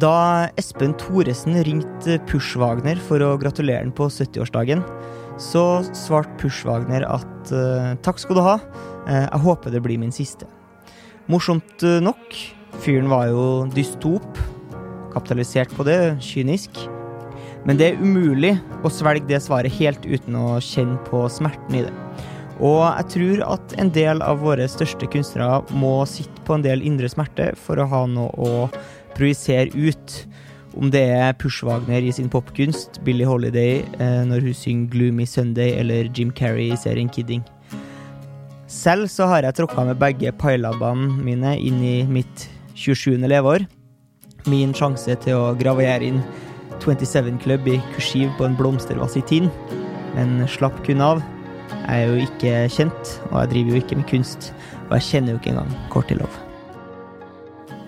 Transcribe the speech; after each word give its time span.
Da 0.00 0.48
Espen 0.58 0.96
Thoresen 0.98 1.54
ringte 1.62 2.16
Pushwagner 2.26 2.98
for 3.06 3.22
å 3.22 3.36
gratulere 3.38 3.84
han 3.84 3.92
på 3.94 4.08
70-årsdagen, 4.10 4.82
så 5.38 5.84
svarte 5.94 6.34
Pushwagner 6.40 7.06
at 7.06 7.52
eh, 7.54 7.92
takk 8.02 8.18
skal 8.18 8.38
du 8.38 8.42
ha, 8.42 8.56
eh, 9.06 9.22
jeg 9.28 9.42
håper 9.44 9.70
det 9.70 9.82
blir 9.84 10.00
min 10.02 10.14
siste. 10.14 10.48
Morsomt 11.30 11.86
eh, 11.86 12.00
nok, 12.02 12.34
fyren 12.82 13.06
var 13.12 13.28
jo 13.30 13.46
dystop, 13.74 14.26
kapitalisert 15.14 15.70
på 15.78 15.86
det, 15.86 16.16
kynisk. 16.26 16.82
Men 17.64 17.78
det 17.78 17.92
er 17.92 18.02
umulig 18.02 18.56
å 18.84 18.90
svelge 18.90 19.30
det 19.30 19.44
svaret 19.46 19.78
helt 19.78 20.02
uten 20.02 20.34
å 20.36 20.56
kjenne 20.58 20.98
på 21.06 21.22
smerten 21.30 21.78
i 21.78 21.84
det. 21.86 21.94
Og 22.62 22.82
jeg 22.82 23.06
tror 23.14 23.46
at 23.54 23.78
en 23.82 23.94
del 23.94 24.20
av 24.26 24.42
våre 24.42 24.66
største 24.70 25.06
kunstnere 25.10 25.62
må 25.74 25.96
sitte 26.06 26.42
på 26.46 26.58
en 26.58 26.66
del 26.66 26.82
indre 26.86 27.10
smerte 27.10 27.52
for 27.58 27.78
å 27.78 27.88
ha 27.90 28.04
noe 28.10 28.30
å 28.34 28.68
projisere 29.16 29.70
ut. 29.74 30.20
Om 30.74 30.90
det 30.90 31.04
er 31.14 31.36
Push 31.38 31.62
Wagner 31.66 32.02
i 32.02 32.12
sin 32.12 32.30
popkunst, 32.30 32.98
Billie 33.06 33.28
Holiday 33.28 33.84
eh, 34.02 34.22
når 34.26 34.48
hun 34.48 34.56
synger 34.58 34.90
Gloomy 34.90 35.26
Sunday, 35.30 35.76
eller 35.78 36.10
Jim 36.10 36.32
Carrey 36.34 36.72
i 36.72 36.78
serien 36.80 37.08
Kidding. 37.08 37.44
Selv 38.66 39.06
så 39.12 39.28
har 39.30 39.46
jeg 39.46 39.54
tråkka 39.54 39.84
med 39.86 40.00
begge 40.00 40.32
pailabene 40.40 41.12
mine 41.22 41.54
inn 41.62 41.78
i 41.84 41.96
mitt 42.10 42.48
27. 42.74 43.22
leveår. 43.22 43.68
Min 44.50 44.74
sjanse 44.76 45.14
til 45.22 45.38
å 45.38 45.54
gravere 45.58 46.10
inn 46.10 46.18
27 46.82 47.38
Club 47.44 47.68
i 47.70 47.78
kursiv 47.94 48.32
på 48.38 48.48
en 48.48 48.56
blomstervass 48.58 49.14
i 49.16 49.22
tinn, 49.30 49.46
men 50.16 50.42
slapp 50.50 50.82
kun 50.86 51.04
av. 51.04 51.22
Jeg 51.84 52.02
er 52.02 52.10
jo 52.10 52.26
ikke 52.26 52.56
kjent, 52.72 53.14
og 53.30 53.38
jeg 53.42 53.52
driver 53.54 53.76
jo 53.76 53.84
ikke 53.84 54.00
med 54.00 54.10
kunst, 54.10 54.50
og 54.88 54.98
jeg 54.98 55.08
kjenner 55.12 55.34
jo 55.34 55.40
ikke 55.40 55.54
engang 55.54 55.78
Kortilov. 55.92 56.43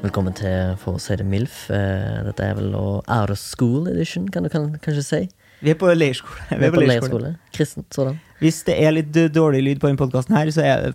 Velkommen 0.05 0.35
til 0.37 0.75
For 0.81 0.99
å 0.99 1.01
si 1.03 1.17
det 1.19 1.25
MILF. 1.27 1.67
Eh, 1.75 2.21
Dette 2.29 2.45
er 2.45 2.55
vel 2.59 2.71
Out 2.77 3.33
of 3.33 3.41
School 3.41 3.89
Edition, 3.91 4.29
kan 4.33 4.45
du 4.47 4.51
kanskje 4.53 5.03
si? 5.05 5.21
Vi 5.65 5.73
er 5.73 5.79
på 5.81 5.89
leirskole. 5.97 6.45
Vi 6.61 6.67
er 6.69 6.75
på 6.75 6.83
leirskole. 6.85 7.31
Kristent 7.57 7.97
sådan. 7.97 8.19
Hvis 8.43 8.59
det 8.69 8.77
er 8.85 8.93
litt 8.93 9.17
eh, 9.17 9.31
dårlig 9.33 9.63
lyd 9.65 9.81
på 9.83 9.89
denne 9.89 10.01
podkasten 10.01 10.37
så 10.53 10.63
er 10.69 10.83
det 10.85 10.95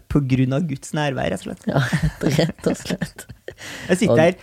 av 0.54 0.68
Guds 0.70 0.94
nærvær, 0.98 1.32
rett 1.34 1.42
og 1.42 1.48
slett. 1.50 1.66
Ja, 1.72 1.82
rett 2.40 2.70
og 2.70 2.78
slett. 2.78 3.26
Jeg 3.90 3.98
sitter 4.04 4.14
Og- 4.14 4.22
her 4.22 4.36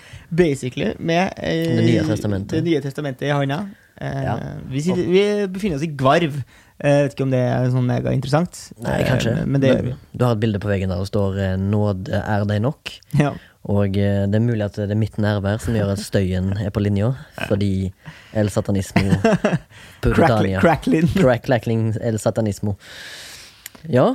basically 0.42 0.93
med 0.98 1.33
eh, 1.39 1.77
Det 1.78 1.84
nye 1.87 2.06
testamentet. 2.11 2.56
Det 2.59 2.65
nye 2.67 2.83
testamentet 2.84 3.28
i 3.31 3.34
hånda. 3.34 3.61
Eh, 4.00 4.22
Ja. 4.27 4.34
vi, 4.70 4.83
sitter, 4.84 5.06
vi 5.11 5.22
befinner 5.55 5.78
oss 5.78 5.87
i 5.87 5.93
Gvarv. 5.95 6.43
Jeg 6.78 7.03
vet 7.09 7.15
ikke 7.17 7.25
om 7.27 7.31
det 7.33 7.41
er 7.43 7.70
sånn 7.72 7.87
megainteressant. 7.89 8.59
Nei, 8.84 8.98
kanskje. 9.06 9.33
Eh, 9.41 9.47
Men 9.50 9.62
det. 9.62 9.72
Du 10.15 10.25
har 10.27 10.34
et 10.37 10.43
bilde 10.43 10.61
på 10.62 10.69
veggen 10.70 10.91
der 10.93 10.98
det 11.03 11.09
står 11.11 11.39
'Nåd 11.59 12.11
er 12.15 12.45
deg 12.45 12.61
nok'. 12.62 12.98
Ja. 13.19 13.33
Og 13.69 13.98
eh, 14.00 14.22
det 14.30 14.38
er 14.38 14.44
mulig 14.44 14.64
at 14.64 14.78
det 14.80 14.94
er 14.94 14.98
mitt 14.98 15.19
nærvær 15.20 15.61
som 15.61 15.77
gjør 15.77 15.91
at 15.92 16.00
støyen 16.00 16.55
er 16.56 16.70
på 16.72 16.80
linja, 16.80 17.11
fordi 17.50 17.91
El 18.33 18.48
Satanismo 18.52 19.19
Puritania. 20.05 20.62
Cracklin. 20.62 21.08
Crack-lackling 21.12 21.91
El 22.00 22.16
Satanismo. 22.22 22.78
Ja. 23.92 24.14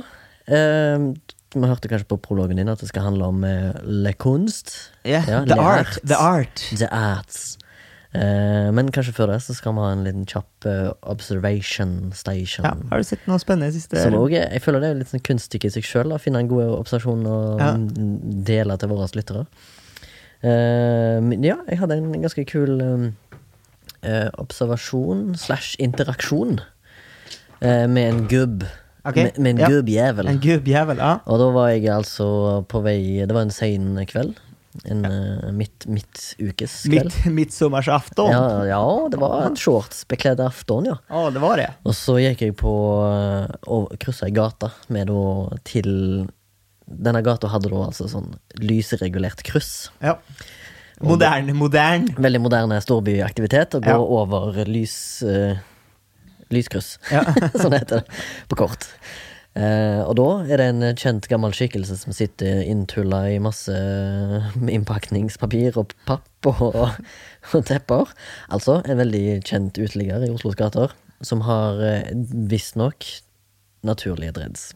Eh, 0.50 1.06
vi 1.54 1.68
hørte 1.70 1.86
kanskje 1.88 2.08
på 2.10 2.18
prologen 2.18 2.58
din 2.58 2.68
at 2.72 2.82
det 2.82 2.90
skal 2.90 3.06
handle 3.06 3.28
om 3.30 3.44
eh, 3.46 3.70
le 3.86 4.12
kunst. 4.18 4.74
Yeah, 5.06 5.28
Ja, 5.30 5.44
the 5.46 5.60
art. 5.60 6.00
The 6.02 6.18
art. 6.18 6.64
The 6.74 6.90
arts. 6.90 7.54
Eh, 8.14 8.68
men 8.70 8.92
kanskje 8.94 9.14
før 9.16 9.32
det 9.32 9.40
så 9.42 9.56
skal 9.56 9.74
vi 9.74 9.82
ha 9.82 9.90
en 9.90 10.04
liten 10.06 10.26
kjapp 10.30 10.66
eh, 10.70 10.90
observation 11.10 12.12
station. 12.14 12.66
Ja, 12.66 12.74
har 12.92 13.02
du 13.02 13.06
sett 13.08 13.24
noe 13.26 13.40
spennende 13.42 13.72
i 13.72 13.74
siste 13.74 13.98
Som 13.98 14.14
også, 14.20 14.36
jeg 14.38 14.62
føler 14.62 14.84
det 14.84 14.90
er 14.92 15.00
litt 15.00 15.10
sånn 15.10 15.24
kunststykke 15.26 15.66
i 15.66 15.74
seg 15.74 15.88
sjøl. 15.88 16.14
Finne 16.22 16.44
en 16.44 16.50
god 16.50 16.76
observasjon 16.76 17.26
og 17.26 17.64
Ja. 17.64 17.72
dele 18.50 18.78
til 18.78 18.92
våre 18.92 19.08
lyttere. 19.18 19.46
Eh, 20.44 21.18
ja, 21.42 21.58
jeg 21.66 21.80
hadde 21.80 21.98
en 21.98 22.22
ganske 22.22 22.46
kul 22.46 22.78
observasjon 24.36 25.30
slash 25.40 25.78
interaksjon 25.80 26.58
med 27.64 28.02
en 28.04 28.26
gubb. 28.28 28.66
Okay. 29.04 29.24
Med, 29.24 29.38
med 29.38 29.50
en 29.54 29.62
ja. 29.64 29.68
gubbjævel. 29.72 30.28
En 30.28 30.40
gubbjævel, 30.40 31.00
ja. 31.00 31.14
Og 31.24 31.40
da 31.40 31.46
var 31.52 31.70
jeg 31.72 31.88
altså 31.92 32.26
på 32.68 32.80
vei 32.84 33.24
Det 33.24 33.34
var 33.36 33.44
en 33.48 33.52
sein 33.52 33.96
kveld. 34.08 34.36
En 34.90 35.04
uh, 35.06 35.50
midt, 35.54 35.84
midtukeskveld. 35.86 37.04
Midt, 37.04 37.18
Midtsommersaften. 37.36 38.26
Ja, 38.34 38.64
ja, 38.66 38.80
det 39.10 39.20
var 39.22 39.44
en 39.46 39.54
shortsbekledd 39.58 40.40
afton, 40.42 40.88
ja. 40.90 40.96
Å, 41.14 41.28
det 41.30 41.42
var 41.44 41.60
det. 41.62 41.68
Og 41.86 41.94
så 41.94 42.16
gikk 42.18 42.42
jeg 42.42 42.56
på 42.58 42.72
eh, 43.06 43.52
og 43.70 43.94
kryssa 44.02 44.26
ei 44.26 44.34
gate 44.34 44.72
med 44.90 45.12
da 45.12 45.20
til 45.68 45.92
Denne 46.84 47.22
gata 47.24 47.48
hadde 47.48 47.70
da 47.72 47.78
altså 47.86 48.04
sånn 48.12 48.34
lysregulert 48.60 49.40
kryss. 49.46 49.86
Ja. 50.04 50.18
Modern, 51.00 51.48
modern. 51.56 52.10
Veldig 52.18 52.42
moderne 52.44 52.76
storbyaktivitet 52.84 53.78
å 53.78 53.80
gå 53.80 53.94
Ja. 53.94 54.02
over 54.18 54.58
lys 54.68 54.96
uh, 55.24 55.54
lyskryss, 56.52 56.98
Ja. 57.14 57.22
sånn 57.62 57.72
heter 57.78 58.02
det 58.02 58.20
på 58.52 58.58
kort. 58.60 58.84
Eh, 59.54 60.00
og 60.02 60.16
da 60.18 60.28
er 60.50 60.58
det 60.58 60.66
en 60.72 60.86
kjent 60.98 61.28
gammel 61.30 61.52
skikkelse 61.54 62.00
som 62.00 62.14
sitter 62.16 62.64
inntulla 62.66 63.20
i 63.30 63.38
masse 63.42 63.70
eh, 63.70 64.48
innpakningspapir 64.66 65.78
og 65.78 65.94
papp 66.08 66.50
og, 66.50 66.74
og 67.54 67.66
tepper. 67.68 68.10
Altså 68.50 68.80
en 68.82 68.98
veldig 68.98 69.26
kjent 69.46 69.78
uteligger 69.78 70.26
i 70.26 70.32
Oslos 70.34 70.58
gater, 70.58 70.94
som 71.22 71.44
har 71.46 71.78
eh, 71.86 72.10
visstnok 72.50 73.06
naturlige 73.86 74.34
dreads. 74.34 74.72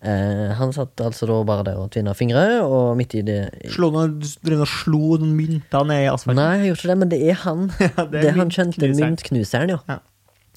Eh, 0.00 0.50
han 0.56 0.70
satt 0.72 1.00
altså 1.04 1.26
da 1.28 1.34
bare 1.44 1.64
der 1.66 1.80
og 1.80 1.90
tvinna 1.92 2.14
fingre, 2.16 2.44
og 2.64 2.94
midt 2.96 3.18
i 3.18 3.24
det 3.24 3.40
Slå 3.74 3.90
noen, 3.92 4.14
drev 4.46 4.62
og 4.64 4.70
slo 4.72 5.18
noen 5.20 5.34
mynter 5.36 5.84
ned 5.86 6.06
i 6.06 6.08
asfalten. 6.08 6.40
Nei, 6.40 6.54
jeg 6.62 6.70
gjorde 6.70 6.80
ikke 6.80 6.92
det, 6.92 7.00
men 7.02 7.12
det 7.12 7.20
er 7.20 7.42
han. 7.44 7.66
Ja, 7.84 8.06
det, 8.08 8.22
er 8.30 8.38
han 8.38 8.54
kjente 8.54 8.88
myntknuseren, 8.96 9.74
ja. 9.76 9.80
Ja. 9.90 9.98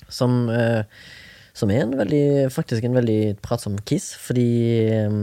Som, 0.08 0.46
eh, 0.54 0.88
som 1.54 1.72
er 1.72 1.84
en 1.86 1.96
veldig, 2.00 2.26
faktisk 2.54 2.86
en 2.88 2.98
veldig 2.98 3.20
pratsom 3.46 3.78
kiss, 3.86 4.12
fordi 4.18 4.48
eh, 4.90 5.18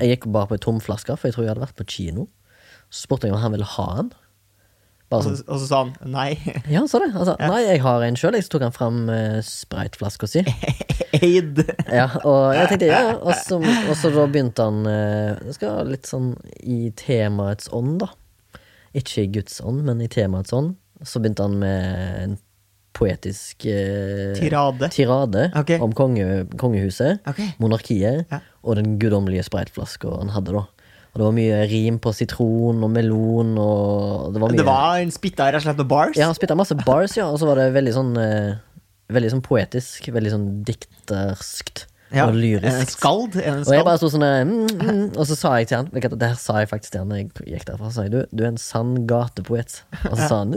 jeg 0.00 0.14
gikk 0.16 0.28
bare 0.34 0.50
på 0.50 0.58
ei 0.58 0.62
tom 0.62 0.80
flaske, 0.82 1.16
for 1.18 1.28
jeg 1.28 1.36
tror 1.36 1.46
jeg 1.46 1.54
hadde 1.54 1.64
vært 1.66 1.78
på 1.80 1.88
kino. 1.96 2.28
Så 2.90 3.06
spurte 3.08 3.26
jeg 3.28 3.34
om 3.34 3.42
han 3.42 3.54
ville 3.54 3.66
ha 3.76 3.88
den. 4.00 4.12
Og 5.14 5.22
så, 5.22 5.34
sånn, 5.36 5.46
og 5.52 5.60
så 5.60 5.66
sa 5.68 5.80
han 5.84 6.12
nei. 6.14 6.28
ja, 6.72 6.80
han 6.80 6.88
sa 6.90 6.98
det. 7.02 7.10
Han 7.14 7.26
sa 7.28 7.34
Ja. 7.38 7.50
nei, 7.52 7.60
jeg 7.66 7.82
har 7.84 8.02
en 8.06 8.16
sjøl. 8.18 8.38
Så 8.42 8.50
tok 8.54 8.64
han 8.66 8.74
fram 8.74 9.02
uh, 9.10 9.38
spraytflaska 9.46 10.26
si. 10.30 10.42
Eid. 11.20 11.60
Ja, 11.86 12.08
og 12.26 12.54
jeg 12.56 12.70
tenkte 12.72 12.88
ja, 12.90 13.02
og 13.20 13.34
så, 13.38 13.60
og 13.62 13.94
så 14.00 14.10
da 14.14 14.24
begynte 14.30 14.66
han 14.66 14.80
uh, 14.88 15.52
skal 15.54 15.86
litt 15.92 16.08
sånn 16.10 16.32
i 16.62 16.88
temaets 16.98 17.70
ånd, 17.74 18.00
da. 18.02 18.10
Ikke 18.94 19.26
i 19.26 19.30
Guds 19.36 19.60
ånd, 19.62 19.84
men 19.86 20.02
i 20.02 20.10
temaets 20.10 20.54
ånd. 20.56 20.74
Så 21.06 21.22
begynte 21.22 21.46
han 21.46 21.58
med 21.62 22.18
en 22.24 22.36
poetisk 22.94 23.66
eh, 23.68 24.34
Tirade. 24.38 24.88
tirade 24.94 25.48
okay. 25.58 25.80
om 25.82 25.92
konge, 25.96 26.44
kongehuset, 26.60 27.20
okay. 27.26 27.52
monarkiet 27.62 28.30
Ja. 28.30 28.40
og 28.62 28.78
den 28.78 28.96
guddommelige 29.02 29.44
spraytflaska 29.48 30.18
han 30.20 30.32
hadde, 30.34 30.54
da. 30.54 30.64
Og 31.14 31.20
det 31.20 31.26
var 31.28 31.34
mye 31.36 31.58
rim 31.70 31.98
på 32.02 32.10
sitron 32.10 32.80
og 32.82 32.90
melon 32.90 33.52
og 33.62 34.32
Det 34.34 34.40
var 34.42 34.50
mye 34.50 34.58
Det 34.58 34.66
var 34.66 34.98
en 34.98 35.12
spytta 35.14 35.46
rett 35.46 35.62
og 35.62 35.68
slett 35.68 35.82
bars? 35.86 36.16
Ja, 36.18 36.26
han 36.26 36.34
spytta 36.34 36.56
masse 36.58 36.74
bars, 36.80 37.14
ja, 37.18 37.28
og 37.30 37.38
så 37.38 37.46
var 37.46 37.62
det 37.62 37.68
veldig 37.76 37.94
sånn 37.94 38.14
eh, 38.18 38.54
Veldig 39.14 39.34
sånn 39.36 39.44
poetisk, 39.44 40.08
veldig 40.10 40.32
sånn 40.32 40.46
dikterskt 40.66 41.84
Ja, 42.14 42.26
og 42.30 42.36
lyrisk. 42.38 42.94
skald? 42.96 43.36
En 43.42 43.62
Og 43.64 43.72
jeg 43.74 43.84
bare 43.86 43.98
sto 44.00 44.08
sånn 44.12 44.24
eh, 44.26 44.44
mm, 44.46 44.72
mm, 44.80 45.04
Og 45.18 45.26
så 45.28 45.36
sa 45.38 45.52
jeg 45.58 45.68
til 45.70 45.80
han 45.80 45.88
vet 45.92 46.14
her 46.22 46.34
sa 46.38 46.60
jeg 46.62 46.70
faktisk 46.70 46.94
til 46.94 47.02
han 47.04 47.14
jeg 47.16 47.28
gikk 47.48 47.66
derfra. 47.68 47.90
Sa 47.94 48.04
jeg 48.06 48.12
du, 48.14 48.18
du 48.30 48.44
er 48.44 48.52
en 48.52 48.60
sann 48.60 48.94
gatepoet. 49.10 49.80
Og 50.10 50.16
så 50.18 50.28
sa 50.30 50.38
han 50.44 50.54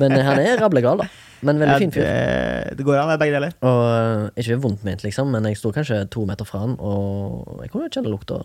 Men 0.00 0.12
eh, 0.16 0.24
han 0.26 0.40
er 0.42 0.60
rablegal, 0.62 1.02
da. 1.02 1.08
Men 1.42 1.58
veldig 1.58 1.72
Ja, 1.74 1.78
fin 1.82 1.90
fyr. 1.94 2.04
det, 2.06 2.76
det 2.78 2.84
går 2.86 3.00
an, 3.00 3.08
det 3.10 3.16
er 3.16 3.22
begge 3.24 3.34
deler. 3.40 3.54
Og 3.66 3.80
eh, 3.90 4.42
ikke 4.44 4.60
vondt 4.62 4.84
ment, 4.86 5.02
liksom, 5.02 5.32
men 5.34 5.48
jeg 5.50 5.58
sto 5.58 5.72
kanskje 5.74 6.04
to 6.14 6.22
meter 6.28 6.46
fra 6.46 6.60
han, 6.66 6.76
og 6.78 7.64
jeg 7.64 7.72
kunne 7.72 7.88
kjenne 7.90 8.12
lukta. 8.12 8.38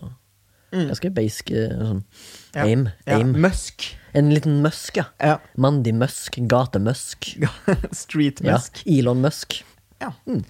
Mm. 0.74 0.88
Ganske 0.90 1.10
basic 1.16 1.52
eh, 1.54 1.76
sånn 1.78 2.02
Ja. 2.56 2.64
aim. 2.66 2.88
Ja. 3.06 3.20
Musk. 3.22 3.86
En 4.18 4.32
liten 4.34 4.58
musk, 4.64 4.98
ja. 4.98 5.04
Ja. 5.22 5.36
Mandig 5.60 5.94
musk. 5.94 6.40
Gatemusk. 6.50 7.30
Street 8.02 8.42
musk. 8.44 8.82
Elon 8.88 9.22
Musk. 9.22 9.60
Ja. 10.02 10.10
Eh, 10.26 10.42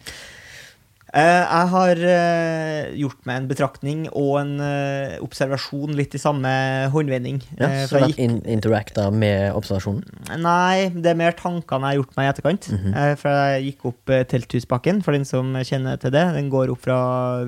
jeg 1.15 1.69
har 1.73 2.01
eh, 2.05 2.89
gjort 3.01 3.21
meg 3.29 3.39
en 3.41 3.47
betraktning 3.49 4.01
og 4.13 4.35
en 4.43 4.51
eh, 4.61 5.15
observasjon 5.25 5.95
litt 5.97 6.13
i 6.15 6.21
samme 6.21 6.51
håndvending. 6.93 7.39
Ja, 7.57 7.69
Eh, 7.69 7.85
så 7.89 7.97
du 7.99 8.05
har 8.05 8.15
in 8.21 8.39
interacta 8.45 9.07
med 9.13 9.55
observasjonen? 9.57 10.03
Nei, 10.43 10.89
det 10.93 11.13
er 11.15 11.19
mer 11.21 11.33
tankene 11.39 11.89
jeg 11.93 11.97
har 11.97 12.01
gjort 12.03 12.17
meg 12.19 12.27
i 12.29 12.33
etterkant. 12.33 12.69
Mhm. 12.75 12.95
Eh, 12.95 13.13
For 13.21 13.39
jeg 13.55 13.65
gikk 13.71 13.87
opp 13.93 14.13
eh, 14.15 14.25
Telthusbakken, 14.29 15.01
for 15.05 15.17
den 15.17 15.25
som 15.29 15.55
kjenner 15.65 15.97
til 16.03 16.13
det. 16.13 16.25
Den 16.37 16.51
går 16.53 16.73
opp 16.75 16.83
fra 16.85 16.99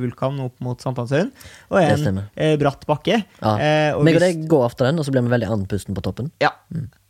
Vulkan 0.01 0.41
opp 0.47 0.57
mot 0.65 0.81
Sankthanshaugen. 0.81 1.33
Og 1.71 1.81
er 1.83 1.93
en 1.99 2.23
eh, 2.37 2.57
bratt 2.61 2.87
bakke. 2.89 3.21
Ja. 3.43 3.53
Eh, 3.59 3.91
og 3.97 4.05
Meg 4.09 4.17
og 4.21 4.25
deg 4.25 4.47
går 4.49 4.65
after 4.71 4.89
den, 4.89 4.99
og 4.99 5.05
så 5.05 5.13
blir 5.13 5.27
vi 5.29 5.35
veldig 5.37 5.51
andpusten 5.59 5.97
på 5.97 6.05
toppen. 6.09 6.33
Ja. 6.41 6.55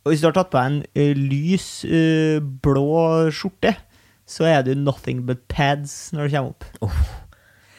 Og 0.03 0.11
hvis 0.11 0.21
du 0.23 0.27
har 0.27 0.33
tatt 0.35 0.49
på 0.51 0.57
deg 0.57 0.67
en 0.71 0.83
eh, 0.97 1.13
lys 1.15 1.69
eh, 1.85 2.39
blå 2.41 3.29
skjorte, 3.31 3.75
så 4.31 4.47
er 4.47 4.63
du 4.63 4.71
nothing 4.79 5.25
but 5.27 5.43
pads 5.51 6.11
når 6.15 6.29
du 6.29 6.35
kommer 6.37 6.53
opp. 6.55 6.65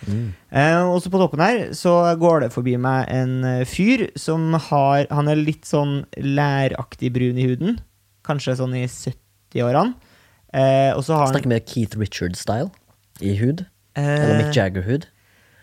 Mm. 0.03 0.33
Eh, 0.51 0.81
og 0.91 0.97
så 1.05 1.11
på 1.15 1.19
toppen 1.23 1.41
her 1.45 1.61
så 1.79 1.93
går 2.19 2.41
det 2.45 2.49
forbi 2.53 2.73
meg 2.83 3.07
en 3.15 3.37
eh, 3.47 3.61
fyr 3.71 4.09
som 4.19 4.49
har 4.71 5.05
Han 5.15 5.31
er 5.31 5.39
litt 5.39 5.63
sånn 5.69 6.01
læraktig 6.19 7.13
brun 7.15 7.39
i 7.39 7.47
huden. 7.47 7.77
Kanskje 8.27 8.57
sånn 8.59 8.75
i 8.79 8.83
70-årene. 8.91 9.95
Eh, 10.53 10.91
og 10.97 11.05
så 11.07 11.15
har 11.17 11.29
han 11.29 11.37
Snakker 11.37 11.53
mer 11.55 11.63
Keith 11.65 11.97
Richards-style 11.97 12.69
i 13.23 13.37
hud? 13.39 13.63
eh, 13.95 14.03
Eller 14.19 14.43
Mick 14.43 14.57
Jagger-hud? 14.59 15.07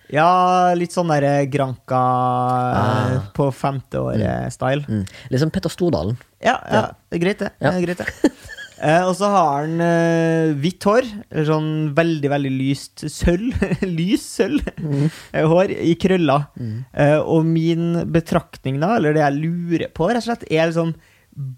Ja, 0.09 0.71
litt 0.73 0.95
sånn 0.95 1.11
Granca 1.51 1.99
eh, 1.99 2.79
Ah. 2.79 3.19
på 3.35 3.51
femte 3.53 3.99
året-style. 4.01 4.87
Mm. 4.87 5.03
Litt 5.29 5.39
som 5.43 5.51
Petter 5.51 5.69
Stordalen. 5.69 6.15
Ja, 6.41 6.55
ja, 6.63 6.73
Ja. 6.73 6.81
det 7.11 7.19
er 7.19 7.25
greit, 7.25 7.39
det. 7.43 7.51
Ja. 7.61 7.71
det, 7.71 7.77
er 7.77 7.85
greit, 7.85 7.97
det. 7.97 8.31
Eh, 8.79 9.03
og 9.03 9.13
så 9.19 9.27
har 9.27 9.63
han 9.63 9.81
eh, 9.83 10.53
hvitt 10.59 10.85
hår. 10.87 11.07
Eller 11.29 11.47
sånn 11.49 11.69
veldig, 11.97 12.31
veldig 12.31 12.51
lyst 12.55 13.05
sølv. 13.11 13.55
Lys 13.99 14.25
sølv 14.39 14.65
mm. 14.79 15.05
hår 15.51 15.75
i 15.75 15.93
krøller. 15.99 16.47
Eh, 16.57 17.19
og 17.19 17.47
min 17.47 18.03
betraktning 18.13 18.79
da, 18.81 18.95
eller 18.97 19.15
det 19.15 19.25
jeg 19.25 19.39
lurer 19.39 19.87
på, 19.93 20.09
rett 20.09 20.23
og 20.23 20.29
slett, 20.31 20.49
er 20.51 20.71
liksom 20.71 20.95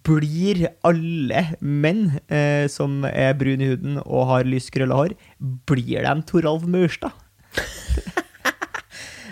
Blir 0.06 0.68
alle 0.86 1.46
menn 1.64 2.20
eh, 2.30 2.68
som 2.70 3.06
er 3.08 3.32
brune 3.40 3.64
i 3.66 3.70
huden 3.72 3.96
og 4.04 4.28
har 4.30 4.46
lyst 4.46 4.70
krølla 4.76 4.98
hår, 5.00 5.16
blir 5.40 6.04
de 6.06 6.14
Toralv 6.30 6.68
Maurstad? 6.70 7.16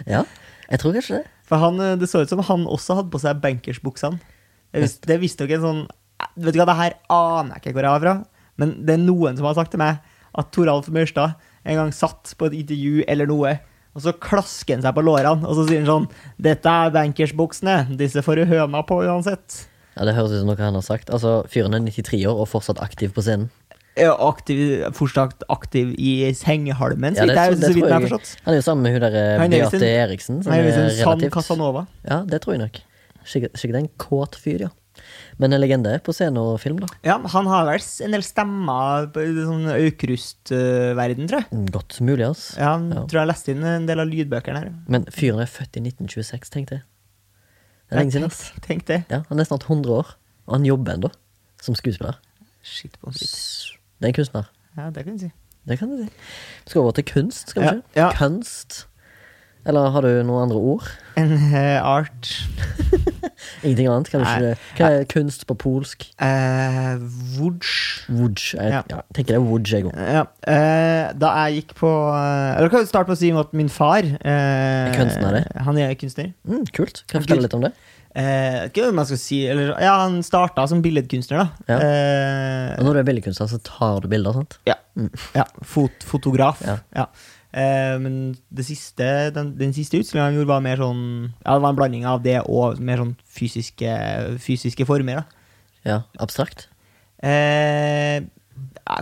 Ja, 0.10 0.24
jeg 0.72 0.80
tror 0.82 0.96
kanskje 0.96 1.20
det. 1.20 1.26
For 1.50 1.62
han, 1.62 1.80
eh, 1.84 1.96
det 2.00 2.10
så 2.10 2.24
ut 2.24 2.32
som 2.32 2.42
han 2.48 2.66
også 2.70 2.98
hadde 2.98 3.12
på 3.14 3.22
seg 3.22 3.42
bankersbuksene. 3.44 4.22
Det 4.74 5.16
er 5.16 5.22
visstnok 5.22 5.52
en 5.56 5.64
sånn 5.64 5.84
Vet 6.36 6.56
du 6.56 6.60
hva, 6.62 6.68
det 6.69 6.77
her 6.80 6.95
aner 7.13 7.56
jeg 7.56 7.63
ikke 7.63 7.75
hvor 7.77 7.88
jeg 7.88 7.95
har 7.95 8.04
fra, 8.04 8.16
men 8.60 8.75
det 8.86 8.95
er 8.95 9.04
noen 9.04 9.38
som 9.39 9.48
har 9.48 9.57
sagt 9.57 9.71
til 9.75 9.81
meg 9.81 10.00
at 10.39 10.51
Toralf 10.56 10.89
Maurstad 10.94 11.36
en 11.68 11.80
gang 11.80 11.92
satt 11.95 12.33
på 12.39 12.50
et 12.50 12.57
intervju 12.62 13.04
eller 13.07 13.30
noe, 13.30 13.56
og 13.95 14.04
så 14.06 14.13
klasker 14.16 14.77
han 14.77 14.86
seg 14.86 14.95
på 14.95 15.04
lårene, 15.04 15.48
og 15.48 15.57
så 15.57 15.66
sier 15.68 15.81
han 15.83 15.89
sånn 15.89 16.07
'Dette 16.39 16.69
er 16.69 16.94
bankersbuksene. 16.95 17.98
Disse 18.00 18.24
får 18.24 18.42
du 18.42 18.45
høna 18.51 18.83
på 18.86 19.01
uansett'. 19.04 19.66
Ja, 19.98 20.06
Det 20.06 20.16
høres 20.16 20.31
ut 20.31 20.39
som 20.39 20.48
noe 20.48 20.56
han 20.62 20.77
har 20.77 20.86
sagt. 20.86 21.10
Altså, 21.10 21.44
Fyren 21.51 21.74
er 21.75 21.83
93 21.83 22.24
år 22.30 22.38
og 22.39 22.48
fortsatt 22.48 22.80
aktiv 22.80 23.12
på 23.12 23.24
scenen. 23.25 23.50
Er 24.00 24.13
aktiv, 24.13 24.86
fortsatt 24.95 25.44
aktiv 25.50 25.92
i 26.00 26.31
sengehalmen, 26.31 27.18
Ja, 27.18 27.25
så 27.25 27.27
det, 27.27 27.57
så, 27.60 27.74
vidt 27.74 27.83
jeg 27.83 27.92
har 27.92 28.06
forstått. 28.06 28.38
han 28.45 28.54
er 28.54 28.57
jo 28.57 28.63
sammen 28.63 28.83
med 28.83 28.94
hun 28.94 29.01
der 29.01 29.16
eh, 29.18 29.50
Beate 29.50 29.89
Eriksen, 29.89 30.44
som 30.44 30.54
Han 30.54 30.62
er 30.62 30.69
er 30.69 30.89
relativt 30.94 31.33
Casanova. 31.33 31.88
Ja, 32.07 32.24
det 32.24 32.42
tror 32.42 32.56
jeg 32.56 32.62
nok. 32.63 32.80
Sikkert 33.25 33.75
en 33.75 33.89
kåt 33.98 34.38
fyr, 34.39 34.69
ja. 34.69 34.69
Men 35.40 35.54
en 35.56 35.62
legende 35.62 35.94
på 36.04 36.12
scene 36.12 36.38
og 36.44 36.58
film, 36.60 36.82
da. 36.84 36.88
Ja, 37.08 37.14
han 37.32 37.46
har 37.48 37.64
vel 37.70 37.80
en 38.04 38.12
del 38.12 38.24
stemmer 38.28 39.06
på 39.16 39.22
i 39.24 39.30
sånn 39.40 39.70
Aukrust-verden, 39.72 41.28
tror 41.30 41.40
jeg. 41.44 41.48
Mm, 41.56 41.66
Godt 41.72 42.00
mulig, 42.04 42.26
ass. 42.30 42.56
Ja, 42.58 42.74
Ja. 42.78 43.06
tror 43.08 43.22
jeg 43.22 43.28
leste 43.30 43.52
inn 43.54 43.64
en 43.64 43.86
del 43.88 44.00
av 44.00 44.08
lydbøkene 44.08 44.58
her. 44.60 44.74
Men 44.88 45.06
fyren 45.06 45.40
er 45.40 45.46
født 45.48 45.78
i 45.78 45.82
1926, 45.86 46.50
tenkte 46.50 46.72
jeg. 46.80 46.84
Det 47.90 47.96
er 47.96 48.02
lenge 48.04 48.12
siden, 48.12 48.26
ass. 48.26 48.52
Tenk, 48.52 48.66
tenk 48.68 48.86
det. 48.86 49.06
Ja, 49.10 49.24
Han 49.30 49.40
er 49.40 49.46
snart 49.46 49.64
100 49.64 49.90
år, 49.90 50.16
og 50.48 50.54
han 50.58 50.66
jobber 50.66 50.94
ennå 50.94 51.12
som 51.62 51.74
skuespiller. 51.76 52.16
Shit 52.62 52.98
på. 53.02 53.12
Det 53.12 54.04
er 54.04 54.08
en 54.08 54.14
kunstner. 54.14 54.46
Ja, 54.78 54.90
det 54.92 55.06
kan 55.06 55.16
du 55.18 55.20
si. 55.24 55.32
Det 55.66 55.80
kan 55.80 55.90
du 55.90 56.04
si. 56.04 56.10
Vi 56.66 56.70
skal 56.70 56.82
over 56.82 56.92
til 56.94 57.04
kunst, 57.06 57.50
skal 57.50 57.62
vi 57.62 57.68
Ja, 57.68 57.74
ikke? 57.74 57.96
ja. 57.96 58.12
Kunst. 58.12 58.86
Eller 59.68 59.90
har 59.92 60.02
du 60.06 60.08
noen 60.24 60.46
andre 60.48 60.58
ord? 60.58 60.86
En 61.20 61.34
uh, 61.36 61.80
art 61.84 62.30
Ingenting 63.64 63.90
annet? 63.92 64.08
Kan 64.12 64.22
du 64.24 64.28
ikke, 64.30 64.54
hva 64.80 64.90
er 65.02 65.06
kunst 65.12 65.44
på 65.50 65.56
polsk? 65.60 66.06
uh, 66.22 66.96
Woods. 67.38 68.06
Wudge. 68.10 68.56
Jeg, 68.56 68.72
Ja. 68.72 68.82
ja. 68.90 69.02
tenker 69.14 69.36
det 69.36 69.40
er 69.42 69.46
wudge, 69.46 69.76
jeg 69.76 69.86
òg. 69.90 69.96
Ja, 70.00 70.24
Uh, 70.50 71.12
da 71.20 71.30
jeg 71.46 71.60
gikk 71.60 71.76
på 71.78 71.90
eh, 72.10 72.56
Eller 72.58 72.72
kan 72.74 72.82
vi 72.82 72.88
starte 72.90 73.12
med 73.12 73.18
å 73.18 73.20
si 73.20 73.30
at 73.38 73.52
min 73.54 73.70
far 73.70 74.02
uh, 74.02 74.32
Er 74.32 74.96
kunstner, 74.96 75.36
det? 75.38 75.44
Han 75.68 75.78
er 75.78 75.94
kunstner. 76.00 76.32
Mm, 76.48 76.64
kult. 76.74 77.04
Kan 77.12 77.22
du 77.22 77.28
fortelle 77.28 77.46
litt 77.46 77.54
om 77.60 77.68
det? 77.68 77.74
Eh, 78.18 78.64
ikke 78.72 78.88
hva 78.88 78.94
man 78.98 79.06
skal 79.06 79.20
si 79.22 79.44
eller, 79.48 79.76
Ja, 79.84 79.92
han 80.02 80.16
starta 80.26 80.64
som 80.68 80.80
billedkunstner, 80.82 81.44
da. 81.44 81.50
Ja. 81.70 81.76
Eh, 81.78 82.72
Og 82.80 82.88
når 82.88 82.94
du 82.98 83.00
er 83.04 83.10
billedkunstner, 83.12 83.50
så 83.52 83.60
tar 83.62 84.02
du 84.02 84.08
bilder, 84.10 84.34
sant? 84.34 84.58
Ja. 84.66 84.76
ja 85.36 85.46
fot, 85.62 85.92
fotograf. 86.10 86.64
Ja. 86.66 86.80
Ja. 86.96 87.06
Eh, 87.54 87.96
men 88.02 88.18
det 88.54 88.66
siste, 88.66 89.06
den, 89.34 89.54
den 89.58 89.72
siste 89.78 89.98
utstillingen 90.02 90.26
han 90.32 90.36
gjorde, 90.40 90.52
var 90.52 90.62
mer 90.66 90.78
sånn 90.82 91.04
Ja, 91.46 91.54
det 91.56 91.62
var 91.64 91.70
en 91.70 91.78
blanding 91.80 92.06
av 92.10 92.22
det 92.26 92.40
og 92.46 92.78
mer 92.82 92.98
sånn 93.02 93.16
fysiske, 93.26 93.94
fysiske 94.42 94.86
former. 94.90 95.22
da 95.22 95.90
Ja, 95.90 96.02
Abstrakt? 96.22 96.68
eh, 97.22 98.22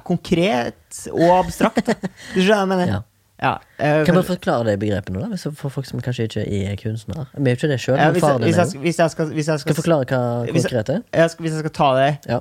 Konkret 0.03 1.07
og 1.13 1.29
abstrakt. 1.45 1.87
Du 2.35 2.41
skjønner 2.43 2.59
hva 2.59 2.63
jeg 2.65 2.71
mener? 2.73 2.87
Ja. 2.97 3.03
Ja, 3.41 3.51
øh, 3.77 4.05
Kan 4.05 4.15
du 4.15 4.19
man 4.21 4.25
forklare 4.25 4.63
det 4.65 4.79
begrepet 4.81 5.13
nå, 5.13 5.21
da? 5.29 5.37
For 5.53 5.69
folk 5.69 5.85
som 5.85 6.01
kanskje 6.01 6.25
ikke 6.25 6.43
er 6.71 6.75
kunstnere? 6.81 7.27
Vi 7.37 7.43
er 7.51 7.53
jo 7.53 7.59
ikke 7.59 7.69
det 7.69 7.79
sjøl, 7.83 7.97
ja, 8.01 8.07
hvis, 8.15 8.23
jeg, 8.25 8.39
hvis, 8.41 8.57
jeg, 8.57 8.81
hvis, 8.81 8.97
jeg 9.03 9.13
skal, 9.13 9.25
hvis, 9.33 9.47
jeg 9.51 9.59
Skal 9.61 9.73
skal, 9.75 9.81
forklare 9.83 10.07
hva 10.09 10.21
konkret 10.55 10.89
er? 10.95 11.03
hvis 11.13 11.51
jeg 11.53 11.59
skal 11.65 11.75
ta 11.77 11.89
det 11.99 12.07
Ja. 12.33 12.39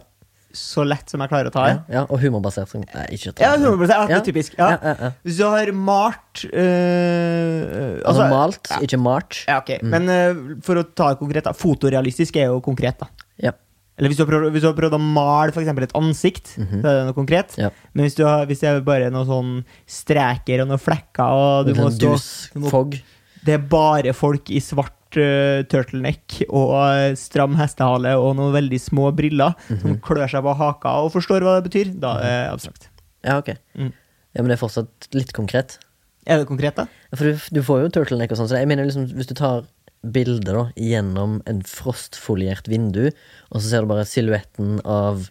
så 0.56 0.86
lett 0.88 1.10
som 1.12 1.20
jeg 1.20 1.28
klarer 1.28 1.50
å 1.50 1.52
ta 1.52 1.66
det 1.66 1.74
Ja, 1.74 1.98
ja, 1.98 2.02
og 2.08 2.16
humorbasert. 2.22 2.70
Som, 2.72 2.80
nei, 2.94 3.04
ikke 3.12 3.34
Ja, 3.34 3.50
ta 3.52 3.58
det. 3.60 3.66
100 3.68 3.90
ja, 3.92 4.06
det 4.08 4.16
er 4.16 4.24
typisk. 4.30 4.54
Ja. 4.56 4.70
Ja, 4.72 4.78
ja, 4.82 4.94
ja. 5.04 5.10
Hvis 5.26 5.36
du 5.36 5.44
har 5.44 5.72
malt 5.76 6.46
øh, 6.48 8.00
Altså, 8.06 8.28
malt, 8.32 8.70
ja. 8.70 8.78
ikke 8.88 8.96
mart. 9.00 9.42
Ja, 9.48 9.58
ok. 9.60 9.74
Men 9.84 10.08
øh, 10.08 10.40
for 10.64 10.80
å 10.80 10.86
ta 10.96 11.10
det 11.12 11.20
konkret, 11.20 11.44
da. 11.44 11.52
Fotorealistisk 11.56 12.36
er 12.40 12.48
jo 12.54 12.60
konkret, 12.64 12.96
da. 13.04 13.10
Ja. 13.50 13.52
Eller 13.98 14.10
hvis 14.12 14.18
du 14.18 14.24
har 14.24 14.28
prøvd, 14.30 14.50
hvis 14.52 14.60
du 14.64 14.68
har 14.68 14.74
prøvd 14.76 14.94
å 14.98 15.00
male 15.00 15.52
eksempel 15.56 15.86
et 15.86 15.94
ansikt, 15.96 16.50
så 16.58 16.66
er 16.84 16.98
det 16.98 17.04
noe 17.08 17.16
konkret. 17.16 17.54
Mhm. 17.56 17.62
Ja. 17.64 17.70
Men 17.94 18.04
hvis, 18.04 18.14
du 18.18 18.24
har, 18.28 18.44
hvis 18.46 18.60
det 18.60 18.68
er 18.68 18.80
bare 18.84 19.10
noen 19.10 19.26
sånn 19.30 19.52
streker 19.88 20.60
og 20.64 20.68
noen 20.72 20.82
flekker, 20.82 21.24
og 21.24 21.66
du 21.70 21.74
må 21.78 21.88
stå 21.94 22.12
dus, 22.12 22.26
du 22.52 22.60
må- 22.60 22.70
fog. 22.70 22.98
Det 23.46 23.54
er 23.54 23.62
bare 23.70 24.12
folk 24.12 24.50
i 24.50 24.58
svart 24.60 24.92
uh, 25.16 25.62
turtleneck 25.70 26.42
og 26.50 26.72
øh, 26.82 27.14
stram 27.16 27.54
hestehale 27.56 28.16
og 28.18 28.34
noen 28.36 28.52
veldig 28.52 28.80
små 28.82 29.12
briller 29.16 29.54
Mhm. 29.70 29.80
som 29.80 29.96
klør 30.02 30.28
seg 30.28 30.42
på 30.42 30.56
haka 30.58 30.88
og 31.06 31.12
forstår 31.14 31.40
hva 31.46 31.54
det 31.62 31.70
betyr. 31.70 31.92
Da 32.02 32.16
er 32.18 32.50
det 32.50 32.52
abstrakt. 32.52 32.88
Ja, 33.24 33.38
ok. 33.38 33.54
Mm. 33.78 33.92
Ja, 34.34 34.42
Men 34.42 34.48
det 34.50 34.58
er 34.58 34.66
fortsatt 34.66 35.08
litt 35.14 35.32
konkret. 35.32 35.78
Er 36.26 36.38
det 36.42 36.48
konkret, 36.48 36.74
da? 36.74 36.86
For 37.14 37.24
du, 37.32 37.38
du 37.54 37.62
får 37.62 37.84
jo 37.86 37.88
turtleneck 37.94 38.32
og 38.34 38.36
sånn, 38.42 38.48
så 38.50 38.58
jeg 38.58 38.66
mener 38.68 38.84
liksom 38.84 39.06
hvis 39.14 39.28
du 39.30 39.34
tar 39.38 39.62
bildet 40.04 40.44
da 40.46 40.66
gjennom 40.76 41.40
en 41.46 41.62
frostfoliert 41.66 42.68
vindu, 42.68 43.10
og 43.50 43.60
så 43.60 43.68
ser 43.70 43.80
du 43.86 43.86
bare 43.90 44.04
silhuetten 44.06 44.80
av 44.84 45.28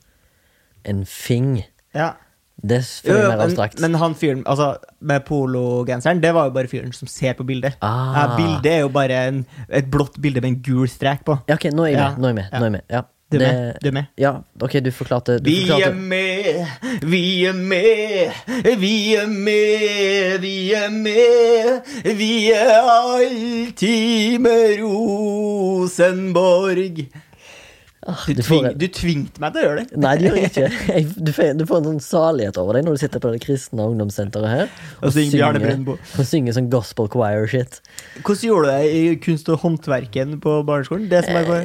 en 0.86 1.06
fing, 1.06 1.64
Ja. 1.96 2.14
det 2.62 2.82
føler 2.84 3.22
jeg 3.30 3.38
mer 3.38 3.46
abstrakt. 3.46 3.80
men 3.82 3.94
han 3.96 4.14
fyren 4.16 4.44
altså, 4.46 4.78
med 5.02 5.26
pologenseren, 5.26 6.22
det 6.22 6.34
var 6.34 6.46
jo 6.50 6.52
bare 6.52 6.68
fyren 6.72 6.94
som 6.94 7.08
ser 7.08 7.34
på 7.34 7.44
bildet. 7.46 7.76
Ah. 7.82 8.14
Ja, 8.16 8.38
bildet 8.38 8.72
er 8.72 8.80
jo 8.82 8.90
bare 8.90 9.12
en, 9.30 9.46
et 9.70 9.90
blått 9.92 10.20
bilde 10.22 10.42
med 10.42 10.50
en 10.54 10.62
gul 10.62 10.88
strek 10.88 11.24
på. 11.26 11.40
Ja, 11.48 11.56
ok, 11.56 11.70
nå 11.74 11.84
er 11.88 11.92
jeg 11.92 11.98
Ja. 12.00 12.10
med. 12.12 12.20
Nå 12.20 12.26
er 12.26 12.30
jeg 12.30 12.36
med. 12.36 12.50
Ja. 12.52 12.60
Nå 12.60 12.66
er 12.66 12.70
jeg 12.70 12.72
med. 12.72 12.84
Ja. 12.90 13.02
Du 13.32 13.38
er 13.38 13.40
Det- 13.40 13.48
med? 13.54 13.74
Du 13.82 13.88
er 13.88 13.92
med? 13.92 14.04
Ja, 14.18 14.32
ok, 14.62 14.74
du 14.86 14.92
forklarte, 14.92 15.40
du 15.40 15.44
Vi 15.50 15.70
er 15.72 15.94
med, 15.94 16.66
vi 17.02 17.46
er 17.46 17.54
med, 17.54 18.32
vi 18.78 19.16
er 19.16 19.28
med, 19.28 20.38
vi 20.42 20.74
er 20.74 20.90
med. 20.92 21.82
Vi 22.18 22.52
er 22.52 22.82
alltid 22.86 24.40
med 24.40 24.78
Rosenborg. 25.86 27.06
Ah, 28.06 28.20
Du, 28.28 28.36
du 28.38 28.42
tving, 28.46 28.66
en- 28.70 28.78
du 28.78 28.86
tvingte 28.94 29.42
meg 29.42 29.54
til 29.56 29.64
å 29.64 29.66
gjøre 29.66 29.78
det. 29.82 29.98
Nei, 29.98 30.12
det 30.22 30.28
gjør 30.28 30.36
jeg 30.38 30.50
ikke. 30.52 30.66
Jeg, 30.96 31.06
du, 31.26 31.32
får, 31.34 31.48
du 31.58 31.64
får 31.66 31.80
en 31.80 31.88
sånn 31.90 32.02
salighet 32.06 32.58
over 32.62 32.78
deg 32.78 32.86
når 32.86 32.98
du 32.98 33.02
sitter 33.02 33.22
på 33.24 33.32
det 33.34 33.40
kristne 33.42 33.88
ungdomssenteret 33.90 34.52
her. 34.52 34.70
Og 35.02 35.16
synger 35.16 35.58
og 36.20 36.28
synger 36.30 36.54
sånn 36.54 36.68
gospel 36.70 37.10
choir-shit. 37.10 37.80
Hvordan 38.20 38.44
gjorde 38.46 38.68
du 38.68 38.72
det 38.76 38.92
i 39.00 39.16
kunst- 39.26 39.50
og 39.50 39.58
håndverken 39.64 40.36
på 40.44 40.54
barneskolen? 40.70 41.08
Det 41.10 41.24
som 41.26 41.40
er 41.40 41.50
på, 41.50 41.58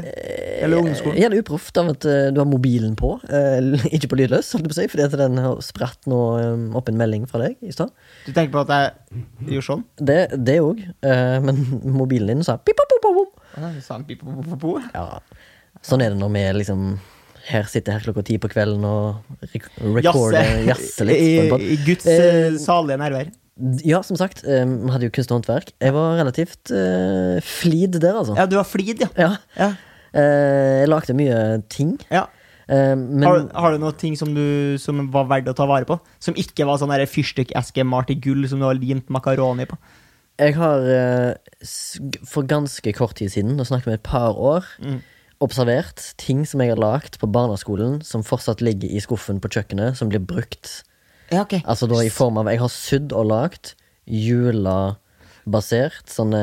eller 0.64 0.80
ungdomsskolen? 0.80 1.18
Gjerne 1.20 1.42
uproft 1.44 1.82
av 1.82 1.92
at 1.92 2.08
eh, 2.08 2.30
du 2.32 2.40
har 2.40 2.48
mobilen 2.48 2.96
på, 2.96 3.12
eh, 3.28 3.60
ikke 3.98 4.08
på 4.14 4.20
lydløs, 4.22 4.48
holdt 4.56 4.64
jeg 4.64 4.72
på 4.72 4.78
å 4.78 4.80
si, 4.80 4.88
fordi 4.96 5.20
den 5.20 5.36
har 5.44 5.60
spratt 5.66 6.08
nå 6.08 6.22
eh, 6.40 6.64
opp 6.80 6.88
en 6.88 7.00
melding 7.04 7.28
fra 7.28 7.42
deg 7.44 7.60
i 7.68 7.74
stad. 7.76 7.92
Du 8.24 8.32
tenker 8.32 8.56
på 8.56 8.64
at 8.64 8.72
jeg 8.72 9.26
gjorde 9.58 9.68
sånn? 9.68 9.84
Det 10.00 10.18
det 10.40 10.56
òg, 10.64 10.80
men 11.44 11.60
mobilen 11.84 12.32
din 12.32 12.44
sa 12.48 12.56
pip, 12.56 12.80
pip, 12.80 12.88
pip, 12.96 13.04
pip, 13.04 13.20
pip. 13.20 13.46
Ah, 13.60 13.72
sang 13.84 14.04
pip, 14.08 14.20
pop, 14.24 14.40
pop, 14.46 14.60
pop. 14.62 14.90
Ja, 14.94 15.20
sånn 15.86 16.02
er 16.04 16.12
det 16.14 16.20
når 16.20 16.32
vi 16.34 16.44
liksom 16.60 16.84
her 17.50 17.64
sitter 17.70 17.96
her 17.96 18.04
klokka 18.04 18.22
ti 18.28 18.36
på 18.38 18.50
kvelden 18.52 18.82
og 18.86 19.22
recorder, 19.96 20.64
jazze 20.68 21.06
litt. 21.08 21.20
I. 21.20 21.70
I 21.74 21.78
Guds 21.86 22.06
Eh, 22.06 22.24
eh, 22.50 22.58
salige 22.60 22.98
nærvær. 23.00 23.30
Ja, 23.84 24.00
som 24.06 24.16
sagt, 24.16 24.42
Vi 24.44 24.56
um, 24.62 24.88
hadde 24.88 25.08
jo 25.08 25.12
kunst 25.12 25.32
og 25.32 25.40
håndverk. 25.40 25.72
Jeg 25.82 25.92
var 25.92 26.14
relativt 26.20 26.70
uh, 26.72 27.40
flid 27.44 27.98
der, 28.00 28.14
altså. 28.22 28.36
Ja, 28.38 28.46
du 28.48 28.56
var 28.56 28.64
flid, 28.68 29.02
ja. 29.02 29.08
Ja. 29.18 29.30
ja. 29.58 29.70
Uh, 30.14 30.80
jeg 30.80 30.88
lagde 30.92 31.16
mye 31.18 31.40
ting. 31.72 31.96
ja. 32.10 32.26
Uh, 32.70 32.94
men 32.94 33.24
Har, 33.26 33.40
du- 33.40 33.48
har 33.58 33.72
du 33.74 33.78
noen 33.82 33.96
ting 33.98 34.14
som, 34.16 34.30
du, 34.32 34.76
som 34.78 35.00
var 35.10 35.26
verdt 35.26 35.48
å 35.50 35.56
ta 35.58 35.66
vare 35.66 35.84
på? 35.88 35.96
Som 36.22 36.36
ikke 36.38 36.64
var 36.68 36.78
sånn 36.78 36.92
fyrstikkeske 37.10 37.82
malt 37.82 38.12
i 38.14 38.14
gull 38.14 38.46
som 38.48 38.60
du 38.62 38.64
har 38.68 38.78
limt 38.78 39.10
makaroni 39.10 39.66
på? 39.66 39.76
jeg 40.40 40.54
har 40.56 40.86
eh, 40.88 41.34
for 42.24 42.46
ganske 42.48 42.92
kort 42.96 43.18
tid 43.18 43.32
siden, 43.34 43.56
nå 43.58 43.66
snakker 43.68 43.90
vi 43.90 43.98
et 43.98 44.06
par 44.06 44.38
år, 44.38 44.64
Mm. 44.80 45.00
Observert 45.40 46.02
ting 46.20 46.44
som 46.48 46.60
jeg 46.62 46.74
har 46.74 46.80
lagd 46.80 47.18
på 47.20 47.28
barneskolen, 47.32 48.00
som 48.04 48.24
fortsatt 48.26 48.62
ligger 48.64 48.90
i 48.90 49.00
skuffen 49.02 49.40
på 49.40 49.50
kjøkkenet, 49.52 49.98
som 49.98 50.10
blir 50.12 50.22
brukt. 50.22 50.82
Ja, 51.30 51.44
okay. 51.44 51.62
Altså 51.64 51.88
da 51.90 52.00
i 52.02 52.10
form 52.10 52.40
av 52.40 52.48
Jeg 52.50 52.58
har 52.58 52.70
sydd 52.74 53.12
og 53.14 53.28
lagd 53.30 53.74
julebasert 54.10 56.10
sånne 56.10 56.42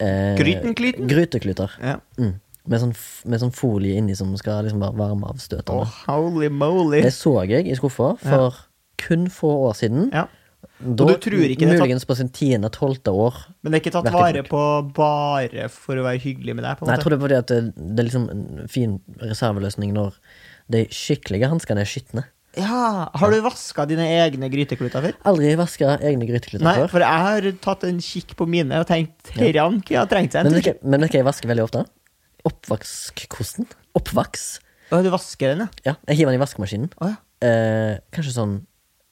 eh, 0.00 0.38
Grytenklyten? 0.40 1.10
Gryteklyter. 1.10 1.74
Ja. 1.84 1.98
Mm. 2.16 2.38
Med, 2.70 2.82
sånn, 2.82 2.94
med 3.28 3.42
sånn 3.42 3.54
folie 3.56 4.00
inni 4.00 4.16
som 4.16 4.32
skal 4.40 4.64
liksom 4.66 4.82
være 4.82 4.98
varmeavstøtende. 5.00 5.84
Oh, 5.84 6.00
holy 6.08 6.50
moly. 6.52 7.00
Det 7.04 7.14
så 7.16 7.34
jeg 7.48 7.68
i 7.68 7.78
skuffa 7.78 8.14
for 8.22 8.64
kun 9.00 9.28
få 9.32 9.52
år 9.68 9.74
siden. 9.78 10.10
Ja. 10.12 10.26
Da, 10.80 11.04
du 11.04 11.14
tror 11.20 11.42
ikke 11.44 11.60
det 11.60 11.68
er 11.68 11.76
tatt- 11.76 11.82
muligens 11.84 12.06
på 12.08 12.16
sin 12.16 12.30
tiende-tolvte 12.32 13.12
år. 13.12 13.34
Men 13.62 13.72
det 13.72 13.78
er 13.78 13.82
ikke 13.84 13.92
tatt 13.98 14.12
vare 14.14 14.42
på 14.48 14.60
bare 14.96 15.68
for 15.68 16.00
å 16.00 16.04
være 16.06 16.20
hyggelig 16.22 16.54
med 16.56 16.64
deg? 16.64 16.80
Nei, 16.86 16.94
jeg 16.96 17.02
tror 17.04 17.10
det 17.12 17.18
er 17.18 17.24
fordi 17.26 17.38
at 17.38 17.46
det, 17.52 17.58
det 17.76 17.98
er 18.00 18.08
liksom 18.08 18.28
en 18.32 18.68
fin 18.72 18.94
reserveløsning 19.20 19.92
når 19.92 20.16
de 20.72 20.86
skikkelige 20.88 21.50
hanskene 21.52 21.82
er 21.84 21.90
skitne. 21.90 22.24
Ja, 22.58 23.10
Har 23.14 23.30
du 23.30 23.38
vaska 23.44 23.84
dine 23.86 24.02
egne 24.10 24.48
grytekluter 24.50 25.04
før? 25.04 25.12
Aldri 25.30 25.52
vaska 25.60 25.98
egne 26.02 26.26
grytekluter 26.26 26.64
Nei, 26.66 26.74
før. 26.80 26.88
for 26.90 27.04
jeg 27.04 27.26
har 27.28 27.50
tatt 27.62 27.84
en 27.86 28.00
kikk 28.02 28.34
på 28.40 28.48
mine 28.50 28.80
og 28.80 28.88
tenkt 28.88 29.30
herran 29.36 29.78
kunne 29.86 30.00
har 30.02 30.08
trengt 30.10 30.32
seg 30.34 30.46
en 30.48 30.56
tur. 30.56 30.64
hva- 30.64 30.78
men 30.82 31.00
vet 31.04 31.12
du 31.12 31.18
hva 31.18 31.20
jeg 31.20 31.28
vasker 31.28 31.52
veldig 31.52 31.66
ofte? 31.68 31.84
Oppvaskkosten. 32.48 33.66
Oppvaks. 33.98 34.60
Å, 34.90 34.98
du 35.04 35.10
vasker 35.12 35.52
den, 35.54 35.60
ja? 35.66 35.92
Ja, 35.92 35.94
jeg 36.10 36.18
hiver 36.20 36.32
den 36.32 36.40
i 36.40 36.42
vaskemaskinen. 36.42 36.90
Å 36.98 37.10
ja. 37.12 37.16
Eh, 37.46 37.98
kanskje 38.12 38.34
sånn 38.34 38.56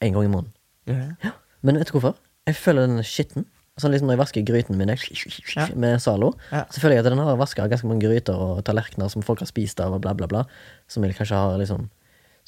en 0.02 0.12
gang 0.16 0.26
i 0.26 0.32
måneden. 0.32 0.52
Ja. 0.88 0.94
det? 1.22 1.32
Men 1.62 1.78
vet 1.80 1.86
du 1.90 1.96
hvorfor? 1.98 2.14
Jeg 2.46 2.56
føler 2.56 2.86
den 2.86 2.98
er 3.02 3.08
skitten. 3.08 3.44
Sånn 3.78 3.92
liksom 3.94 4.08
Når 4.10 4.16
jeg 4.16 4.22
vasker 4.24 4.42
gryten 4.48 4.76
min 4.76 4.88
Ja. 5.54 5.66
med 5.76 6.00
Zalo, 6.02 6.32
Ja. 6.50 6.64
så 6.70 6.80
føler 6.80 6.96
jeg 6.96 7.06
at 7.06 7.10
den 7.10 7.18
har 7.22 7.36
vaska 7.36 7.68
ganske 7.70 7.86
mange 7.86 8.02
gryter 8.02 8.34
og 8.34 8.64
tallerkener 8.64 9.08
som 9.10 9.22
folk 9.22 9.38
har 9.40 9.46
spist 9.46 9.78
av, 9.80 9.92
og 9.94 10.00
bla, 10.02 10.14
bla, 10.14 10.26
bla. 10.26 10.44
Som 10.88 11.04
jeg 11.04 11.14
kanskje 11.14 11.36
har 11.38 11.58
liksom 11.58 11.88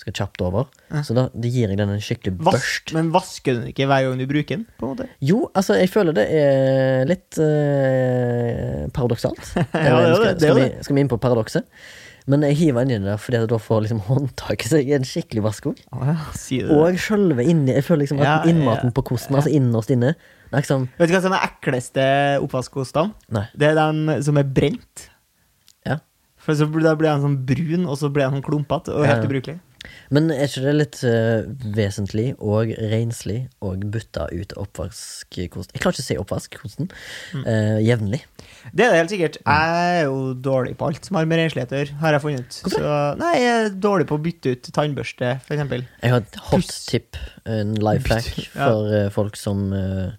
skal 0.00 0.12
kjapt 0.16 0.40
over. 0.40 0.64
Så 1.04 1.12
da 1.14 1.28
det 1.36 1.52
gir 1.52 1.68
jeg 1.68 1.76
den 1.76 1.90
en 1.90 2.00
skikkelig 2.00 2.38
Vas 2.40 2.54
børst. 2.54 2.92
men 2.96 3.10
vasker 3.12 3.52
du 3.52 3.60
den 3.60 3.68
ikke 3.68 3.86
hver 3.86 4.02
gang 4.08 4.18
du 4.18 4.26
bruker 4.26 4.56
den? 4.56 4.66
på 4.80 4.88
en 4.88 4.96
måte? 4.96 5.08
Jo, 5.20 5.50
altså, 5.54 5.74
jeg 5.76 5.90
føler 5.92 6.12
det 6.16 6.24
er 6.32 7.04
litt 7.04 7.36
eh, 7.38 8.86
paradoksalt. 8.96 9.42
Ja, 9.74 10.00
det 10.00 10.16
skal, 10.16 10.24
det, 10.24 10.38
det 10.40 10.48
skal, 10.48 10.56
vi, 10.56 10.68
skal 10.86 10.96
vi 10.96 11.04
inn 11.04 11.10
på 11.12 11.18
paradokset? 11.20 11.66
Men 12.28 12.44
jeg 12.44 12.58
hiver 12.58 12.84
den 12.84 12.98
inn 12.98 13.06
der 13.08 13.20
fordi 13.20 13.40
da 13.48 13.58
får 13.60 13.86
liksom 13.86 14.02
håndtaket 14.08 14.72
seg 14.74 14.90
en 14.96 15.06
skikkelig 15.08 15.44
vasko. 15.46 15.72
òg. 15.94 16.10
Ja? 16.10 16.16
Og 16.76 16.98
sjølve 17.00 17.46
inni 17.46 17.72
Jeg 17.76 17.86
føler 17.86 18.04
liksom 18.04 18.20
at 18.20 18.28
Ja, 18.28 18.36
innmaten 18.50 18.90
ja, 18.90 18.96
på 18.96 19.04
kosten, 19.12 19.38
altså 19.38 19.52
innerst 19.54 19.92
inne 19.94 20.14
liksom 20.50 20.88
Vet 20.98 21.10
du 21.10 21.14
hva 21.14 21.22
som 21.22 21.34
er 21.36 21.46
ekleste 21.46 22.04
oppvaskostene? 22.42 23.46
Det 23.54 23.70
er 23.70 23.76
den 23.78 24.22
som 24.26 24.38
er 24.40 24.48
brent. 24.50 25.06
Ja. 25.86 26.00
For 26.40 26.58
så 26.58 26.66
Da 26.66 26.94
blir 26.98 27.12
den 27.12 27.22
sånn 27.24 27.40
brun, 27.46 27.86
og 27.86 27.98
så 28.00 28.10
blir 28.10 28.26
den 28.26 28.40
sånn 28.40 28.46
klumpete 28.48 28.94
og 28.96 29.06
helt 29.06 29.26
ubrukelig. 29.28 29.60
Men 30.12 30.28
er 30.34 30.46
ikke 30.46 30.64
det 30.64 30.74
litt 30.76 30.98
uh, 31.06 31.46
vesentlig 31.76 32.26
og 32.38 32.72
renslig 32.92 33.38
å 33.64 33.72
bytte 33.80 34.26
ut 34.34 34.54
oppvaskkosten 34.60 35.76
Jeg 35.76 35.82
klarer 35.82 35.96
ikke 35.96 36.04
å 36.04 36.08
si 36.08 36.18
oppvaskkosten 36.20 36.90
eh, 37.44 37.78
jevnlig. 37.84 38.20
Det 38.76 38.84
er 38.84 38.92
det 38.92 39.00
helt 39.00 39.12
sikkert. 39.14 39.38
Jeg 39.40 39.82
er 39.94 40.02
jo 40.08 40.32
dårlig 40.36 40.74
på 40.78 40.90
alt 40.90 41.06
som 41.06 41.16
har 41.18 41.28
med 41.30 41.40
renslighet 41.40 41.72
å 41.72 41.80
gjøre, 41.80 41.98
har 42.02 42.16
jeg 42.16 42.24
funnet 42.24 42.48
ut. 42.48 42.58
Så, 42.74 42.94
nei, 43.20 43.32
jeg 43.40 43.52
er 43.54 43.70
dårlig 43.86 44.08
på 44.10 44.18
å 44.18 44.24
bytte 44.24 44.54
ut 44.54 44.72
tannbørste, 44.76 45.32
eksempel. 45.48 45.86
Jeg 46.02 46.14
har 46.14 46.24
et 46.24 46.40
hot 46.50 46.74
tip, 46.90 47.20
en 47.48 47.76
life 47.80 48.10
hack, 48.10 48.28
for 48.52 48.96
eh, 48.96 49.08
folk 49.14 49.38
som 49.40 49.70
eh, 49.76 50.10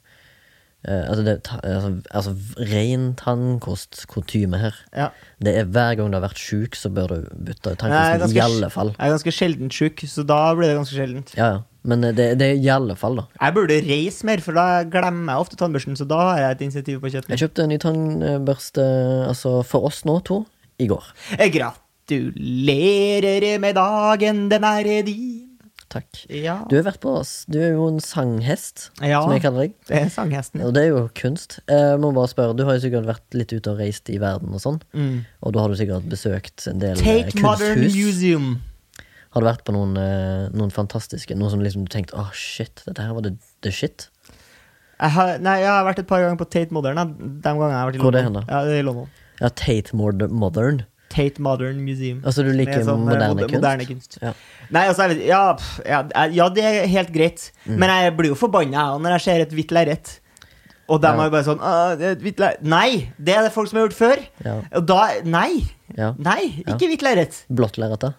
eh, 0.88 1.04
altså, 1.08 1.24
det, 1.26 1.36
ta, 1.48 1.60
altså, 1.64 1.92
altså 2.12 2.36
ren 2.72 3.12
tannkostkutyme 3.20 4.62
her. 4.62 4.78
Ja. 4.96 5.10
Det 5.44 5.56
er 5.58 5.68
hver 5.70 5.98
gang 6.00 6.14
du 6.14 6.20
har 6.20 6.26
vært 6.28 6.42
sjuk, 6.42 6.78
så 6.78 6.92
bør 6.94 7.16
du 7.16 7.18
bytte 7.36 7.74
ut 7.74 7.82
tannkosten. 7.82 8.24
ganske 8.26 8.40
I 8.40 8.46
alle 8.46 8.72
fall. 8.74 8.94
Jeg 8.96 9.08
er 9.08 9.16
ganske 9.18 9.36
sjeldent 9.36 9.76
sjuk, 9.76 10.06
så 10.08 10.26
da 10.28 10.40
blir 10.58 10.72
det 10.72 10.80
ganske 10.80 10.98
sjeldent. 10.98 11.36
Ja, 11.38 11.52
ja. 11.58 11.60
Men 11.88 12.06
eh, 12.06 12.16
det, 12.18 12.28
det 12.42 12.50
er 12.54 12.58
i 12.62 12.72
alle 12.74 12.96
fall, 13.00 13.22
da. 13.22 13.28
Jeg 13.42 13.58
burde 13.58 13.80
reise 13.88 14.28
mer, 14.30 14.42
for 14.46 14.58
da 14.58 14.66
glemmer 14.86 15.34
jeg 15.34 15.46
ofte 15.46 15.60
tannbørsten, 15.62 15.98
så 16.00 16.08
da 16.10 16.20
har 16.32 16.42
jeg 16.46 16.58
et 16.58 16.66
initiativ 16.70 17.00
på 17.04 17.14
kjøttet. 17.14 17.32
Jeg 17.34 17.46
kjøpte 17.46 17.66
en 17.66 17.74
ny 17.74 17.80
tannbørste 17.82 18.90
altså 19.30 19.60
for 19.68 19.90
oss 19.90 20.04
nå 20.08 20.20
to 20.28 20.44
i 20.82 20.90
går. 20.92 21.14
Jeg 21.38 21.56
Gratulerer 22.12 23.60
med 23.62 23.78
dagen, 23.78 24.50
den 24.52 24.64
er 24.68 24.90
din. 25.08 25.51
Takk. 25.92 26.22
Ja, 26.32 26.62
Du 26.72 26.78
har 26.78 26.86
vært 26.88 27.02
på 27.04 27.12
oss. 27.20 27.32
Du 27.52 27.58
er 27.60 27.74
jo 27.74 27.90
en 27.92 28.00
sanghest, 28.00 28.90
ja 29.04 29.20
som 29.26 29.34
jeg 29.36 29.44
kaller 29.44 29.66
deg. 29.68 29.74
det 29.90 29.98
er 30.06 30.10
sanghesten. 30.14 30.64
Og 30.64 30.72
det 30.78 30.86
er 30.86 30.94
jo 30.94 31.02
kunst. 31.20 31.60
Jeg 31.68 32.00
må 32.00 32.14
bare 32.16 32.32
spørre, 32.32 32.56
Du 32.56 32.64
har 32.68 32.78
jo 32.78 32.84
sikkert 32.86 33.10
vært 33.10 33.36
litt 33.36 33.52
ute 33.52 33.74
og 33.74 33.82
reist 33.84 34.08
i 34.10 34.18
verden 34.22 34.56
og 34.56 34.64
sånn. 34.64 34.80
Mm. 34.96 35.26
Og 35.44 35.54
da 35.56 35.66
har 35.66 35.74
du 35.74 35.76
sikkert 35.80 36.08
besøkt 36.12 36.68
en 36.72 36.80
del 36.80 36.96
kunsthus 36.96 37.36
Tate 37.36 37.44
Modern. 37.44 37.84
Museum. 37.84 38.48
Har 39.32 39.44
du 39.44 39.48
vært 39.48 39.64
på 39.68 39.76
noen, 39.76 39.94
eh, 40.00 40.48
noen 40.52 40.72
fantastiske 40.76 41.36
Noe 41.40 41.50
som 41.52 41.62
liksom 41.64 41.86
du 41.88 41.92
tenkte 41.92 42.18
åh 42.20 42.32
shit, 42.36 42.82
dette 42.86 43.00
her 43.00 43.14
var 43.16 43.22
det, 43.28 43.38
det 43.64 43.72
shit? 43.74 44.10
Jeg 45.02 45.10
har, 45.16 45.38
nei, 45.40 45.58
jeg 45.64 45.72
har 45.72 45.86
vært 45.88 46.00
et 46.04 46.08
par 46.08 46.22
ganger 46.22 46.38
på 46.38 46.48
Tate 46.52 46.72
Modern. 46.76 46.96
De 47.18 47.42
gangene 47.42 47.72
jeg 47.72 47.80
har 47.80 47.88
vært 47.90 47.96
i 47.96 48.02
Hvor 48.04 48.12
er 48.12 48.18
det 48.20 48.24
hen 48.28 48.34
da? 48.40 48.44
Ja, 48.48 48.64
det 48.68 48.76
er 48.76 48.80
i 48.84 48.86
London. 48.86 49.08
Ja, 49.42 49.50
Tate 49.50 49.96
Modern. 49.98 50.84
Tate 51.12 51.44
Modern 51.44 51.84
Museum. 51.86 52.22
Altså 52.24 52.46
du 52.48 52.52
liker 52.56 52.82
sånn, 52.88 53.04
eh, 53.04 53.12
moderne 53.12 53.44
kunst? 53.44 53.56
moderne 53.58 53.88
kunst. 53.90 54.18
Ja. 54.22 54.34
Nei, 54.72 54.86
altså, 54.88 55.10
ja, 55.20 55.44
ja, 55.86 56.02
ja, 56.32 56.50
det 56.56 56.66
er 56.68 56.88
helt 56.92 57.14
greit. 57.16 57.50
Mm. 57.66 57.78
Men 57.84 57.94
jeg 57.94 58.16
blir 58.18 58.32
jo 58.34 58.40
forbanna 58.40 58.88
når 59.02 59.18
jeg 59.18 59.26
ser 59.28 59.46
et 59.46 59.56
hvitt 59.58 59.76
lerret. 59.76 60.18
Og 60.92 61.00
de 61.00 61.08
har 61.08 61.28
jo 61.28 61.32
bare 61.32 61.48
sånn 61.48 61.62
det 62.00 62.08
er 62.08 62.18
et 62.18 62.24
hvitt 62.26 62.42
lerret». 62.44 62.64
Nei! 62.64 63.12
Det 63.20 63.36
er 63.36 63.46
det 63.48 63.54
folk 63.56 63.70
som 63.72 63.80
har 63.80 63.88
gjort 63.88 64.00
før. 64.00 64.26
Og 64.80 64.88
da 64.90 65.04
Nei! 65.28 65.64
Nei, 65.96 66.42
ikke 66.66 66.88
hvitt 66.94 67.06
lerret. 67.06 67.44
Blått 67.52 67.80
lerret, 67.82 68.04
da? 68.08 68.16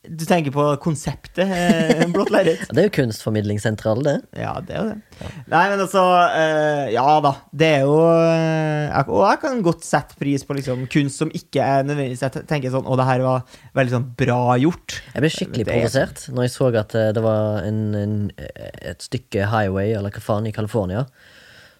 Du 0.00 0.22
tenker 0.24 0.48
på 0.54 0.62
konseptet 0.80 1.44
eh, 1.44 2.06
blått 2.08 2.30
lerret? 2.32 2.62
Ja, 2.64 2.72
det 2.72 2.80
er 2.80 2.86
jo 2.86 2.92
kunstformidlingssentral, 2.94 3.98
det. 4.06 4.14
Ja, 4.32 4.54
det 4.64 4.72
er 4.72 4.78
jo 4.80 4.92
det. 4.94 5.26
Nei, 5.52 5.64
men 5.68 5.82
altså 5.84 6.04
eh, 6.32 6.86
Ja 6.94 7.18
da. 7.20 7.34
Det 7.52 7.68
er 7.76 7.82
jo 7.84 7.98
eh, 8.06 8.86
jeg, 8.86 9.04
Og 9.12 9.26
jeg 9.26 9.40
kan 9.42 9.60
godt 9.66 9.84
sette 9.84 10.16
pris 10.16 10.46
på 10.48 10.56
liksom, 10.56 10.86
kunst 10.92 11.20
som 11.20 11.32
ikke 11.36 11.60
er 11.60 11.84
nødvendigvis 11.84 12.24
Jeg 12.24 12.46
tenker 12.48 12.72
sånn 12.72 12.88
Å, 12.88 12.96
det 12.96 13.06
her 13.10 13.24
var 13.26 13.58
veldig 13.76 13.94
sånn 13.98 14.06
bra 14.22 14.38
gjort. 14.62 14.96
Jeg 15.12 15.24
ble 15.26 15.30
skikkelig 15.34 15.66
Det 15.66 15.74
er 15.74 15.82
provosert 15.82 16.22
når 16.32 16.46
jeg 16.46 16.54
så 16.54 16.70
at 16.80 16.96
eh, 16.96 17.10
det 17.16 17.24
var 17.26 17.66
en, 17.66 17.82
en, 17.98 18.14
et 18.40 19.04
stykke 19.04 19.50
highway, 19.52 19.92
eller 19.98 20.14
hva 20.14 20.22
faen, 20.24 20.48
i 20.48 20.54
California, 20.54 21.02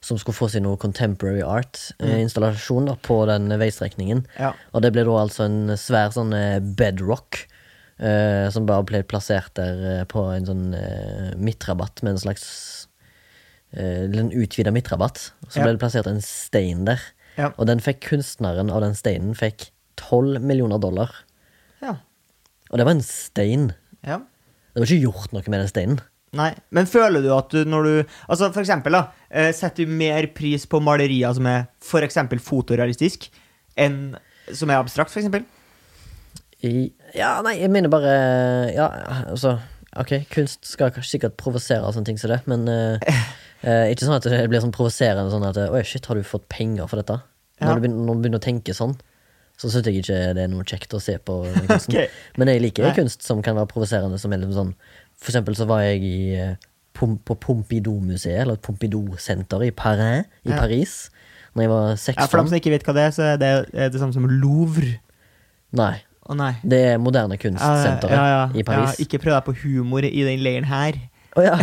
som 0.05 0.19
skulle 0.21 0.37
få 0.37 0.49
seg 0.53 0.65
noe 0.65 0.77
contemporary 0.81 1.41
art-installasjon 1.45 2.91
på 3.07 3.17
den 3.31 3.49
veistrekningen. 3.61 4.27
Ja. 4.37 4.53
Og 4.75 4.85
det 4.85 4.93
ble 4.97 5.05
da 5.09 5.17
altså 5.23 5.47
en 5.47 5.73
svær 5.81 6.13
sånn 6.15 6.35
eh, 6.37 6.59
bedrock. 6.61 7.47
Eh, 8.01 8.49
som 8.53 8.67
bare 8.69 8.87
ble 8.89 9.03
plassert 9.09 9.53
der 9.59 9.81
eh, 10.01 10.05
på 10.09 10.23
en 10.35 10.47
sånn 10.49 10.67
uh, 10.75 11.31
midtrabatt 11.41 12.03
med 12.03 12.17
en 12.17 12.23
slags 12.23 12.45
uh, 13.77 14.07
En 14.11 14.33
utvida 14.33 14.73
midtrabatt. 14.75 15.31
Så 15.49 15.61
Ja. 15.61 15.65
ble 15.67 15.77
det 15.77 15.83
plassert 15.83 16.09
en 16.11 16.23
stein 16.25 16.85
der. 16.89 17.01
Ja. 17.37 17.53
Og 17.57 17.67
den 17.71 17.81
fikk 17.81 18.01
kunstneren 18.09 18.71
av 18.73 18.81
den 18.83 18.97
steinen 18.99 19.35
fikk 19.39 19.71
12 19.97 20.41
millioner 20.43 20.81
dollar. 20.83 21.11
ja. 21.83 21.97
Og 22.71 22.79
det 22.79 22.85
var 22.87 22.95
en 22.95 23.03
stein. 23.03 23.73
ja. 24.07 24.21
Det 24.71 24.79
var 24.79 24.87
ikke 24.87 25.03
gjort 25.03 25.33
noe 25.35 25.43
med 25.51 25.59
den 25.61 25.69
steinen. 25.69 26.01
Nei, 26.33 26.53
men 26.71 26.87
føler 26.87 27.25
du 27.25 27.33
at 27.35 27.51
du 27.51 27.65
når 27.67 27.83
du 27.89 27.95
Altså 28.29 28.53
for 28.55 28.61
eksempel, 28.63 28.93
da. 28.95 29.51
Setter 29.51 29.83
du 29.85 29.91
mer 29.91 30.29
pris 30.31 30.63
på 30.71 30.79
malerier 30.79 31.35
som 31.35 31.47
er 31.51 31.65
for 31.83 32.07
eksempel 32.07 32.39
fotorealistisk, 32.39 33.27
enn 33.77 34.15
som 34.55 34.71
er 34.71 34.79
abstrakt, 34.79 35.11
for 35.11 35.19
eksempel? 35.19 35.43
I, 36.63 36.93
ja, 37.17 37.41
nei, 37.45 37.57
jeg 37.61 37.71
mener 37.73 37.93
bare 37.93 38.15
Ja, 38.75 38.89
altså 39.31 39.59
Ok, 39.99 40.13
kunst 40.31 40.69
skal 40.71 40.93
kanskje 40.95 41.17
sikkert 41.17 41.37
provosere 41.41 41.83
og 41.83 41.97
sånne 41.97 42.07
ting 42.07 42.19
som 42.21 42.31
det, 42.31 42.39
men 42.47 42.69
uh, 42.71 43.11
eh, 43.67 43.89
ikke 43.91 44.07
sånn 44.07 44.21
at 44.21 44.29
det 44.31 44.45
blir 44.53 44.63
sånn 44.63 44.75
provoserende 44.75 45.33
sånn 45.33 45.47
at 45.49 45.59
Oi, 45.65 45.81
shit, 45.83 46.07
har 46.07 46.15
du 46.15 46.23
fått 46.23 46.47
penger 46.53 46.87
for 46.87 47.03
dette? 47.03 47.17
Ja. 47.59 47.67
Når, 47.67 47.81
du 47.81 47.83
begynner, 47.85 48.05
når 48.07 48.15
du 48.15 48.23
begynner 48.23 48.41
å 48.41 48.45
tenke 48.45 48.77
sånn, 48.77 48.95
så 49.61 49.69
syns 49.69 49.89
jeg 49.91 50.01
ikke 50.01 50.19
det 50.39 50.45
er 50.47 50.53
noe 50.53 50.65
kjekt 50.65 50.95
å 50.97 51.03
se 51.03 51.17
på 51.19 51.41
kunsten. 51.69 51.97
okay. 51.97 52.07
Men 52.41 52.53
jeg 52.53 52.63
liker 52.65 52.87
Nei. 52.87 52.95
kunst 52.97 53.27
som 53.27 53.43
kan 53.45 53.59
være 53.59 53.69
provoserende, 53.73 54.21
som 54.23 54.33
er 54.33 54.41
liksom 54.45 54.57
sånn 54.57 54.75
For 55.21 55.33
eksempel 55.35 55.59
så 55.59 55.67
var 55.69 55.83
jeg 55.85 56.07
i, 56.07 56.21
eh, 56.39 56.69
på 56.97 57.37
Pompidou-museet, 57.43 58.45
eller 58.45 58.61
Pompidou-senter 58.63 59.67
i 59.67 59.73
Paris, 59.75 60.31
i 60.47 60.55
Ja. 60.55 60.61
Paris, 60.63 61.11
Når 61.55 61.63
jeg 61.67 61.71
var 61.75 61.91
Ja, 61.91 62.27
For 62.31 62.39
dem 62.39 62.49
som 62.49 62.61
ikke 62.61 62.73
vet 62.73 62.87
hva 62.87 62.95
det 62.95 63.09
er, 63.09 63.11
så 63.11 63.27
er 63.33 63.43
det 63.43 63.51
er 63.75 63.91
det 63.91 64.01
samme 64.01 64.15
som 64.15 64.31
Louvre. 64.31 65.01
Nei, 65.75 65.97
Å 66.31 66.37
nei. 66.39 66.53
det 66.63 66.79
er 66.93 66.99
moderne 67.03 67.35
kunstsenteret 67.43 68.13
Ja, 68.15 68.27
ja, 68.31 68.43
i 68.55 68.63
Paris. 68.67 68.95
Ja, 69.01 69.05
ikke 69.07 69.19
prøv 69.23 69.35
deg 69.35 69.47
på 69.49 69.55
humor 69.65 70.07
i 70.07 70.23
den 70.27 70.45
leiren 70.47 70.69
her. 70.71 70.99
Å 71.39 71.43
ja. 71.47 71.57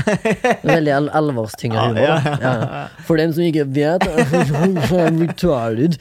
Veldig 0.64 0.92
al 0.96 1.08
alvorstynga 1.22 1.82
humor. 1.88 2.04
Ja, 2.04 2.36
ja. 2.44 2.82
For 3.08 3.20
dem 3.20 3.32
som 3.36 3.44
ikke 3.48 3.66
vet 3.76 4.04
Retarded. 4.92 5.98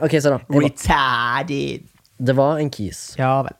Ok, 0.00 0.18
se 0.18 0.30
da. 0.30 0.38
Retarded. 0.50 1.86
det 2.18 2.34
var 2.34 2.58
en 2.58 2.70
kis 2.74 3.14
Ja 3.18 3.42
vel. 3.46 3.54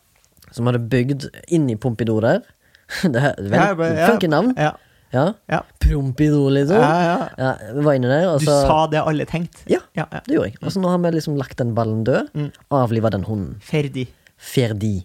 som 0.55 0.67
hadde 0.67 0.81
bygd 0.91 1.29
inni 1.55 1.77
Pompidou 1.79 2.21
der. 2.25 2.43
Det 3.13 3.21
er 3.21 3.35
veldig 3.77 4.07
funky 4.09 4.31
navn. 4.33 4.55
Ja. 4.57 4.75
Ja. 5.13 5.61
Pompidou, 5.81 6.49
liksom. 6.53 6.77
Ja, 6.81 6.97
ja. 7.05 7.29
Ja, 7.41 7.51
vi 7.77 7.85
var 7.87 7.97
inne 7.97 8.09
der, 8.13 8.27
og 8.29 8.41
Du 8.43 8.49
sa 8.49 8.83
det 8.93 9.01
alle 9.01 9.25
tenkte. 9.29 9.63
Ja, 9.71 9.79
Ja, 9.97 10.05
ja. 10.13 10.21
det 10.27 10.35
gjorde 10.37 10.51
jeg. 10.51 10.59
Og 10.63 10.73
så 10.75 10.81
nå 10.83 10.91
har 10.93 10.99
vi 11.05 11.13
liksom 11.17 11.37
lagt 11.41 11.57
den 11.61 11.71
ballen 11.77 12.03
død. 12.05 12.29
Mm. 12.37 12.49
Avliva 12.77 13.11
den 13.13 13.25
hunden. 13.29 13.55
Ferdig. 13.65 14.07
Ferdi. 14.39 15.01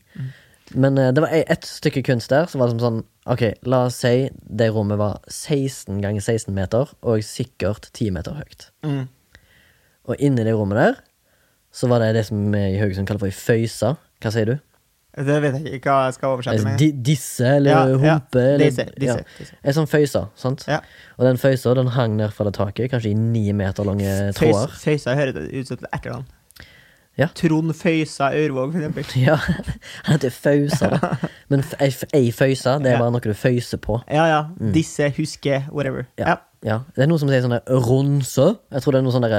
Men 0.74 0.98
eh, 0.98 1.12
det 1.14 1.22
var 1.26 1.34
e- 1.36 1.46
ett 1.52 1.66
stykke 1.68 2.04
kunst 2.06 2.30
der 2.34 2.46
som 2.50 2.62
var 2.64 2.72
som 2.74 2.80
sånn 2.82 3.02
Ok, 3.30 3.42
la 3.72 3.86
oss 3.88 4.02
si 4.04 4.26
det 4.44 4.66
rommet 4.76 4.98
var 5.00 5.22
16 5.32 6.02
ganger 6.04 6.20
16 6.20 6.52
meter, 6.52 6.90
og 7.08 7.22
sikkert 7.24 7.86
10 7.96 8.10
meter 8.18 8.36
høyt. 8.36 8.66
Mm. 8.84 9.06
Og 10.12 10.20
inni 10.20 10.44
det 10.44 10.52
rommet 10.58 10.76
der 10.82 10.98
så 11.74 11.88
var 11.88 12.04
det 12.04 12.10
det 12.18 12.26
som 12.28 12.42
vi 12.52 12.60
i 12.74 12.82
Haugesund 12.82 13.08
kaller 13.08 13.24
for 13.24 13.32
ei 13.32 13.38
føysa. 13.38 13.94
Hva 14.22 14.32
sier 14.36 14.52
du? 14.52 14.58
Det 15.14 15.38
vet 15.44 15.56
jeg 15.62 15.78
ikke 15.80 15.94
hva 15.94 16.04
jeg 16.10 16.18
skal 16.18 16.34
oversette 16.36 16.58
Altså, 16.58 16.68
med. 16.74 17.04
disse, 17.06 17.48
eller 17.56 17.72
Ja, 17.72 17.82
ja. 17.88 18.14
humpe, 18.18 18.42
eller 18.44 18.66
Disse, 18.66 18.86
disse, 19.00 19.18
ja. 19.40 19.58
En 19.64 19.74
sånn 19.78 19.88
føysa, 19.90 20.24
sant? 20.36 20.66
Ja. 20.68 20.80
Og 21.18 21.26
den 21.30 21.38
føysa 21.42 21.74
den 21.78 21.92
hang 21.96 22.16
ned 22.18 22.34
fra 22.34 22.46
det 22.50 22.56
taket, 22.58 22.92
kanskje 22.92 23.12
i 23.12 23.18
ni 23.18 23.52
meter 23.54 23.86
lange 23.88 24.34
tråder. 24.38 24.74
Føysa 24.84 25.14
høres 25.16 25.38
ut 25.54 25.68
som 25.72 25.78
et 25.80 25.88
etternavn. 25.94 26.26
Ja. 27.20 27.28
Trond 27.38 27.74
Føysa 27.78 28.32
Aurvåg, 28.34 28.72
for 28.74 28.82
eksempel. 28.82 29.06
Ja, 29.28 29.36
han 30.08 30.16
heter 30.16 30.34
Fausa, 30.34 30.90
da. 30.96 31.12
Men 31.52 31.62
ei, 31.80 32.32
føysa, 32.34 32.80
det 32.82 32.96
er 32.96 33.02
bare 33.02 33.14
noe 33.14 33.22
du 33.22 33.36
føyser 33.38 33.82
på. 33.84 34.00
Ja, 34.10 34.26
ja. 34.32 34.40
Disse, 34.74 35.12
husker, 35.18 35.68
whatever. 35.70 36.08
Ja. 36.18 36.40
Ja. 36.66 36.80
Det 36.96 37.06
er 37.06 37.12
noe 37.12 37.22
som 37.22 37.30
sier 37.30 37.44
sånn 37.44 37.54
der 37.58 37.84
Ronse. 37.86 38.54
Jeg 38.74 38.86
tror 38.86 38.96
det 38.96 39.04
er 39.04 39.06
noe 39.06 39.14
sånn 39.14 39.28
der 39.28 39.38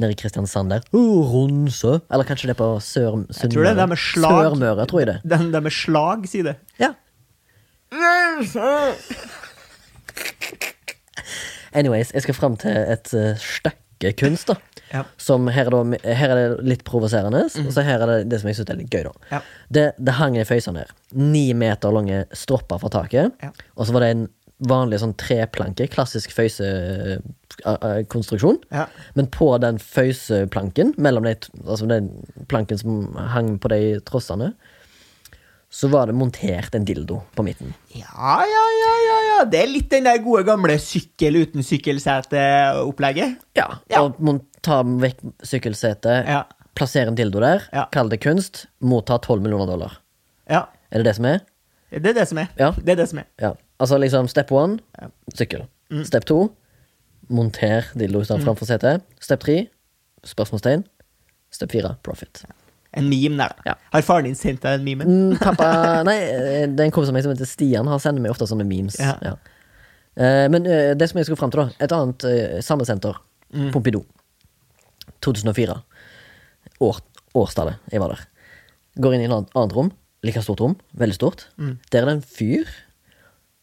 nede 0.00 0.14
i 0.14 0.16
Kristiansand 0.16 0.72
der. 0.72 0.86
Oh, 0.96 1.28
Ronse. 1.28 1.98
Eller 2.08 2.24
kanskje 2.28 2.48
det 2.48 2.56
er 2.56 2.60
på 2.62 2.70
Sør 2.84 3.20
Jeg 3.28 3.52
tror 3.52 3.68
det 3.68 3.74
er 3.74 3.90
med 3.90 4.00
slag. 4.00 4.38
Sørmøre, 4.46 4.86
tror 4.88 5.02
jeg 5.02 5.10
det. 5.10 5.18
Den 5.28 5.50
der 5.52 5.64
med 5.66 5.74
slag, 5.76 6.24
sier 6.30 6.52
det. 6.52 6.56
Ja. 6.80 6.94
Anyways, 11.76 12.14
jeg 12.14 12.22
skal 12.22 12.34
fram 12.38 12.56
til 12.56 12.70
et 12.70 13.12
uh, 13.14 13.34
stykke 14.00 14.18
kunst, 14.18 14.48
da. 14.48 14.56
Ja. 14.90 15.04
Som 15.16 15.48
her 15.48 15.68
er, 15.68 15.70
da, 15.70 15.98
her 16.02 16.30
er 16.34 16.38
det 16.40 16.64
litt 16.66 16.84
provoserende, 16.84 17.44
og 17.46 17.72
så 17.72 17.82
her 17.86 18.02
er 18.02 18.06
det 18.10 18.28
det 18.32 18.40
som 18.40 18.48
jeg 18.50 18.56
syns 18.58 18.70
er 18.72 18.80
litt 18.80 18.94
gøy, 18.94 19.04
da. 19.06 19.12
Ja. 19.30 19.40
Det, 19.68 19.86
det 19.98 20.12
hang 20.18 20.38
i 20.38 20.48
føyse 20.48 20.72
ned. 20.74 20.86
Ni 21.14 21.52
meter 21.54 21.92
lange 21.94 22.24
stropper 22.32 22.78
fra 22.82 22.90
taket. 22.90 23.32
Ja. 23.42 23.50
Og 23.76 23.86
så 23.86 23.92
var 23.94 24.00
det 24.04 24.10
en 24.16 24.28
vanlig 24.68 24.98
sånn 25.00 25.14
treplanke, 25.16 25.86
klassisk 25.88 26.34
føysekonstruksjon. 26.36 28.58
Ja. 28.74 28.86
Men 29.16 29.26
på 29.32 29.58
den 29.62 29.78
føyseplanken, 29.80 30.94
mellom 31.00 31.24
de, 31.28 31.34
altså 31.64 31.86
den 31.88 32.10
planken 32.50 32.78
som 32.80 33.16
hang 33.32 33.58
på 33.62 33.68
de 33.72 33.80
trossene, 34.08 34.48
så 35.70 35.88
var 35.90 36.06
det 36.10 36.14
montert 36.18 36.74
en 36.74 36.84
dildo 36.84 37.20
på 37.36 37.44
midten. 37.46 37.72
Ja, 37.94 38.40
ja, 38.42 38.62
ja, 38.82 38.94
ja, 39.06 39.18
ja. 39.28 39.44
Det 39.50 39.60
er 39.62 39.68
litt 39.70 39.90
den 39.92 40.04
der 40.08 40.18
gode 40.24 40.42
gamle 40.48 40.74
sykkel 40.82 41.36
uten 41.44 41.62
sykkelsete-opplegget. 41.62 43.36
Ja, 43.56 43.68
Ja. 43.90 44.00
Og 44.02 44.40
ta 44.62 44.82
vekk 44.82 45.20
sykkelsetet, 45.42 46.26
Ja. 46.26 46.42
plassere 46.74 47.08
en 47.08 47.14
dildo 47.14 47.40
der, 47.40 47.62
Ja. 47.72 47.86
kall 47.92 48.08
det 48.08 48.20
kunst, 48.20 48.66
motta 48.80 49.18
12 49.18 49.40
millioner 49.42 49.66
dollar. 49.66 49.98
Ja. 50.48 50.66
Er 50.90 50.98
det 50.98 51.04
det 51.04 51.16
som 51.16 51.24
er? 51.24 51.40
Det 51.92 52.06
er 52.06 52.12
det 52.14 52.28
som 52.28 52.38
er. 52.38 52.48
Ja. 52.58 52.70
Det 52.72 52.88
er 52.88 52.96
det 52.96 53.08
som 53.08 53.18
er. 53.18 53.24
Ja. 53.40 53.54
Altså 53.78 53.98
liksom 53.98 54.28
step 54.28 54.50
one, 54.52 54.78
sykkel. 55.34 55.66
sykkel. 55.90 56.04
Step 56.06 56.24
to, 56.24 56.52
monter 57.28 57.84
dildo 57.96 58.22
stedet 58.24 58.44
framfor 58.44 58.66
setet. 58.66 59.02
Step 59.20 59.40
tre, 59.40 59.68
spørsmålstegn. 60.24 60.84
Step 61.50 61.70
fire, 61.72 61.96
profit. 62.02 62.44
En 62.96 63.06
meme 63.06 63.38
der. 63.38 63.54
Ja. 63.68 63.76
Har 63.92 64.02
faren 64.02 64.26
din 64.26 64.38
sendt 64.38 64.64
deg 64.64 64.80
den 64.80 64.86
memen? 64.88 65.10
Mm, 65.10 65.36
pappa 65.38 65.68
Nei, 66.06 66.16
eh, 66.18 66.64
det 66.66 66.82
er 66.82 66.88
en 66.88 66.94
kompis 66.94 67.12
av 67.12 67.16
meg 67.16 67.22
som 67.26 67.32
heter 67.34 67.48
Stian. 67.48 67.90
Han 67.90 68.02
sender 68.02 68.24
meg 68.24 68.34
ofte 68.34 68.48
sånne 68.50 68.66
memes. 68.66 68.98
Ja. 68.98 69.14
Ja. 69.22 69.36
Eh, 70.18 70.46
men 70.50 70.66
eh, 70.66 70.90
det 70.98 71.10
som 71.10 71.20
jeg 71.20 71.28
skulle 71.28 71.38
fram 71.38 71.52
til, 71.54 71.62
da. 71.62 71.84
Et 71.86 71.94
annet 71.94 72.26
uh, 72.26 72.58
samme 72.66 72.86
senter. 72.88 73.20
Mm. 73.54 73.70
Pompidou. 73.74 74.02
2004. 75.22 75.78
År, 76.82 77.00
årstallet 77.38 77.92
jeg 77.92 78.02
var 78.02 78.16
der. 78.16 78.26
Går 79.00 79.16
inn 79.16 79.24
i 79.24 79.30
et 79.30 79.36
annet 79.36 79.76
rom. 79.76 79.92
Like 80.26 80.42
stort 80.44 80.62
rom. 80.64 80.76
Veldig 80.98 81.18
stort. 81.20 81.46
Mm. 81.60 81.76
Der 81.92 82.02
er 82.02 82.10
det 82.10 82.16
en 82.18 82.26
fyr 82.26 82.74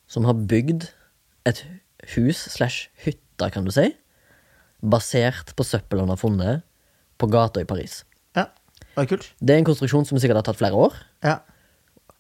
som 0.08 0.28
har 0.28 0.39
bygd 0.47 0.88
et 1.47 1.63
hus 2.15 2.39
slash 2.54 2.88
hytte, 3.04 3.49
kan 3.51 3.67
du 3.67 3.73
si, 3.75 3.89
basert 4.80 5.51
på 5.58 5.65
søppel 5.67 6.01
han 6.04 6.12
har 6.13 6.19
funnet 6.21 6.63
på 7.19 7.30
gata 7.32 7.62
i 7.62 7.67
Paris. 7.67 8.01
Var 8.97 9.05
det 9.05 9.12
kult? 9.13 9.27
Det 9.39 9.53
er 9.53 9.60
en 9.62 9.67
konstruksjon 9.69 10.07
som 10.10 10.17
sikkert 10.19 10.39
har 10.41 10.47
tatt 10.49 10.57
flere 10.60 10.73
år, 10.73 10.95
Ja. 11.23 11.38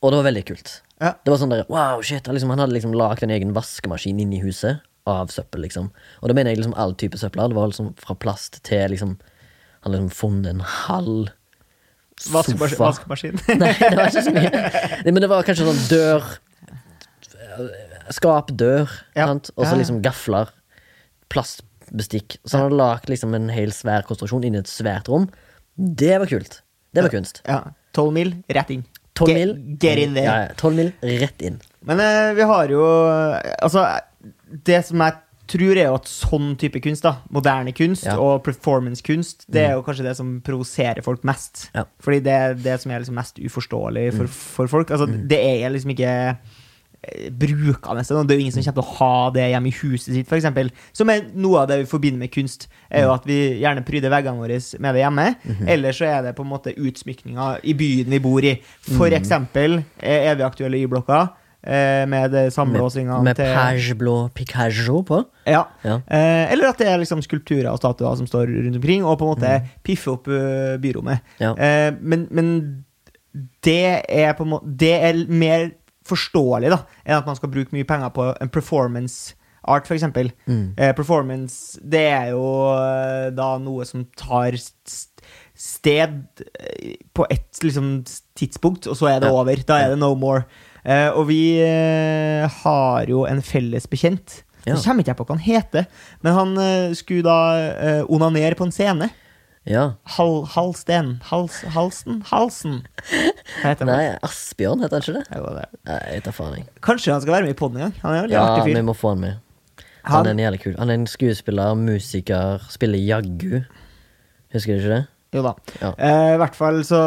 og 0.01 0.11
det 0.13 0.19
var 0.21 0.27
veldig 0.31 0.45
kult. 0.45 0.81
Ja. 1.01 1.15
Det 1.25 1.29
var 1.33 1.37
sånn 1.41 1.49
der, 1.53 1.65
wow, 1.69 2.01
shit, 2.01 2.25
liksom, 2.29 2.49
Han 2.53 2.59
hadde 2.61 2.73
liksom 2.77 2.93
lagd 2.97 3.23
en 3.25 3.29
egen 3.33 3.51
vaskemaskin 3.53 4.19
inni 4.21 4.39
huset 4.41 4.79
av 5.05 5.27
søppel. 5.29 5.61
liksom 5.65 5.91
Og 6.21 6.27
da 6.29 6.33
mener 6.33 6.51
jeg 6.51 6.57
liksom 6.59 6.73
all 6.77 6.93
type 6.93 7.17
søppel. 7.17 7.49
Det 7.49 7.55
var 7.55 7.67
liksom 7.69 7.93
fra 7.97 8.15
plast 8.15 8.61
til 8.63 8.89
liksom 8.91 9.17
Han 9.83 9.93
hadde 9.93 10.01
liksom 10.09 10.15
funnet 10.17 10.49
en 10.49 10.59
halv 10.59 11.29
sofa. 12.19 12.55
vaskemaskin. 12.77 13.37
Nei, 13.61 13.73
det 13.77 13.93
var 13.95 14.09
ikke 14.09 14.23
så 14.25 14.33
mye. 14.33 14.51
Nei, 15.05 15.11
men 15.11 15.21
det 15.21 15.29
var 15.29 15.43
kanskje 15.43 15.67
sånn 15.69 15.83
dør 15.89 16.25
Skapdør, 18.13 18.87
Ja. 19.15 19.27
og 19.33 19.65
så 19.65 19.75
liksom 19.77 20.01
gafler. 20.01 20.49
Plastbestikk. 21.29 22.37
Så 22.45 22.57
han 22.57 22.67
hadde 22.69 22.77
lagd 22.79 23.09
liksom 23.09 23.33
en 23.35 23.49
hel 23.49 23.69
svær 23.75 24.03
konstruksjon 24.07 24.45
inni 24.47 24.57
et 24.61 24.69
svært 24.71 25.07
rom. 25.11 25.29
Det 25.77 26.17
var 26.19 26.25
kult. 26.27 26.61
Det 26.93 27.01
var 27.03 27.09
kunst. 27.13 27.41
ja. 27.47 27.63
12 27.97 28.13
mil, 28.13 28.33
rett 28.53 28.69
inn. 28.69 28.83
12 29.17 29.27
Get- 29.31 29.37
mil. 29.39 29.77
Get 29.81 29.97
in 29.97 30.13
there. 30.13 30.25
Ja, 30.25 30.41
ja, 30.45 30.53
12 30.57 30.75
mil 30.75 30.91
rett 31.01 31.41
inn. 31.41 31.55
Men 31.81 31.99
eh, 31.99 32.33
vi 32.37 32.43
har 32.45 32.67
jo 32.69 32.83
Altså, 33.61 33.85
det 34.65 34.83
som 34.85 35.01
jeg 35.01 35.15
tror 35.47 35.77
er 35.79 35.87
jo 35.87 35.95
at 35.95 36.05
sånn 36.11 36.51
type 36.59 36.81
kunst, 36.83 37.01
da, 37.07 37.15
moderne 37.31 37.71
kunst 37.73 38.03
Ja. 38.05 38.17
og 38.19 38.43
performance-kunst, 38.43 39.45
det 39.49 39.61
er 39.63 39.73
jo 39.77 39.81
kanskje 39.85 40.03
det 40.03 40.15
som 40.19 40.41
provoserer 40.43 41.01
folk 41.01 41.23
mest. 41.23 41.69
Ja. 41.73 41.85
Fordi 42.03 42.19
det 42.25 42.33
er 42.35 42.53
det 42.53 42.75
som 42.83 42.91
er 42.91 42.99
liksom 42.99 43.15
mest 43.15 43.39
uforståelig 43.39 44.13
for, 44.17 44.27
for 44.27 44.67
folk. 44.67 44.91
Altså, 44.91 45.07
det 45.07 45.39
er 45.39 45.69
liksom 45.71 45.95
ikke 45.95 46.37
brukende. 47.31 48.03
da. 48.07 48.23
Det 48.23 48.35
er 48.35 48.39
jo 48.39 48.43
ingen 48.45 48.51
som 48.55 48.63
kommer 48.63 48.81
til 48.81 48.83
å 48.83 48.97
ha 48.99 49.29
det 49.35 49.47
hjemme 49.51 49.69
i 49.71 49.75
huset 49.81 50.13
sitt, 50.15 50.27
f.eks. 50.31 50.71
Som 50.97 51.09
er 51.13 51.25
noe 51.35 51.61
av 51.63 51.67
det 51.71 51.79
vi 51.83 51.89
forbinder 51.89 52.19
med 52.19 52.31
kunst. 52.33 52.67
Er 52.89 53.05
jo 53.07 53.13
at 53.15 53.25
vi 53.29 53.37
gjerne 53.61 53.85
pryder 53.87 54.11
veggene 54.13 54.41
våre 54.41 54.59
med 54.83 54.95
det 54.97 55.03
hjemme. 55.05 55.27
Eller 55.67 55.91
så 55.95 56.05
er 56.09 56.21
det 56.27 56.35
på 56.37 56.43
en 56.45 56.51
måte 56.51 56.73
utsmykninga 56.75 57.57
i 57.63 57.73
byen 57.77 58.09
vi 58.11 58.19
bor 58.23 58.43
i. 58.43 58.55
For 58.97 59.13
eksempel 59.15 59.81
eh, 59.99 60.29
er 60.31 60.35
vi 60.39 60.43
aktuelle 60.47 60.77
Y-blokka. 60.83 61.27
eh, 61.63 62.05
Med 62.07 62.31
det 62.31 62.43
med, 62.57 63.23
Med 63.23 63.35
til 63.35 63.53
page 63.55 63.95
blå 63.97 64.29
Picaggio 64.33 65.03
på. 65.03 65.23
ja. 65.45 65.63
Ja. 65.83 65.99
Eh, 66.07 66.51
Eller 66.51 66.69
at 66.69 66.77
det 66.77 66.87
er 66.87 66.97
liksom 66.97 67.21
skulpturer 67.21 67.71
og 67.71 67.77
statuer 67.79 68.15
som 68.17 68.27
står 68.27 68.47
rundt 68.47 68.75
omkring, 68.75 69.03
og 69.05 69.17
på 69.19 69.25
en 69.25 69.35
måte 69.35 69.67
piffer 69.83 70.11
opp 70.13 70.27
eh, 70.27 70.77
byrommet. 70.77 71.19
Ja. 71.39 71.53
Eh, 71.55 71.93
men, 72.01 72.27
men 72.31 72.83
det 73.63 74.03
er 74.09 74.33
på 74.33 74.43
en 74.45 74.49
måte 74.49 74.71
Det 74.79 74.93
er 75.03 75.19
mer 75.29 75.71
forståelig 76.07 76.71
da 76.73 76.79
enn 77.03 77.19
at 77.19 77.27
man 77.27 77.37
skal 77.37 77.51
bruke 77.53 77.75
mye 77.75 77.87
penger 77.87 78.13
på 78.15 78.31
en 78.33 78.53
performance 78.53 79.35
art, 79.67 79.87
for. 79.87 80.31
Mm. 80.47 80.73
Eh, 80.77 80.93
performance, 80.95 81.79
det 81.83 82.05
er 82.07 82.31
jo 82.31 82.45
eh, 82.71 83.27
da 83.35 83.49
noe 83.59 83.85
som 83.87 84.05
tar 84.17 84.55
sted 84.57 86.23
eh, 86.37 86.95
på 87.13 87.27
ett 87.29 87.59
liksom, 87.63 88.05
tidspunkt, 88.37 88.87
og 88.87 88.97
så 88.97 89.11
er 89.11 89.21
det 89.23 89.31
over. 89.31 89.63
Da 89.67 89.81
er 89.83 89.93
det 89.93 89.99
no 89.99 90.13
more. 90.15 90.45
Eh, 90.87 91.09
og 91.11 91.27
vi 91.27 91.59
eh, 91.59 92.47
har 92.63 93.11
jo 93.11 93.25
en 93.27 93.43
felles 93.43 93.89
bekjent. 93.91 94.43
Ja. 94.63 94.75
Nå 94.75 94.81
kommer 94.83 95.03
ikke 95.03 95.13
jeg 95.13 95.19
på 95.19 95.27
hva 95.27 95.35
han 95.37 95.45
heter, 95.45 95.85
men 96.25 96.35
han 96.35 96.57
skulle 96.97 97.23
da 97.23 97.39
eh, 97.69 98.01
onanere 98.11 98.57
på 98.59 98.67
en 98.67 98.73
scene. 98.75 99.07
Ja. 99.67 99.83
Hal, 100.15 100.45
halsten 100.53 101.09
Hals, 101.27 101.57
Halsen? 101.75 102.21
Halsen? 102.29 102.77
Hva 103.09 103.71
heter 103.73 103.83
han? 103.83 103.89
Nei, 103.91 104.05
Asbjørn 104.23 104.83
heter 104.85 104.95
han 104.97 105.03
ikke 105.03 105.15
det? 105.17 105.25
Ja, 105.35 105.51
det. 105.57 105.65
Nei, 105.89 105.97
jeg 106.15 106.23
tar 106.27 106.35
faen, 106.37 106.53
jeg. 106.61 106.67
Kanskje 106.87 107.11
han 107.15 107.23
skal 107.25 107.35
være 107.35 107.47
med 107.49 107.55
i 107.55 107.59
poden 107.59 107.81
en 107.81 107.85
gang? 107.87 107.97
Han 108.05 108.13
er 108.13 108.21
jo 108.21 108.29
en 108.29 108.35
Ja, 108.37 108.45
artig 108.55 108.77
vi 108.77 108.85
må 108.87 108.95
få 108.95 109.11
han 109.15 109.23
med. 109.25 109.43
Han 110.07 110.23
er 110.25 110.31
en 110.37 110.39
jævlig 110.39 110.61
kul. 110.63 110.75
Han 110.79 110.89
er 110.93 110.99
en 111.01 111.07
skuespiller, 111.11 111.75
musiker, 111.75 112.63
spiller 112.71 113.01
jaggu. 113.03 113.57
Husker 114.55 114.77
du 114.77 114.79
ikke 114.85 114.93
det? 114.95 115.03
jo 115.35 115.41
da. 115.43 115.51
Ja. 115.83 115.89
Eh, 115.99 116.29
I 116.33 116.37
hvert 116.39 116.55
fall 116.55 116.77
så 116.87 116.99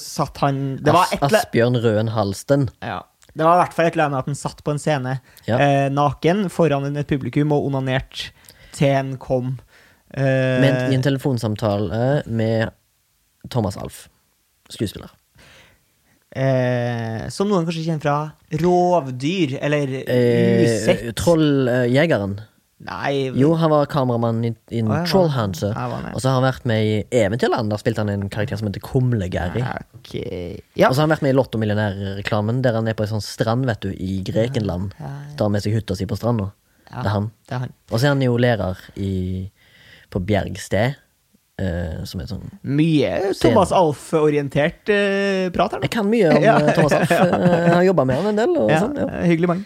satt 0.00 0.38
han 0.40 0.78
Det 0.82 0.94
var 0.96 1.10
et 1.12 1.20
Asbjørn 1.28 1.76
Røen 1.84 2.08
Halsten. 2.16 2.70
ja. 2.82 3.02
Det 3.36 3.44
var 3.44 3.58
i 3.58 3.60
hvert 3.66 3.74
fall 3.76 3.84
et 3.90 3.92
eller 3.98 4.06
annet 4.08 4.18
at 4.24 4.28
han 4.30 4.38
satt 4.40 4.62
på 4.64 4.72
en 4.72 4.78
scene 4.80 5.10
Ja. 5.44 5.58
eh, 5.60 5.88
naken 5.92 6.46
foran 6.48 6.96
et 6.96 7.06
publikum 7.06 7.52
og 7.52 7.66
onanert 7.68 8.30
til 8.72 8.94
han 8.94 9.10
kom. 9.20 9.58
Eh, 10.14 10.60
Men 10.62 10.92
i 10.92 10.94
en 10.96 11.02
telefonsamtale 11.02 12.22
med 12.26 12.70
Thomas 13.50 13.76
Alf. 13.76 14.08
Skuespiller. 14.70 15.10
eh, 16.36 17.28
Som 17.32 17.48
noen 17.48 17.64
kanskje 17.66 17.84
kjenner 17.86 18.02
fra 18.02 18.32
rovdyr, 18.60 19.58
eller 19.62 19.86
Eh. 20.06 21.12
Trolljegeren. 21.16 22.40
Nei 22.86 23.32
Jo, 23.32 23.54
han 23.56 23.70
var 23.72 23.86
kameramann 23.88 24.44
i, 24.44 24.50
i 24.70 24.82
oh, 24.82 24.90
ja, 24.92 25.04
ja, 25.06 25.06
ja. 25.08 26.10
Og 26.12 26.20
så 26.20 26.28
har 26.28 26.34
han 26.36 26.44
vært 26.44 26.66
med 26.68 26.84
i 26.84 26.98
Eventyrland. 27.10 27.70
Der 27.72 27.80
spilte 27.80 28.02
han 28.04 28.10
en 28.12 28.28
karakter 28.28 28.58
som 28.60 28.68
heter 28.68 28.82
Kumle-Gary. 28.84 29.62
Okay. 29.96 30.58
Ja. 30.76 30.90
Og 30.90 30.94
så 30.94 31.00
har 31.00 31.06
han 31.08 31.14
vært 31.14 31.22
med 31.24 31.32
i 31.32 31.38
Lotto 31.38 31.56
Millionær-reklamen, 31.58 32.60
der 32.62 32.76
han 32.76 32.86
er 32.86 32.94
på 32.98 33.06
en 33.06 33.14
sånn 33.14 33.24
strand 33.24 33.64
vet 33.64 33.80
du, 33.80 33.94
i 33.96 34.20
Grekenland. 34.28 34.92
Ja, 35.00 35.08
Tar 35.40 35.48
med 35.48 35.64
seg 35.64 35.72
hytta 35.78 35.96
si 35.96 36.04
på 36.06 36.18
stranda. 36.20 36.50
Ja. 36.90 37.00
Det 37.00 37.08
er 37.08 37.14
han. 37.16 37.30
Han. 37.50 37.72
Og 37.90 37.96
så 37.98 38.04
er 38.10 38.12
han 38.12 38.22
jo 38.22 38.36
lærer 38.36 38.76
i, 39.00 39.48
på 40.16 40.24
Bjergsted, 40.32 41.02
Uh, 41.56 42.02
som 42.04 42.20
er 42.20 42.26
sånn 42.28 42.42
Mye 42.68 43.30
Thomas 43.40 43.70
Alf-orientert 43.72 44.90
uh, 44.92 45.46
prat 45.54 45.72
her 45.72 45.80
nå. 45.80 45.86
Jeg 45.86 45.92
kan 45.94 46.04
mye 46.04 46.28
om 46.36 46.42
Ja. 46.44 46.58
eh, 46.60 46.74
Thomas 46.76 46.92
Alf. 46.92 47.12
Uh, 47.16 47.46
Jeg 47.46 47.70
har 47.72 47.86
jobba 47.86 48.04
med 48.10 48.18
han 48.20 48.26
en 48.28 48.40
del. 48.42 48.52
Ja, 48.68 48.80
sånn, 48.82 48.98
ja. 49.00 49.06
eh, 49.08 49.22
Hyggelig 49.30 49.48
mann. 49.48 49.62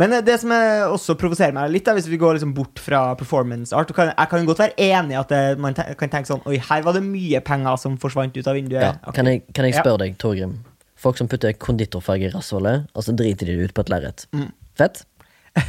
Men 0.00 0.16
eh, 0.16 0.24
det 0.26 0.40
som 0.42 0.50
eh, 0.56 0.82
også 0.90 1.14
provoserer 1.20 1.54
meg 1.54 1.70
litt, 1.70 1.84
da, 1.86 1.94
hvis 1.94 2.08
vi 2.10 2.18
går 2.18 2.34
liksom 2.40 2.50
bort 2.56 2.82
fra 2.82 3.04
performance 3.20 3.70
art 3.78 3.92
kan, 3.94 4.10
Jeg 4.10 4.32
kan 4.32 4.48
godt 4.50 4.62
være 4.64 4.74
enig 4.88 5.14
i 5.14 5.20
at 5.20 5.36
man 5.62 5.78
te 5.78 5.86
kan 6.02 6.10
tenke 6.16 6.32
sånn 6.32 6.42
Oi, 6.50 6.58
her 6.66 6.82
var 6.88 6.98
det 6.98 7.04
mye 7.06 7.38
penger 7.46 7.78
som 7.78 7.94
forsvant 8.02 8.34
ut 8.34 8.50
av 8.50 8.58
vinduet. 8.58 8.82
Ja. 8.88 8.96
Ok. 9.06 9.14
Kan, 9.20 9.30
jeg, 9.30 9.44
kan 9.54 9.70
jeg 9.70 9.78
spørre 9.78 10.02
deg, 10.02 10.18
Torgrim? 10.18 10.56
Folk 10.98 11.22
som 11.22 11.30
putter 11.30 11.54
konditorfarge 11.54 12.26
i 12.26 12.34
rasshølet, 12.34 12.90
og 12.90 13.06
så 13.06 13.14
driter 13.14 13.46
de 13.46 13.54
det 13.62 13.70
ut 13.70 13.78
på 13.78 13.86
et 13.86 13.94
lerret. 13.94 14.26
Mm. 14.34 14.50
Fett? 14.82 15.04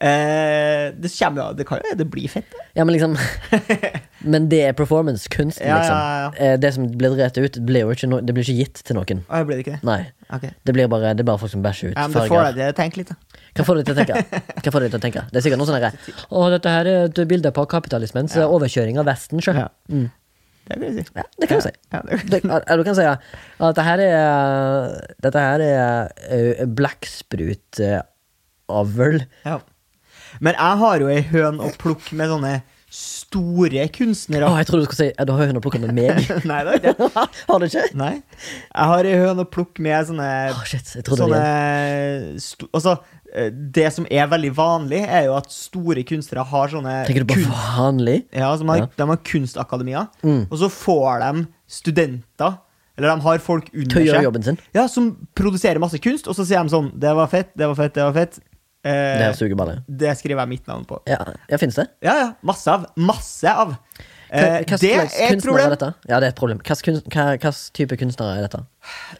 Eh, 0.00 0.90
det 0.98 1.10
kommer 1.18 1.54
Det 1.54 1.64
kan 1.68 1.78
jo 1.78 1.82
det 1.96 2.04
blir 2.10 2.28
fett, 2.28 2.44
det. 2.50 2.56
Ja, 2.74 2.84
men 2.84 2.92
liksom 2.96 3.16
Men 4.32 4.48
det 4.48 4.62
er 4.68 4.72
performance-kunsten, 4.72 5.66
Ja, 5.68 5.76
liksom. 5.78 5.96
ja, 5.96 6.20
ja. 6.24 6.30
Eh, 6.52 6.56
Det 6.58 6.72
som 6.74 6.88
blir 6.90 7.10
drevet 7.14 7.38
ut, 7.38 7.58
ble 7.66 7.78
jo 7.84 7.90
ikke, 7.94 8.08
no 8.10 8.20
det 8.20 8.34
blir 8.34 8.42
ikke 8.44 8.56
gitt 8.64 8.82
til 8.84 8.96
noen. 8.98 9.20
Å, 9.28 9.44
ble 9.46 9.54
det 9.58 9.62
ikke 9.66 9.76
det? 9.76 9.82
Nei. 9.86 10.00
Okay. 10.34 10.50
Det 10.64 10.72
blir 10.74 10.88
bare, 10.90 11.12
det 11.14 11.20
er 11.22 11.26
bare 11.28 11.38
folk 11.38 11.52
som 11.52 11.62
bæsjer 11.62 11.88
ut 11.92 11.96
Ja, 11.98 12.08
men 12.08 12.12
det 12.16 12.28
får 12.32 12.44
deg 12.58 12.96
litt, 12.98 13.08
da. 13.12 13.16
Hva 13.54 13.64
får 13.68 13.74
du 13.76 13.82
til 13.84 13.94
å 13.94 13.98
tenke? 14.00 14.14
Hva 14.64 14.70
får 14.74 14.80
du 14.80 14.86
til 14.88 14.98
å 14.98 15.02
tenke? 15.04 15.20
Det 15.30 15.36
er 15.38 15.42
sikkert 15.46 15.58
noe 15.62 15.68
sånn 15.70 15.78
herre 15.78 15.92
Å, 16.30 16.32
dette 16.56 16.68
her 16.74 16.84
er 16.90 16.98
et 17.12 17.18
bilde 17.30 17.50
på 17.54 17.62
kapitalismens 17.70 18.34
Ja. 18.34 18.48
overkjøring 18.50 18.96
av 18.98 19.04
Vesten, 19.06 19.38
sjøl. 19.44 19.60
Mm. 19.92 20.08
Det 20.64 20.80
kan 20.80 20.80
du 20.80 20.86
si. 20.96 21.04
Ja, 21.14 21.22
det 21.38 21.46
kan 21.50 21.58
du 21.60 21.64
si. 21.66 21.72
Ja, 21.92 22.00
det, 22.08 22.16
du 22.80 22.84
kan 22.88 22.96
si 22.96 23.04
at 23.04 23.20
dette 23.60 23.82
her 23.84 23.98
er 24.00 24.16
Dette 25.20 25.36
her 25.44 25.60
er 25.60 26.08
blekksprutavl. 26.80 29.20
ja. 29.44 29.60
Men 30.40 30.54
jeg 30.58 30.78
har 30.84 30.98
jo 31.04 31.08
ei 31.12 31.20
høn 31.22 31.60
å 31.60 31.70
plukke 31.78 32.14
med 32.18 32.28
sånne 32.32 32.54
store 32.94 33.88
kunstnere. 33.90 34.46
Oh, 34.46 34.54
jeg 34.60 34.68
tror 34.68 34.78
du 34.82 34.86
skal 34.86 34.98
si 35.00 35.06
Du 35.26 35.32
har 35.34 35.48
høne 35.48 35.58
å 35.58 35.64
plukke 35.64 35.80
med 35.82 35.94
meg. 35.96 36.28
Nei, 36.50 36.60
det 36.66 36.74
er 36.76 36.92
ikke 36.92 37.08
har 37.48 37.58
du 37.62 37.66
ikke? 37.66 37.82
Nei. 37.98 38.12
Jeg 38.22 38.90
har 38.92 39.08
ei 39.10 39.16
høn 39.18 39.42
å 39.42 39.46
plukke 39.50 39.82
med 39.82 40.06
sånne 40.12 40.28
oh, 40.54 40.60
shit. 40.68 40.92
Jeg 41.00 41.06
trodde 41.08 41.24
Sånne 41.24 41.40
det 41.42 42.68
Altså, 42.70 42.94
eh, 43.34 43.50
det 43.50 43.88
som 43.96 44.06
er 44.10 44.28
veldig 44.30 44.52
vanlig, 44.54 45.02
er 45.08 45.26
jo 45.28 45.34
at 45.40 45.50
store 45.54 46.04
kunstnere 46.06 46.46
har 46.52 46.70
sånne 46.76 46.94
Tenker 47.08 47.26
du 47.26 47.32
på 47.34 47.40
kunst- 47.40 47.66
vanlig? 47.80 48.20
Ja, 48.30 48.52
som 48.60 48.70
har, 48.70 48.84
Ja. 48.84 48.90
De 49.02 49.08
har 49.10 49.22
kunstakademier, 49.32 50.06
Mm. 50.22 50.44
og 50.50 50.56
så 50.62 50.70
får 50.70 51.24
de 51.26 51.46
studenter 51.66 52.58
Eller 52.96 53.10
de 53.10 53.20
har 53.26 53.38
folk 53.42 53.70
under 53.74 54.04
seg 54.06 54.22
jobben 54.22 54.42
sin? 54.46 54.58
Ja, 54.76 54.86
som 54.86 55.16
produserer 55.34 55.80
masse 55.82 55.98
kunst, 55.98 56.28
og 56.30 56.36
så 56.38 56.46
sier 56.46 56.62
de 56.62 56.70
sånn 56.70 56.92
Det 56.94 57.10
var 57.18 57.26
fett, 57.32 57.50
det 57.58 57.66
var 57.66 57.74
fett, 57.74 57.94
det 57.98 58.04
var 58.06 58.12
fett. 58.14 58.38
Eh, 58.84 58.90
Det 59.18 59.24
er 59.24 59.82
det 59.88 60.16
skriver 60.18 60.42
jeg 60.44 60.48
mitt 60.48 60.66
navn 60.68 60.84
på. 60.84 61.00
Ja, 61.08 61.20
ja 61.48 61.56
Finnes 61.60 61.74
det? 61.80 61.88
Ja, 62.04 62.14
ja. 62.20 62.32
Masse 62.42 62.68
av. 62.68 62.86
Masse 62.96 63.48
av. 63.48 63.78
Hva, 64.34 64.40
Eh, 64.40 64.64
hva 64.66 64.78
det 64.80 64.88
er 64.90 65.02
et 65.04 65.10
kunstnere 65.12 65.30
er 65.30 65.40
problem. 65.44 65.70
dette? 65.70 65.88
Ja, 66.08 66.18
det 66.18 66.26
er 66.26 66.32
et 66.32 66.38
problem. 66.40 66.58
Hva, 66.58 67.38
hva, 67.38 67.50
type 67.76 67.96
kunstnere 68.00 68.38
er 68.38 68.42
dette? 68.48 68.60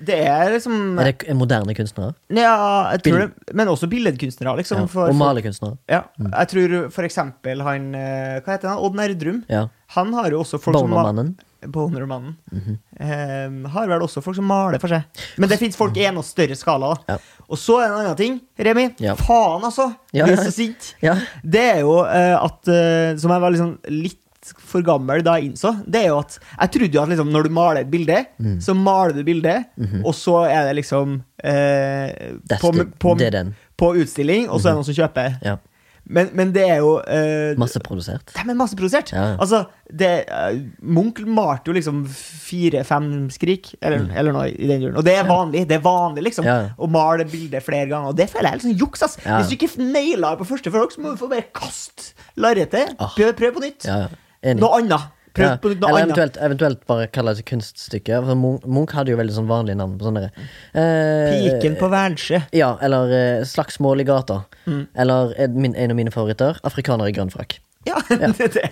Det 0.02 0.16
er 0.26 0.50
liksom 0.50 0.98
Er 0.98 1.12
det 1.12 1.36
moderne 1.38 1.74
kunstnere? 1.76 2.14
Ja, 2.34 2.90
jeg 2.96 3.02
tror 3.04 3.18
det, 3.20 3.54
men 3.54 3.68
også 3.68 3.86
billedkunstnere, 3.88 4.56
liksom. 4.58 4.80
Ja. 4.80 4.86
for- 4.86 5.08
Og 5.08 5.14
malerkunstnere? 5.14 5.78
Ja, 5.88 6.02
jeg 6.18 6.48
tror 6.48 6.90
for 6.90 7.04
eksempel 7.04 7.62
han 7.62 7.94
eh, 7.94 8.40
Hva 8.40 8.56
heter 8.56 8.68
han? 8.68 8.78
Odd 8.78 8.94
Nerdrum. 8.96 9.44
Ja. 9.48 9.68
Han 9.94 10.12
har 10.14 10.30
jo 10.30 10.40
også 10.42 10.58
folk 10.60 10.76
som 10.78 11.36
ma- 11.66 11.72
Bonermannen? 11.72 12.36
Mm 12.52 12.60
-hmm. 12.60 12.78
Eh, 13.00 13.70
har 13.70 13.86
vel 13.88 14.02
også 14.02 14.22
folk 14.22 14.36
som 14.36 14.44
maler 14.44 14.78
for 14.78 14.88
seg. 14.88 15.02
Men 15.38 15.48
det 15.48 15.58
fins 15.58 15.76
folk 15.76 15.96
i 15.96 16.04
enda 16.04 16.22
større 16.22 16.54
skala. 16.56 16.96
Ja. 17.08 17.16
Og 17.48 17.58
så 17.58 17.78
er 17.80 17.88
det 17.88 17.94
en 17.94 18.00
annen 18.00 18.16
ting, 18.16 18.40
Remi. 18.58 18.94
Ja. 19.00 19.14
Faen, 19.14 19.62
altså! 19.64 19.94
Ja, 20.12 20.26
er 20.26 20.36
så 20.36 20.50
sint. 20.52 20.94
Det 21.44 21.60
er 21.60 21.80
jo 21.80 22.00
eh, 22.04 22.44
at 22.44 22.68
eh, 22.68 23.16
Som 23.16 23.30
jeg 23.30 23.40
var 23.40 23.50
liksom 23.50 23.78
litt 23.88 24.18
for 24.58 24.82
gammel 24.82 25.22
da 25.22 25.32
jeg 25.38 25.44
innså, 25.52 25.70
det 25.90 26.02
er 26.02 26.08
jo 26.08 26.18
at 26.18 26.38
jeg 26.60 26.70
trodde 26.70 26.92
jo 26.94 27.02
at 27.02 27.08
liksom 27.08 27.30
når 27.32 27.42
du 27.44 27.48
maler 27.50 27.80
et 27.80 27.90
bilde, 27.90 28.26
Mm. 28.38 28.60
så 28.60 28.74
maler 28.74 29.14
du 29.14 29.22
bildet, 29.24 29.64
Mhm. 29.78 30.04
og 30.04 30.12
så 30.14 30.44
er 30.50 30.64
det 30.66 30.74
liksom 30.84 31.22
eh, 31.42 32.12
på, 32.60 32.72
på, 32.98 33.16
på 33.78 33.94
utstilling, 33.96 34.48
og 34.50 34.60
så 34.60 34.68
er 34.68 34.72
det 34.72 34.76
noen 34.76 34.84
som 34.84 34.94
kjøper. 34.94 35.38
Ja. 35.42 35.56
Men, 36.06 36.28
men 36.36 36.50
det 36.52 36.62
er 36.68 36.82
jo 36.82 36.98
uh, 37.00 37.54
Masseprodusert. 37.56 38.34
de 38.36 38.42
er 38.44 38.56
masseprodusert. 38.58 39.12
Ja. 39.14 39.36
Altså, 39.40 39.62
det, 39.88 40.10
uh, 40.28 40.58
Munch 40.84 41.22
malte 41.24 41.70
jo 41.70 41.76
liksom 41.78 42.02
fire-fem 42.08 43.08
skrik, 43.32 43.70
eller, 43.80 44.04
eller 44.12 44.34
noe 44.36 44.50
i 44.52 44.68
den 44.68 44.82
duren. 44.84 44.98
Og 45.00 45.06
det 45.06 45.14
er 45.16 45.24
vanlig. 45.28 45.64
Det 45.70 45.78
er 45.78 45.84
vanlig 45.84 46.26
liksom 46.28 46.44
Mm. 46.44 46.50
Ja. 46.50 46.74
å 46.76 46.90
male 46.92 47.24
bildet 47.24 47.64
flere 47.64 47.88
ganger. 47.88 48.12
Og 48.12 48.16
det 48.18 48.28
føler 48.28 48.50
jeg 48.50 48.52
er 48.52 48.58
litt 48.60 48.66
sånn 48.68 48.78
juks. 48.84 49.02
ass 49.06 49.16
Ja. 49.24 49.38
Hvis 49.40 49.48
du 49.48 49.56
ikke 49.56 49.70
nailer 49.80 50.36
på 50.36 50.44
første 50.44 50.70
forsøk, 50.74 50.92
så 50.92 51.00
må 51.00 51.14
du 51.14 51.20
få 51.22 51.30
bare 51.30 51.46
kaste 51.56 52.12
lerretet. 52.36 52.94
Ah. 52.98 53.14
Prøv, 53.16 53.32
prøv 53.38 53.54
på 53.56 53.64
nytt. 53.64 53.86
Ja, 53.88 54.08
ja. 54.44 54.54
Noe 54.60 54.80
annet. 54.82 55.08
Prøv 55.34 55.44
Ja. 55.48 55.56
på 55.58 55.72
noe 55.72 55.74
Eller 55.88 55.88
annet. 56.04 56.04
eventuelt, 56.14 56.36
eventuelt 56.46 56.86
bare 56.86 57.06
kalle 57.10 57.34
det 57.34 57.40
et 57.42 57.48
kunststykke. 57.50 58.20
For 58.24 58.34
Munch, 58.38 58.64
Munch 58.70 58.92
hadde 58.94 59.10
jo 59.10 59.16
veldig 59.18 59.34
sånn 59.34 59.48
vanlige 59.50 59.76
navn. 59.80 59.98
På 59.98 60.06
sånne, 60.06 60.30
eh, 60.74 61.34
Piken 61.34 61.76
på 61.80 61.88
værelset. 61.90 62.46
Ja, 62.54 62.76
eller 62.80 63.10
eh, 63.10 63.44
Slagsmål 63.44 64.00
i 64.00 64.04
gata. 64.04 64.44
Mm. 64.66 64.86
Eller 64.96 65.34
eh, 65.36 65.48
min, 65.48 65.74
en 65.74 65.90
av 65.90 65.96
mine 65.96 66.10
favoritter, 66.14 66.60
Afrikaner 66.62 67.08
i 67.10 67.12
grønn 67.12 67.30
frakk. 67.34 67.58
Ja, 67.84 67.98
det. 68.08 68.16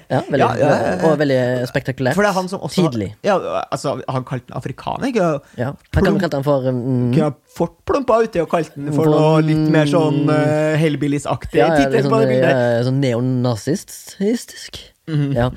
Ja, 0.09 0.22
veldig, 0.25 0.38
Ja, 0.40 0.55
ja, 0.57 0.57
ja, 0.57 0.68
ja. 0.70 0.92
Og 1.05 1.18
veldig 1.20 1.66
spektakulært. 1.68 2.14
For 2.16 2.22
det 2.25 2.31
er 2.31 2.37
han 2.38 2.46
som 2.48 2.61
også 2.64 2.87
Tidlig. 2.87 3.11
Ja, 3.27 3.35
altså, 3.70 3.98
Han 4.09 4.25
kalte 4.25 4.46
den 4.48 4.57
afrikaner. 4.57 5.05
Ikke? 5.11 5.27
Ja. 5.59 5.75
Han 5.98 6.05
kan 6.07 6.16
kalle 6.22 6.31
den 6.38 6.42
for 6.46 6.62
mm, 6.64 7.12
Kunne 7.12 7.35
fort 7.59 7.75
plumpa 7.85 8.22
uti 8.25 8.40
og 8.40 8.48
kalt 8.55 8.70
den 8.75 8.88
for 8.94 9.05
For- 9.05 9.12
noe 9.12 9.42
litt 9.44 9.68
mer 9.75 9.85
sånn 9.90 10.22
uh, 10.31 10.79
Hellbillies-aktig 10.81 11.61
ja, 11.61 11.68
ja, 11.75 11.83
tittel 11.90 12.09
sånn, 12.09 12.33
ja, 12.33 12.55
sånn 12.88 13.03
neonazistisk. 13.05 14.81
Mhm. 15.11 15.33
Ja. 15.35 15.49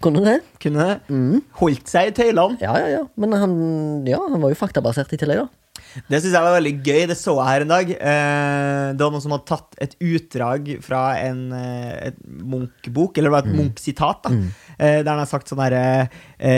Kunne 0.00 0.22
det? 0.24 0.38
Kunne 0.62 0.86
det. 0.88 1.00
Mm. 1.12 1.42
Holdt 1.60 1.90
seg 1.92 2.08
i 2.08 2.16
tøylene. 2.16 2.56
Ja, 2.62 2.72
ja, 2.80 2.88
ja. 3.00 3.02
Men 3.20 3.36
han, 3.36 3.52
ja, 4.08 4.22
han 4.30 4.40
var 4.40 4.54
jo 4.54 4.58
faktabasert 4.58 5.12
i 5.12 5.20
tillegg, 5.20 5.44
da. 5.44 5.50
Det 6.08 6.18
syns 6.22 6.32
jeg 6.34 6.42
var 6.42 6.56
veldig 6.56 6.72
gøy. 6.86 7.02
Det 7.10 7.16
så 7.18 7.34
jeg 7.36 7.46
her 7.48 7.64
en 7.64 7.72
dag. 7.74 7.90
Eh, 7.94 8.86
det 8.96 9.04
var 9.04 9.12
noen 9.14 9.22
som 9.22 9.34
hadde 9.34 9.46
tatt 9.50 9.76
et 9.84 9.94
utdrag 10.02 10.70
fra 10.82 11.02
en 11.22 11.42
eh, 11.54 12.08
et 12.08 12.16
Munch-bok, 12.24 13.18
eller 13.18 13.30
det 13.30 13.34
var 13.34 13.44
et 13.44 13.54
Munch-sitat, 13.54 14.24
da. 14.24 14.32
Mm. 14.34 14.48
der 14.74 15.06
han 15.06 15.20
har 15.22 15.28
sagt 15.30 15.46
sånn 15.46 15.60
herre 15.62 16.08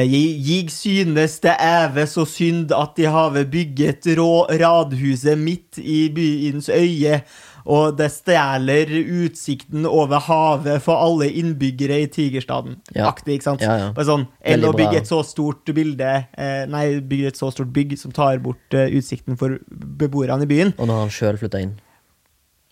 Jig 0.08 0.70
synes 0.72 1.34
det 1.44 1.52
æve 1.60 2.06
så 2.08 2.24
synd 2.24 2.72
at 2.72 2.94
de 2.96 3.10
have 3.12 3.42
bygget 3.52 4.08
rå 4.16 4.46
radhuset 4.48 5.36
midt 5.36 5.82
i 5.82 6.06
byens 6.16 6.70
øye. 6.72 7.20
Og 7.66 7.96
det 7.98 8.08
stjeler 8.14 8.90
utsikten 9.26 9.86
over 9.88 10.22
havet 10.28 10.84
for 10.84 11.02
alle 11.02 11.28
innbyggere 11.40 11.98
i 12.04 12.10
Tigerstaden. 12.12 12.78
Ja. 12.94 13.08
Aktig, 13.10 13.38
ikke 13.38 13.48
sant? 13.48 13.64
Ja, 13.64 13.74
ja. 13.80 13.88
Bare 13.96 14.06
sånn, 14.06 14.28
Enn 14.46 14.66
å 14.66 14.74
bygge 14.76 15.00
et 15.02 15.10
så 15.10 15.18
stort 15.26 15.66
bilde 15.74 16.12
eh, 16.38 16.62
Nei, 16.70 16.84
bygge 17.02 17.32
et 17.32 17.40
så 17.40 17.50
stort 17.54 17.72
bygg 17.74 17.96
som 17.98 18.14
tar 18.14 18.38
bort 18.44 18.76
eh, 18.76 18.92
utsikten 18.94 19.38
for 19.40 19.58
beboerne 19.66 20.46
i 20.46 20.50
byen. 20.50 20.76
Og 20.78 20.86
når 20.90 21.02
han 21.04 21.12
sjøl 21.16 21.40
flytta 21.40 21.64
inn. 21.64 21.74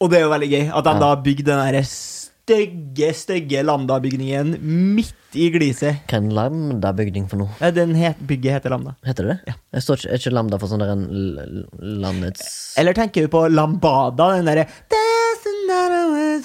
Og 0.03 0.11
det 0.11 0.21
er 0.21 0.27
jo 0.27 0.33
veldig 0.35 0.51
gøy 0.53 0.71
at 0.75 0.87
de 0.87 0.95
da 1.01 1.11
bygde 1.25 1.49
den 1.51 1.63
derre 1.63 1.83
stygge, 2.45 3.09
stygge 3.17 3.63
Lambda-bygningen 3.65 4.59
midt 4.95 5.37
i 5.39 5.49
gliset. 5.51 6.03
Hva 6.11 6.19
er 6.19 6.21
en 6.21 6.35
Lambda-bygning 6.37 7.29
for 7.31 7.41
noe? 7.41 7.55
Ja, 7.61 7.71
den 7.73 7.95
het, 7.97 8.21
bygget 8.29 8.59
heter 8.59 8.75
Lambda. 8.75 8.95
Heter 9.07 9.25
det 9.25 9.37
det? 9.37 9.55
Ja. 9.55 9.57
Jeg 9.79 9.87
står 9.87 10.03
ikke, 10.03 10.11
er 10.13 10.21
ikke 10.21 10.35
Lambda 10.35 10.59
for 10.61 10.71
sånn 10.71 10.85
der 10.85 10.93
en 10.93 11.07
landets 12.05 12.53
Eller 12.81 12.97
tenker 12.97 13.25
du 13.25 13.33
på 13.33 13.47
Lambada, 13.49 14.35
den 14.37 14.51
derre 14.51 14.69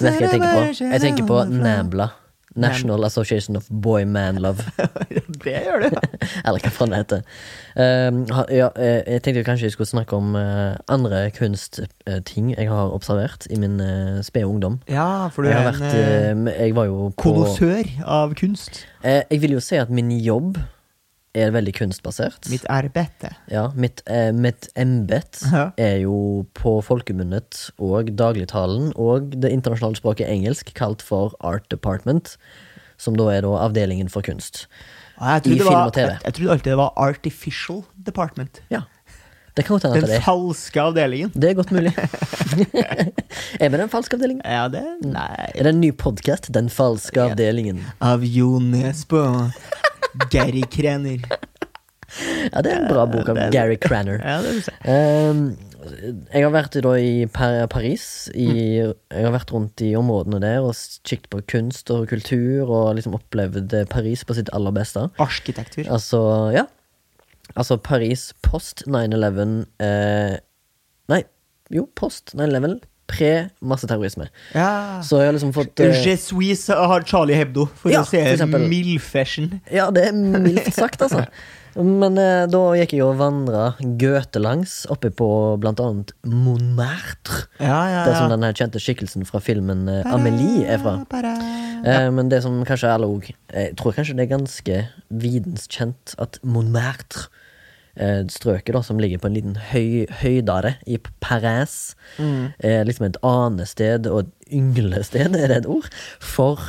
ikke 0.00 0.16
hva 0.16 0.24
jeg 0.24 0.32
tenker 0.32 0.54
på. 0.56 0.60
Jeg 0.80 1.00
tenker 1.02 1.26
på 1.28 1.38
NAMBLA. 1.52 2.06
National 2.56 3.04
Association 3.04 3.56
of 3.56 3.68
Boy 3.70 4.04
Man 4.04 4.36
Love. 4.42 4.64
det 5.44 5.62
gjør 5.64 5.84
du. 5.84 5.96
Eller 6.46 6.64
hva 6.64 6.72
faen 6.74 6.94
det 6.94 7.00
heter. 7.02 7.22
Um, 7.76 8.24
ja, 8.50 8.70
eh, 8.74 9.00
jeg 9.06 9.22
tenkte 9.24 9.44
kanskje 9.46 9.68
jeg 9.68 9.76
skulle 9.76 9.90
snakke 9.90 10.18
om 10.18 10.34
eh, 10.38 10.74
andre 10.90 11.22
kunstting 11.36 12.50
jeg 12.56 12.68
har 12.70 12.90
observert 12.94 13.46
i 13.50 13.60
min 13.60 13.78
uh, 13.80 14.18
spede 14.26 14.48
ungdom. 14.50 14.80
Ja, 14.90 15.28
for 15.28 15.42
du 15.46 15.48
Jeg, 15.48 15.62
er 15.62 16.32
en 16.32 16.44
vært, 16.48 16.58
jeg 16.58 16.76
var 16.76 16.90
jo 16.90 17.12
på 17.16 17.36
av 18.04 18.34
kunst. 18.34 18.84
Jeg 19.04 19.40
vil 19.40 19.56
jo 19.56 19.62
si 19.62 19.78
at 19.78 19.90
min 19.90 20.10
jobb 20.18 20.58
er 21.34 21.52
veldig 21.54 21.72
kunstbasert. 21.76 22.48
Mitt 22.50 22.64
arbeide. 22.72 23.34
Ja, 23.50 23.68
mitt, 23.78 24.02
eh, 24.06 24.32
mitt 24.32 24.68
embet 24.74 25.42
Ja. 25.52 25.70
er 25.78 26.00
jo 26.02 26.46
på 26.54 26.82
folkemunnet 26.82 27.70
og 27.78 28.16
dagligtalen 28.16 28.92
og 28.96 29.40
det 29.40 29.52
internasjonale 29.52 29.96
språket 29.96 30.28
engelsk 30.28 30.74
kalt 30.74 31.02
for 31.02 31.34
Art 31.40 31.68
Department, 31.68 32.36
som 32.98 33.14
da 33.16 33.28
er 33.30 33.42
da 33.42 33.48
avdelingen 33.68 34.10
for 34.10 34.22
kunst. 34.22 34.66
Jeg 35.20 35.46
I 35.46 35.58
film 35.58 35.66
var, 35.66 35.86
og 35.86 35.92
TV. 35.92 36.08
Jeg, 36.08 36.20
jeg 36.24 36.34
trodde 36.34 36.50
alltid 36.50 36.70
det 36.72 36.76
var 36.76 36.92
Artificial 36.96 37.84
Department. 38.02 38.60
Ja. 38.70 38.80
Det 39.56 39.64
kan 39.66 39.74
godt 39.74 39.82
hende 39.82 40.00
Den 40.00 40.10
det 40.10 40.22
falske 40.22 40.80
avdelingen. 40.80 41.32
Det 41.34 41.50
er 41.50 41.54
godt 41.54 41.70
mulig. 41.70 41.92
er 43.60 43.68
vi 43.68 43.76
den 43.76 43.88
falske 43.88 44.16
avdelingen? 44.16 44.42
Ja, 44.44 44.68
det 44.68 44.82
Nei. 45.04 45.50
Er 45.54 45.62
det 45.62 45.74
en 45.74 45.80
ny 45.80 45.90
podkast? 45.92 46.52
Den 46.54 46.70
falske 46.70 47.20
avdelingen. 47.20 47.82
Av 48.00 48.24
Jo 48.24 48.58
Nesbø. 48.58 49.50
Gary 50.30 50.62
Krener. 50.70 51.24
Ja, 52.50 52.62
det 52.64 52.72
er 52.72 52.80
en 52.80 52.88
bra 52.90 53.04
bok 53.06 53.28
av 53.30 53.36
det 53.38 53.50
Gary 53.54 53.76
Cranner. 53.78 54.18
Ja, 54.18 54.40
det 54.42 54.54
vil 54.56 54.62
si. 54.66 54.72
Ehm, 54.90 55.42
jeg 56.32 56.42
har 56.44 56.52
vært 56.52 56.74
da, 56.82 56.94
i 56.98 57.26
Paris. 57.30 58.28
I, 58.34 58.48
Mm. 58.50 58.94
Jeg 59.14 59.24
har 59.24 59.32
vært 59.34 59.52
rundt 59.54 59.80
i 59.86 59.92
områdene 59.96 60.40
der 60.42 60.60
og 60.66 60.74
kikket 61.06 61.30
på 61.30 61.42
kunst 61.54 61.90
og 61.94 62.08
kultur 62.10 62.68
og 62.68 62.96
liksom 62.98 63.14
opplevd 63.14 63.74
Paris 63.88 64.24
på 64.24 64.34
sitt 64.34 64.50
aller 64.52 64.74
beste. 64.74 65.06
Arkitektur. 65.22 65.86
Altså, 65.88 66.20
ja. 66.54 66.66
Altså 67.56 67.76
Paris 67.82 68.32
post 68.42 68.84
9-11 68.86 69.66
eh, 69.82 70.36
Nei, 71.10 71.24
jo, 71.70 71.86
post 71.98 72.34
9-11. 72.38 72.80
Pre 73.10 73.30
masseterrorisme. 73.60 74.28
Ja. 74.54 75.00
Så 75.06 75.20
jeg 75.20 75.30
har 75.30 75.36
liksom 75.36 75.54
fått 75.56 75.82
uh, 75.82 75.90
Je 75.90 76.16
suis 76.20 76.66
har 76.70 77.06
Charlie 77.08 77.38
Hebdo, 77.38 77.66
for 77.80 77.92
Ja, 77.92 78.04
å 78.04 78.08
se 78.08 78.22
Mild 78.60 79.00
fashion 79.02 79.56
Ja, 79.70 79.90
det 79.94 80.10
er 80.10 80.14
mildt 80.14 80.70
sagt, 80.76 81.02
altså. 81.02 81.26
Men 81.78 82.18
uh, 82.18 82.48
da 82.50 82.60
gikk 82.80 82.96
jeg 82.96 83.04
og 83.06 83.18
vandra 83.20 83.74
gøtelangs 83.78 84.84
oppe 84.90 85.12
på 85.14 85.28
blant 85.62 85.80
annet 85.82 86.12
Montmartre. 86.26 87.44
Ja, 87.62 87.80
ja, 87.86 88.00
Det 88.04 88.14
Der 88.14 88.18
som 88.18 88.32
den 88.32 88.46
her 88.46 88.56
kjente 88.56 88.82
skikkelsen 88.82 89.26
fra 89.28 89.42
filmen 89.44 89.86
uh, 89.88 90.02
Amelie 90.10 90.66
er 90.66 90.82
fra. 90.82 90.96
Uh, 91.06 92.08
men 92.14 92.30
det 92.32 92.42
som 92.44 92.58
kanskje 92.66 92.90
alle 92.90 93.08
òg 93.08 93.30
Jeg 93.30 93.76
tror 93.78 93.94
kanskje 93.96 94.18
det 94.18 94.26
er 94.26 94.34
ganske 94.34 94.80
videnskjent 95.22 96.16
at 96.18 96.40
Montmartre, 96.42 97.28
eh, 97.96 98.20
strøket 98.30 98.76
da 98.76 98.82
som 98.86 99.00
ligger 99.02 99.22
på 99.22 99.30
en 99.30 99.38
liten 99.38 99.56
høy, 99.70 100.06
høydare 100.22 100.76
i 100.86 101.00
Paris, 101.20 101.94
Mm. 102.18 102.52
Eh, 102.58 102.82
liksom 102.84 103.06
et 103.06 103.16
anested 103.22 104.06
og 104.10 104.24
et 104.26 104.52
ynglested, 104.58 105.34
er 105.40 105.48
det 105.48 105.58
et 105.62 105.68
ord, 105.70 105.88
for 106.20 106.60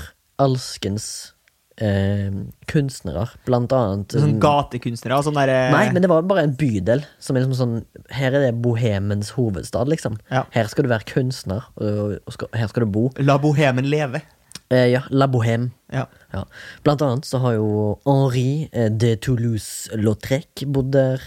alskens 0.42 1.34
eh, 1.82 2.30
kunstnere, 2.70 3.26
blant 3.48 3.74
annet 3.76 4.16
Sånn 4.16 4.40
gatekunstnere. 4.42 5.22
Sånn 5.26 5.38
derre 5.38 5.72
Nei, 5.74 5.88
men 5.94 6.04
det 6.04 6.12
var 6.12 6.26
bare 6.30 6.46
en 6.48 6.56
bydel. 6.58 7.04
Som 7.22 7.38
er 7.38 7.46
liksom 7.46 7.58
sånn 7.58 8.04
Her 8.14 8.36
er 8.38 8.48
det 8.48 8.52
bohemens 8.64 9.34
hovedstad, 9.38 9.90
liksom. 9.92 10.20
Ja. 10.32 10.46
Her 10.54 10.70
skal 10.72 10.88
du 10.88 10.92
være 10.94 11.08
kunstner, 11.10 11.68
og, 11.78 12.20
og 12.26 12.38
skal, 12.38 12.52
her 12.58 12.72
skal 12.72 12.86
du 12.86 12.94
bo. 12.94 13.08
La 13.22 13.40
bohemen 13.42 13.90
leve. 13.92 14.24
Eh, 14.72 14.88
ja, 14.92 15.04
La 15.10 15.28
Bohème. 15.28 15.72
Ja. 15.92 16.08
Ja. 16.32 16.46
Blant 16.84 17.02
annet 17.04 17.28
så 17.28 17.42
har 17.44 17.58
jo 17.58 18.00
Henri 18.06 18.70
eh, 18.72 18.88
de 18.88 19.18
Toulouse-Lautrec 19.20 20.64
bodd 20.72 20.94
der. 20.96 21.24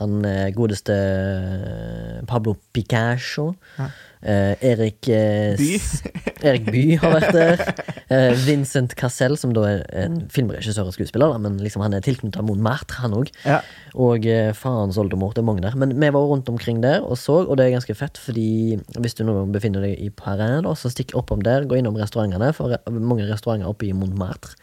Han 0.00 0.24
eh, 0.26 0.50
godeste 0.56 0.96
eh, 0.96 2.20
Pablo 2.26 2.56
Picasso. 2.74 3.52
Ja. 3.78 3.90
Eh, 4.20 4.54
Erik 4.72 5.08
eh, 5.08 5.56
By. 5.56 5.68
Erik 6.44 6.66
By 6.68 6.82
har 7.00 7.14
vært 7.14 7.36
der. 7.36 7.62
Eh, 8.10 8.34
Vincent 8.44 8.92
Cassell, 8.98 9.36
som 9.40 9.54
da 9.56 9.64
er 9.68 9.84
en 10.02 10.18
filmregissør 10.32 10.90
og 10.90 10.96
skuespiller, 10.96 11.36
men 11.40 11.60
liksom 11.62 11.84
han 11.84 11.96
er 11.96 12.04
tilknyttet 12.04 12.44
Montmartre, 12.44 13.00
han 13.04 13.16
òg. 13.16 13.32
Ja. 13.46 13.60
Og 13.94 14.26
farens 14.58 14.98
oldemor, 15.00 15.36
mange 15.46 15.64
der. 15.64 15.78
Men 15.78 15.94
vi 15.94 16.12
var 16.12 16.28
rundt 16.28 16.50
omkring 16.52 16.82
der 16.84 17.00
og 17.06 17.16
så, 17.20 17.40
og 17.44 17.56
det 17.56 17.68
er 17.68 17.76
ganske 17.78 17.96
fett, 17.96 18.20
fordi 18.20 18.80
hvis 19.00 19.16
du 19.16 19.24
nå 19.24 19.38
befinner 19.54 19.86
deg 19.86 19.96
i 20.02 20.10
Paris, 20.10 20.60
da, 20.66 20.74
så 20.76 20.92
stikk 20.92 21.14
oppom 21.18 21.42
der, 21.46 21.68
gå 21.68 21.78
innom 21.80 21.98
restaurantene, 21.98 22.52
for 22.56 22.76
mange 22.90 23.28
restauranter 23.30 23.70
oppe 23.70 23.88
i 23.88 23.96
Montmartre 23.96 24.56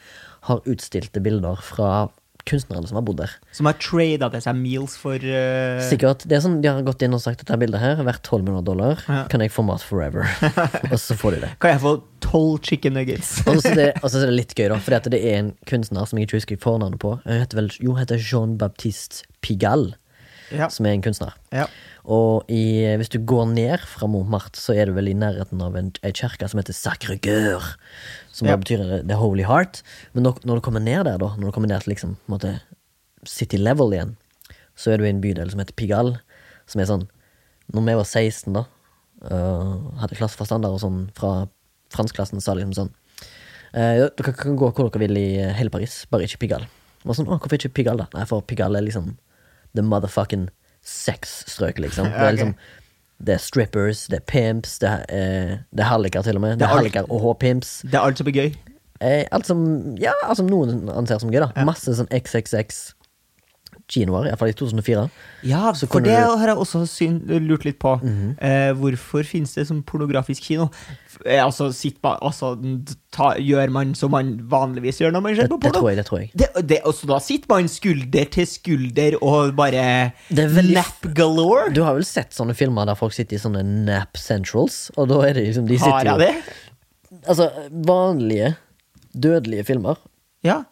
har 0.48 0.64
utstilte 0.70 1.22
bilder 1.24 1.60
fra 1.66 2.08
kunstnerne 2.48 2.88
som 2.90 3.00
har 3.00 3.06
bodd 3.08 3.20
der. 3.22 3.34
Som 3.56 3.70
har 3.70 3.78
trada 3.82 4.30
til 4.34 4.44
seg 4.46 4.58
meals 4.60 4.96
for 5.00 5.22
uh... 5.22 5.82
Sikkert. 5.88 6.26
Det 6.28 6.38
er 6.38 6.44
sånn, 6.46 6.60
De 6.64 6.72
har 6.72 6.86
gått 6.88 7.04
inn 7.06 7.16
og 7.18 7.24
sagt 7.24 7.44
dette 7.44 7.60
bildet 7.60 7.84
her 7.84 8.00
er 8.00 8.08
verdt 8.08 8.24
1200 8.26 8.66
dollar. 8.68 9.04
Ja. 9.08 9.24
Kan 9.32 9.44
jeg 9.44 9.54
få 9.54 9.66
mat 9.68 9.84
forever? 9.86 10.28
og 10.92 10.98
så 11.02 11.18
får 11.20 11.38
de 11.38 11.44
det. 11.46 11.52
Kan 11.64 11.76
jeg 11.76 11.84
få 11.84 11.94
tolv 12.24 12.58
chicken 12.66 12.98
nuggets? 12.98 13.38
Og 13.46 13.62
så 13.62 13.74
er 13.74 13.80
det, 13.82 13.90
og 14.04 14.10
så 14.10 14.24
er 14.24 14.32
det 14.32 14.40
litt 14.40 14.58
gøy, 14.58 14.68
da, 14.74 14.82
fordi 14.84 15.14
det 15.16 15.22
er 15.22 15.40
en 15.44 15.54
kunstner 15.70 16.10
som 16.10 16.20
jeg 16.20 16.30
ikke 16.30 16.42
husker 16.42 16.64
fornavnet 16.64 17.02
på. 17.04 17.18
Han 17.28 17.44
heter 17.44 17.62
vel, 17.62 17.72
jo, 17.84 17.96
heter 18.00 18.22
Jean-Baptiste 18.22 19.28
Pigalle. 19.46 19.98
Ja. 20.48 20.70
som 20.72 20.86
er 20.88 20.94
en 20.96 21.02
kunstner. 21.04 21.34
Ja. 21.52 21.66
Og 22.08 22.48
i, 22.48 22.86
hvis 22.96 23.10
du 23.12 23.18
går 23.28 23.50
ned 23.52 23.82
fra 23.84 24.08
Montmartre, 24.08 24.56
så 24.62 24.72
er 24.80 24.88
du 24.88 24.94
vel 24.96 25.10
i 25.12 25.16
nærheten 25.18 25.60
av 25.64 25.76
en, 25.76 25.90
en 25.92 26.16
kirke 26.16 26.48
som 26.48 26.62
heter 26.62 26.76
Sacre 26.76 27.18
Coeur. 27.20 27.66
Som 28.32 28.48
Ja. 28.48 28.56
betyr 28.56 29.02
The 29.04 29.18
Holy 29.20 29.44
Heart. 29.44 29.82
Men 30.16 30.24
når, 30.24 30.40
når 30.48 30.62
du 30.62 30.64
kommer 30.70 30.80
ned 30.84 31.04
der, 31.04 31.18
da, 31.20 31.34
når 31.36 31.50
du 31.50 31.56
kommer 31.58 31.68
ned 31.68 31.84
til 31.84 31.92
liksom, 31.92 32.16
måte, 32.32 32.54
city 33.28 33.60
level 33.60 33.92
igjen, 33.92 34.16
så 34.80 34.94
er 34.94 35.02
du 35.02 35.04
i 35.04 35.12
en 35.12 35.20
bydel 35.20 35.52
som 35.52 35.60
heter 35.60 35.76
Pigalle. 35.76 36.22
Som 36.68 36.82
er 36.84 36.88
sånn 36.90 37.08
Når 37.76 37.84
vi 37.84 37.96
var 38.00 38.08
16, 38.08 38.54
da, 38.56 38.64
uh, 39.28 39.74
hadde 40.00 40.16
klasseforstander 40.16 40.72
og 40.72 40.80
sånn 40.80 41.02
fra 41.18 41.50
franskklassen, 41.92 42.40
sa 42.40 42.54
liksom 42.56 42.72
sånn 42.78 42.92
uh, 43.76 44.08
Dere 44.08 44.32
kan 44.36 44.56
gå 44.60 44.70
hvor 44.72 44.88
dere 44.88 45.02
vil 45.04 45.20
i 45.20 45.26
eh, 45.42 45.52
hele 45.58 45.72
Paris, 45.74 46.06
bare 46.12 46.24
ikke 46.24 46.40
Pigalle. 46.46 46.70
Og 47.04 47.18
sånn, 47.18 47.28
å, 47.28 47.36
hvorfor 47.36 47.60
ikke 47.60 47.74
Pigalle, 47.82 48.06
da? 48.06 48.20
Nei, 48.22 48.28
for 48.30 48.46
Pigalle 48.48 48.80
er 48.80 48.88
liksom 48.88 49.18
the 49.76 49.84
motherfucking 49.84 50.48
sex-strøk, 50.88 51.80
liksom. 51.84 52.10
Det 52.14 52.28
er 52.28 52.36
liksom 52.38 52.56
det 53.18 53.34
er 53.34 53.42
strippers, 53.42 54.04
det 54.12 54.20
er 54.20 54.26
pimps, 54.30 54.76
det 54.80 54.90
er, 54.90 55.06
eh, 55.10 55.54
det 55.74 55.82
er 55.82 55.90
halliker 55.90 56.22
til 56.22 56.38
og 56.38 56.42
med. 56.44 56.60
Det 56.60 56.68
er 56.68 56.70
er 56.70 56.76
halliker 56.76 57.08
og 57.10 57.22
H-pimps. 57.24 57.80
Det 57.82 57.98
er 57.98 58.04
alt 58.06 58.20
som 58.22 58.28
er 58.30 58.36
gøy. 58.36 58.52
Eh, 59.02 59.26
alt 59.32 59.46
som 59.46 59.96
Ja, 59.98 60.14
alt 60.24 60.38
som 60.38 60.50
noen 60.50 60.90
anser 60.90 61.20
som 61.20 61.32
gøy, 61.34 61.42
da. 61.42 61.66
Masse 61.66 61.96
sånn 61.98 62.10
XXX 62.14 62.94
kinoer, 63.88 64.26
iallfall 64.28 64.50
i 64.52 64.54
2004. 64.54 65.10
Ja, 65.48 65.72
for 65.74 66.02
det 66.04 66.12
du- 66.12 66.38
har 66.38 66.48
jeg 66.52 66.58
også 66.58 66.82
syn, 66.88 67.22
lurt 67.48 67.64
litt 67.66 67.80
på. 67.80 67.94
eh, 68.42 68.74
hvorfor 68.74 69.24
finnes 69.24 69.54
det 69.56 69.66
som 69.68 69.82
pornografisk 69.84 70.42
kino? 70.44 70.70
Eh, 71.26 71.40
altså, 71.44 71.72
sitt 71.74 72.02
ba, 72.02 72.18
altså 72.22 72.52
ta, 73.12 73.34
gjør 73.40 73.72
man 73.72 73.96
som 73.96 74.12
man 74.12 74.38
vanligvis 74.50 75.00
gjør 75.00 75.12
når 75.16 75.22
man 75.24 75.36
ser 75.36 75.48
Det, 75.48 75.50
på 75.50 75.60
det 75.62 75.74
tror 75.74 75.88
jeg. 75.90 75.98
det 75.98 76.06
tror 76.06 76.20
jeg 76.20 76.32
Det, 76.36 76.68
det, 76.68 76.82
også 76.84 77.08
da 77.08 77.18
sitter 77.20 77.48
man 77.50 77.68
skulder 77.68 78.30
til 78.30 78.46
skulder 78.46 79.18
og 79.22 79.56
bare 79.56 80.14
Det 80.30 80.50
veldig- 80.52 80.74
nap 80.76 81.02
galore. 81.16 81.74
Du 81.74 81.84
har 81.84 81.94
vel 81.96 82.04
sett 82.06 82.32
sånne 82.32 82.54
filmer 82.56 82.86
der 82.86 82.96
folk 82.96 83.14
sitter 83.14 83.36
i 83.36 83.40
sånne 83.40 83.64
nap 83.66 84.18
centrals? 84.18 84.92
Og 84.98 85.08
da 85.08 85.22
er 85.22 85.34
det 85.34 85.48
liksom 85.48 85.66
De 85.68 85.78
Har 85.78 86.00
sitter 86.02 86.12
jo 86.12 86.20
jeg 86.20 86.44
det? 86.44 87.24
Altså, 87.28 87.52
vanlige 87.72 88.56
dødelige 89.18 89.66
filmer 89.66 89.96
Ja. 90.44 90.64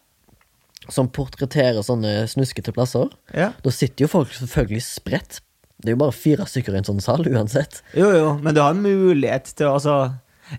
Som 0.93 1.09
portretterer 1.09 1.81
sånne 1.85 2.25
snuskete 2.31 2.73
plasser. 2.75 3.09
ja. 3.33 3.51
Da 3.63 3.71
sitter 3.73 4.05
jo 4.05 4.11
folk 4.11 4.33
selvfølgelig 4.33 4.83
spredt. 4.85 5.41
Det 5.81 5.91
er 5.91 5.97
jo 5.97 6.03
bare 6.05 6.15
fire 6.15 6.45
stykker 6.47 6.73
i 6.75 6.79
en 6.79 6.87
sånn 6.87 7.01
sal 7.03 7.25
uansett. 7.27 7.81
Jo, 7.97 8.07
jo, 8.15 8.29
men 8.41 8.55
du 8.55 8.61
har 8.63 8.71
en 8.73 8.81
mulighet 8.85 9.51
til 9.57 9.67
å 9.67 9.75
altså 9.75 9.95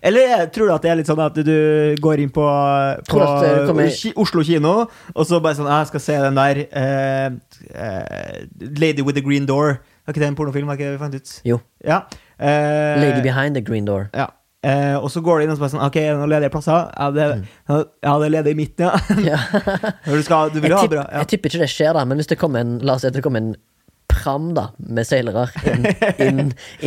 Eller 0.03 0.27
jeg 0.27 0.51
tror 0.53 0.67
du 0.67 0.73
at 0.75 0.83
det 0.83 0.91
er 0.91 0.97
litt 0.99 1.09
sånn 1.09 1.21
at 1.23 1.37
du 1.47 1.95
går 2.03 2.19
inn 2.19 2.31
på, 2.35 2.45
på 3.07 3.21
Oslo 4.19 4.43
kino, 4.43 4.73
og 5.15 5.27
så 5.27 5.39
bare 5.39 5.55
sånn 5.57 5.69
Jeg 5.71 5.89
skal 5.93 6.03
se 6.03 6.17
den 6.25 6.37
der 6.37 6.59
eh, 6.67 7.29
eh, 7.73 8.41
Lady 8.77 9.01
with 9.01 9.15
the 9.17 9.23
Green 9.25 9.47
Door. 9.49 9.79
Var 10.05 10.13
ikke 10.15 10.23
det 10.23 10.27
en 10.31 10.37
pornofilm? 10.39 10.67
Var 10.69 10.77
ikke 10.79 10.89
det 10.91 10.97
vi 10.97 11.03
fant 11.05 11.15
ut? 11.15 11.31
Jo. 11.47 11.61
Ja. 11.83 12.01
Eh, 12.37 12.99
Lady 13.01 13.23
Behind 13.25 13.55
the 13.57 13.63
Green 13.63 13.87
Door. 13.87 14.09
Ja. 14.13 14.29
Eh, 14.65 14.95
og 14.97 15.11
så 15.13 15.21
går 15.21 15.37
du 15.37 15.43
inn 15.45 15.51
og 15.53 15.57
så 15.59 15.61
bare 15.61 15.69
sånn 15.75 15.83
Ok, 15.85 15.97
er 16.01 16.15
det 16.15 16.17
noen 16.17 16.31
ledige 16.33 16.49
plasser? 16.49 16.87
Ja, 16.97 17.11
det, 17.13 17.27
ja, 17.69 18.13
det 18.17 18.25
er 18.25 18.33
ledig 18.39 18.55
i 18.55 18.57
midten, 18.57 18.87
ja. 19.21 19.37
Mm. 20.07 20.15
Du, 20.17 20.23
skal, 20.25 20.49
du 20.49 20.59
Jeg, 20.65 20.73
tipp, 20.81 20.91
bra. 20.95 21.03
Ja. 21.11 21.21
jeg 21.21 21.27
tipper 21.35 21.51
ikke 21.53 21.61
det 21.67 21.69
skjer, 21.75 21.93
da, 21.93 22.05
men 22.09 22.17
hvis 22.17 22.31
det 22.31 22.39
kommer 22.41 22.65
en 22.65 22.77
La 22.81 22.95
oss 22.97 23.05
si 23.05 23.11
at 23.11 23.13
det 23.15 23.21
kommer 23.25 23.43
en 23.45 23.55
pram 24.07 24.47
da 24.57 24.69
med 24.79 25.05
seilere 25.05 25.43
inn, 25.69 25.83
inn, 26.23 26.39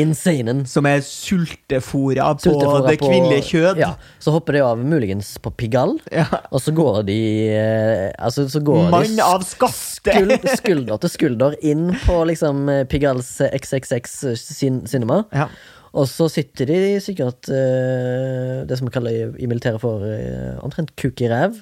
inn 0.02 0.14
scenen 0.18 0.64
Som 0.66 0.88
er 0.90 0.98
sultefora 1.06 2.32
på 2.42 2.54
det 2.88 2.96
kvinnelige 2.98 3.44
kjød. 3.52 3.78
Ja, 3.84 3.92
så 4.18 4.32
hopper 4.34 4.56
de 4.56 4.62
av 4.66 4.80
muligens 4.82 5.34
på 5.44 5.52
Pigalle, 5.54 6.00
Ja. 6.10 6.24
og 6.50 6.62
så 6.64 6.72
går 6.74 7.02
de 7.06 7.18
eh, 7.54 8.06
Altså, 8.18 8.48
så 8.50 8.62
går 8.66 8.88
Mann 8.90 9.06
de 9.16 9.22
av 9.22 9.44
skaste! 9.46 10.10
skuld, 10.10 10.48
skulder 10.62 10.96
til 11.04 11.12
skulder 11.12 11.54
inn 11.62 11.90
på 12.06 12.18
liksom 12.32 12.66
eh, 12.72 12.82
Pigalles 12.90 13.28
XXX 13.52 14.18
sin, 14.40 14.80
cinema. 14.88 15.22
Ja. 15.36 15.46
Og 15.94 16.06
så 16.06 16.28
sitter 16.30 16.68
de 16.70 16.76
sikkert 17.02 17.48
eh, 17.50 18.60
det 18.68 18.76
som 18.78 18.86
vi 18.86 18.92
kaller 18.94 19.34
i, 19.40 19.46
militæret 19.50 19.80
for 19.82 20.04
eh, 20.06 20.54
omtrent 20.62 20.92
kuk 21.00 21.20
i 21.24 21.30
ræv, 21.32 21.56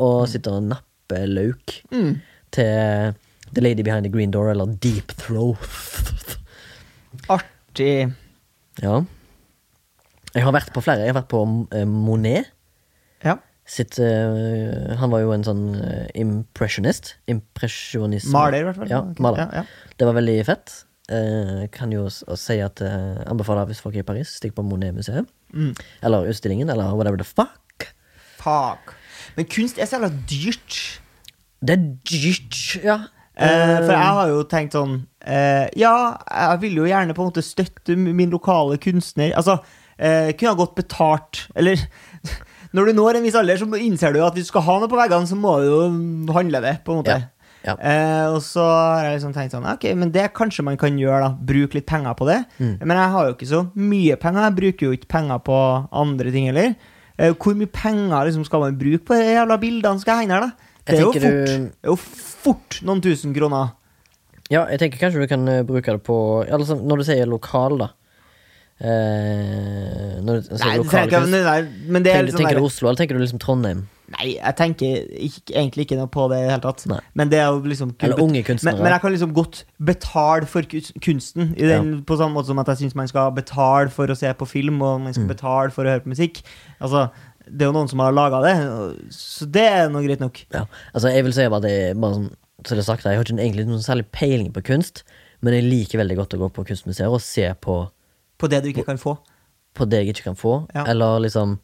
og 0.00 0.24
sitter 0.32 0.56
og 0.56 0.62
napper 0.70 1.26
lauk 1.28 1.74
Mm. 1.92 2.14
til 2.54 3.14
The 3.54 3.60
Lady 3.62 3.82
Behind 3.84 4.06
the 4.06 4.12
Green 4.12 4.30
Door, 4.34 4.50
eller 4.54 4.72
Deep 4.82 5.12
Throat. 5.20 5.58
Artig. 7.30 8.12
Ja. 8.82 9.00
Jeg 10.34 10.42
har 10.42 10.54
vært 10.56 10.72
på 10.74 10.82
flere. 10.82 11.04
Jeg 11.06 11.12
har 11.14 11.20
vært 11.20 11.30
på 11.30 11.42
eh, 11.76 11.84
Monet. 11.86 12.48
Ja. 13.24 13.36
Sitt, 13.64 13.96
uh, 13.96 14.90
han 15.00 15.08
var 15.12 15.22
jo 15.22 15.30
en 15.32 15.44
sånn 15.46 15.62
impressionist. 16.20 17.14
Impresjonisme. 17.32 18.34
Maler, 18.34 18.60
i 18.60 18.66
hvert 18.66 18.76
fall. 18.82 18.90
Ja, 18.92 18.98
maler. 19.24 19.46
Ja, 19.46 19.62
ja. 19.62 19.94
Det 19.96 20.08
var 20.08 20.18
veldig 20.18 20.34
fett. 20.44 20.74
Eh, 21.12 21.66
kan 21.68 21.92
jo 21.92 22.06
si 22.08 22.58
at 22.64 22.80
eh, 22.80 23.20
anbefaler 23.28 23.68
hvis 23.68 23.82
folk 23.84 23.96
er 23.98 24.04
i 24.04 24.08
Paris, 24.08 24.38
stikk 24.38 24.54
på 24.56 24.64
Monet-museet. 24.64 25.28
Mm. 25.52 25.74
Eller 26.02 26.30
utstillingen, 26.30 26.70
eller 26.72 26.94
whatever 26.96 27.20
the 27.20 27.28
fuck. 27.28 27.90
Fuck. 28.40 28.94
Men 29.36 29.48
kunst 29.50 29.78
er 29.78 29.88
så 29.88 29.98
jævla 29.98 30.12
dyrt. 30.30 30.78
Det 31.64 31.76
er 31.76 31.84
dyrt, 32.08 32.62
ja. 32.84 32.98
Eh, 33.34 33.78
for 33.82 33.90
jeg 33.90 34.14
har 34.16 34.28
jo 34.30 34.42
tenkt 34.46 34.76
sånn 34.76 34.92
eh, 35.26 35.64
Ja, 35.74 36.20
jeg 36.22 36.60
vil 36.62 36.76
jo 36.78 36.84
gjerne 36.86 37.16
på 37.16 37.24
en 37.24 37.32
måte 37.32 37.42
støtte 37.42 37.96
min 37.98 38.30
lokale 38.30 38.78
kunstner. 38.78 39.32
Altså, 39.34 39.56
eh, 39.98 40.30
kunne 40.38 40.52
ha 40.52 40.58
godt 40.60 40.76
betalt 40.78 41.40
Eller 41.58 41.82
når 42.78 42.86
du 42.86 42.92
når 42.94 43.18
en 43.18 43.26
viss 43.26 43.38
alder, 43.38 43.58
så 43.58 43.66
innser 43.74 44.14
du 44.14 44.20
at 44.22 44.38
hvis 44.38 44.46
du 44.46 44.52
skal 44.52 44.66
ha 44.68 44.78
noe 44.78 44.90
på 44.90 44.98
veggene, 44.98 45.26
så 45.30 45.38
må 45.38 45.56
du 45.62 45.66
jo 45.66 45.80
handle 46.34 46.62
det, 46.62 46.76
på 46.86 46.94
en 46.94 47.02
måte. 47.02 47.18
Ja, 47.18 47.33
ja. 47.64 47.74
Eh, 47.80 48.26
og 48.34 48.40
så 48.44 48.64
har 48.64 49.04
jeg 49.08 49.18
liksom 49.18 49.32
tenkt 49.36 49.54
sånn 49.56 49.64
Ok, 49.72 49.84
men 49.96 50.10
det 50.12 50.26
kanskje 50.36 50.64
man 50.66 50.76
kan 50.80 50.98
gjøre, 51.00 51.20
da. 51.24 51.30
Bruke 51.52 51.78
litt 51.78 51.86
penger 51.88 52.14
på 52.18 52.26
det. 52.28 52.40
Mm. 52.60 52.74
Men 52.84 52.96
jeg 53.00 53.12
har 53.14 53.28
jo 53.30 53.34
ikke 53.36 53.48
så 53.50 53.62
mye 53.74 54.16
penger. 54.20 54.42
Jeg 54.48 54.56
bruker 54.58 54.86
jo 54.86 54.96
ikke 54.98 55.08
penger 55.14 55.38
på 55.46 55.58
andre 56.04 56.32
ting 56.34 56.46
heller. 56.50 56.74
Eh, 57.18 57.32
hvor 57.32 57.54
mye 57.56 57.70
penger 57.70 58.26
liksom 58.28 58.44
skal 58.44 58.60
man 58.66 58.76
bruke 58.80 59.04
på 59.08 59.16
de 59.16 59.32
jævla 59.36 59.56
bildene 59.62 60.00
skal 60.02 60.18
skal 60.18 60.20
henge 60.24 60.36
her, 60.36 60.46
da? 60.48 60.70
Det 60.84 60.98
er, 60.98 61.00
jo 61.00 61.12
fort, 61.12 61.22
du- 61.22 61.30
det 61.30 61.88
er 61.88 61.88
jo 61.88 61.96
fort 61.96 62.80
noen 62.84 63.00
tusen 63.00 63.32
kroner. 63.32 63.70
Ja, 64.52 64.66
jeg 64.68 64.78
tenker 64.82 65.00
kanskje 65.00 65.22
du 65.24 65.26
kan 65.30 65.48
eh, 65.48 65.62
bruke 65.64 65.94
det 65.96 66.02
på 66.04 66.16
altså, 66.44 66.76
Når 66.76 67.00
du 67.00 67.04
sier 67.08 67.24
lokal, 67.30 67.78
da. 67.80 67.88
Eh, 68.82 70.20
når 70.24 70.40
altså, 70.42 70.58
Nei, 70.64 70.76
lokal 70.80 71.06
ikke 71.08 71.20
nei, 71.30 71.58
Men 71.94 72.04
det 72.04 72.12
er 72.14 72.24
liksom 72.26 72.42
tenker 72.42 72.58
du 72.58 72.66
Oslo, 72.66 72.88
eller 72.88 72.98
tenker 73.00 73.16
du 73.18 73.22
liksom 73.22 73.40
Trondheim? 73.42 73.84
Nei, 74.14 74.26
jeg 74.34 74.56
tenker 74.58 75.04
ikke, 75.16 75.54
egentlig 75.54 75.86
ikke 75.86 75.96
noe 75.96 76.10
på 76.12 76.26
det 76.28 76.40
i 76.42 76.44
det 76.44 76.50
hele 76.52 76.64
tatt. 76.66 76.82
Nei. 76.90 76.98
Men 77.16 77.30
det 77.32 77.38
er 77.40 77.46
jo 77.54 77.62
liksom 77.70 77.94
Eller 78.04 78.20
unge 78.20 78.36
men, 78.40 78.46
kunstnere? 78.50 78.82
men 78.84 78.92
jeg 78.92 79.00
kan 79.04 79.14
liksom 79.14 79.32
godt 79.36 79.60
betale 79.90 80.48
for 80.50 80.66
kunsten, 81.06 81.54
i 81.56 81.68
den, 81.70 81.94
på 82.04 82.18
samme 82.20 82.36
måte 82.36 82.50
som 82.50 82.60
at 82.60 82.68
jeg 82.74 82.82
syns 82.82 82.98
man 82.98 83.08
skal 83.10 83.32
betale 83.36 83.88
for 83.94 84.12
å 84.12 84.18
se 84.18 84.32
på 84.36 84.48
film, 84.50 84.82
og 84.82 85.00
man 85.06 85.14
Mm. 85.14 85.16
skal 85.16 85.30
betale 85.32 85.70
for 85.72 85.84
å 85.86 85.94
høre 85.94 86.04
på 86.04 86.12
musikk. 86.12 86.42
Altså, 86.80 87.06
det 87.48 87.62
er 87.64 87.70
jo 87.72 87.76
noen 87.78 87.88
som 87.88 88.00
har 88.04 88.12
laga 88.12 88.42
det, 88.44 88.54
så 89.14 89.46
det 89.50 89.64
er 89.70 89.88
nå 89.92 90.02
greit 90.04 90.20
nok. 90.20 90.44
Ja, 90.52 90.66
altså 90.94 91.08
jeg 91.14 91.24
vil 91.24 91.32
si 91.36 91.48
bare 91.48 91.62
det 91.62 91.76
bare 92.00 92.14
som, 92.14 92.30
Så 92.64 92.76
det 92.76 92.84
sagt, 92.86 93.04
Jeg 93.04 93.16
har 93.18 93.24
ikke 93.24 93.36
egentlig 93.40 93.66
noen 93.68 93.82
særlig 93.84 94.06
peiling 94.10 94.50
på 94.52 94.62
kunst, 94.64 95.02
men 95.42 95.52
jeg 95.52 95.64
liker 95.64 95.98
veldig 96.00 96.16
godt 96.16 96.34
å 96.34 96.38
gå 96.38 96.48
på 96.54 96.64
kunstmuseer 96.64 97.12
og 97.12 97.20
se 97.20 97.52
på, 97.60 97.90
På 98.38 98.48
det 98.50 98.62
du 98.64 98.68
ikke 98.72 98.84
kan 98.88 98.98
få. 98.98 99.16
på 99.74 99.84
det 99.90 99.98
jeg 100.04 100.14
ikke 100.14 100.28
kan 100.30 100.36
få. 100.38 100.54
Ja. 100.74 100.84
Eller 100.90 101.20
liksom 101.24 101.58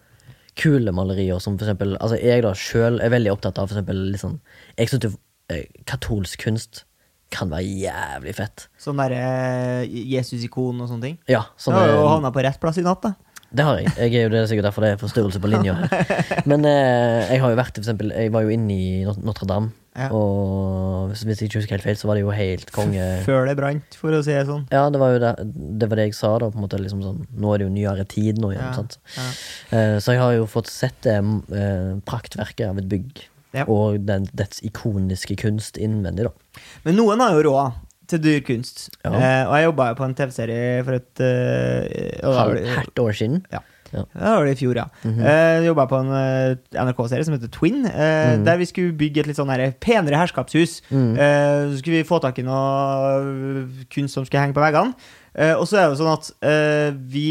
kule 0.59 0.91
malerier 0.93 1.39
som 1.41 1.55
for 1.57 1.65
eksempel 1.69 1.95
Altså 2.01 2.17
jeg 2.19 2.43
da 2.43 2.51
sjøl 2.59 2.99
er 3.01 3.13
veldig 3.13 3.31
opptatt 3.33 3.59
av 3.63 3.69
for 3.71 3.79
eksempel 3.79 4.17
sånn 4.19 4.41
Jeg 4.77 4.91
syns 4.91 5.07
eh, 5.49 5.69
katolsk 5.87 6.43
kunst 6.43 6.83
kan 7.31 7.47
være 7.53 7.63
jævlig 7.63 8.33
fett. 8.35 8.65
Sånn 8.83 8.99
derre 8.99 9.85
Jesus-ikon 9.87 10.81
og 10.83 10.89
sånne 10.91 11.05
ting. 11.07 11.19
Ja, 11.31 11.45
Så 11.57 11.71
du 11.71 11.77
har 11.79 11.87
jo 11.93 12.01
eh, 12.01 12.09
havna 12.11 12.33
på 12.35 12.43
rett 12.43 12.59
plass 12.59 12.81
i 12.83 12.83
natt, 12.83 13.05
da. 13.07 13.13
Det 13.55 13.65
har 13.67 13.79
jeg. 13.79 13.93
jeg 13.99 14.15
er 14.19 14.25
jo, 14.27 14.31
det 14.35 14.41
er 14.41 14.49
sikkert 14.51 14.67
derfor 14.69 14.83
det 14.87 14.91
er 14.97 14.99
forstyrrelse 14.99 15.41
på 15.43 15.51
linja. 15.51 15.77
Men 16.51 16.67
eh, 16.67 17.31
jeg 17.31 17.41
har 17.45 17.55
jo 17.55 17.59
vært 17.59 17.79
for 17.79 17.85
eksempel, 17.85 18.11
Jeg 18.15 18.33
var 18.35 18.43
jo 18.47 18.51
inne 18.55 18.75
i 18.75 18.91
Notre-Dame, 19.07 19.71
Ja. 19.91 20.07
og 20.15 21.11
hvis 21.11 21.25
jeg 21.27 21.49
ikke 21.49 21.59
husker 21.59 21.75
helt 21.75 21.83
feil, 21.83 21.97
så 21.99 22.07
var 22.07 22.15
det 22.15 22.23
jo 22.23 22.31
helt 22.31 22.69
konge 22.71 23.07
Før 23.27 23.49
det 23.49 23.57
brant, 23.59 23.97
for 23.99 24.15
å 24.15 24.21
si 24.23 24.31
det 24.31 24.45
sånn. 24.47 24.63
Ja, 24.71 24.85
det 24.93 25.01
var 25.03 25.17
jo 25.17 25.19
det, 25.25 25.33
det, 25.51 25.89
var 25.91 25.99
det 25.99 26.07
jeg 26.07 26.17
sa, 26.21 26.31
da. 26.39 26.51
på 26.53 26.61
en 26.61 26.65
måte 26.65 26.79
liksom 26.79 27.03
sånn 27.03 27.25
Nå 27.43 27.51
er 27.51 27.61
det 27.61 27.67
jo 27.67 27.75
nyere 27.75 28.07
tid 28.11 28.39
nå 28.39 28.53
igjen. 28.55 28.69
Ja, 28.69 28.71
sant? 28.79 29.01
ja. 29.17 29.27
Eh, 29.75 29.97
så 29.99 30.15
jeg 30.15 30.23
har 30.23 30.37
jo 30.37 30.47
fått 30.51 30.71
sett 30.71 31.03
det 31.07 31.19
eh, 31.19 31.93
praktverket 32.07 32.69
av 32.69 32.79
et 32.81 32.89
bygg. 32.91 33.25
Ja. 33.57 33.67
Og 33.67 33.99
den, 34.07 34.29
dets 34.39 34.63
ikoniske 34.67 35.35
kunst 35.43 35.81
innvendig, 35.81 36.29
da. 36.29 36.63
Men 36.87 37.01
noen 37.01 37.23
har 37.25 37.35
jo 37.35 37.49
råd 37.49 37.81
til 38.11 38.23
dyr 38.23 38.41
kunst. 38.47 38.89
Eh, 39.03 39.11
og 39.11 39.55
jeg 39.57 39.67
jobba 39.67 39.91
jo 39.91 39.99
på 39.99 40.07
en 40.07 40.17
TV-serie 40.19 40.87
for 40.87 40.99
et 40.99 41.23
uh, 41.23 42.39
halvt 42.39 43.03
år 43.03 43.19
siden. 43.19 43.43
Ja, 43.55 43.63
det 43.91 44.07
var 44.15 44.47
det 44.47 44.55
i 44.55 44.61
fjor, 44.61 44.77
ja. 44.77 44.87
Mm 45.03 45.15
-hmm. 45.15 45.61
uh, 45.61 45.67
Jobba 45.67 45.87
på 45.87 45.97
en 45.97 46.09
uh, 46.09 46.57
NRK-serie 46.87 47.25
som 47.25 47.35
heter 47.35 47.49
Twin, 47.49 47.85
Uh, 47.85 48.39
mm. 48.39 48.45
der 48.45 48.57
vi 48.57 48.65
skulle 48.65 48.93
bygge 48.93 49.21
et 49.21 49.27
litt 49.27 49.37
sånn 49.37 49.51
her 49.51 49.73
penere 49.81 50.17
herskapshus. 50.17 50.83
Mm. 50.91 51.17
Eh, 51.17 51.73
så 51.73 51.79
skulle 51.79 51.97
vi 52.01 52.09
få 52.09 52.19
tak 52.23 52.39
i 52.39 52.45
noe 52.47 53.67
kunst 53.93 54.17
som 54.17 54.27
skulle 54.27 54.43
henge 54.45 54.57
på 54.57 54.63
veggene. 54.63 54.95
Eh, 55.35 55.55
og 55.55 55.67
så 55.69 55.79
er 55.79 55.87
det 55.87 55.95
jo 55.95 56.01
sånn 56.03 56.13
at 56.13 56.31
eh, 56.43 56.89
vi 57.13 57.29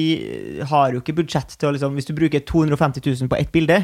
har 0.70 0.94
jo 0.94 1.02
ikke 1.04 1.18
budsjett 1.18 1.58
til 1.60 1.68
å 1.68 1.74
liksom 1.76 1.98
Hvis 1.98 2.08
du 2.08 2.14
bruker 2.16 2.40
250 2.48 3.04
000 3.04 3.32
på 3.32 3.40
ett 3.40 3.52
bilde, 3.52 3.82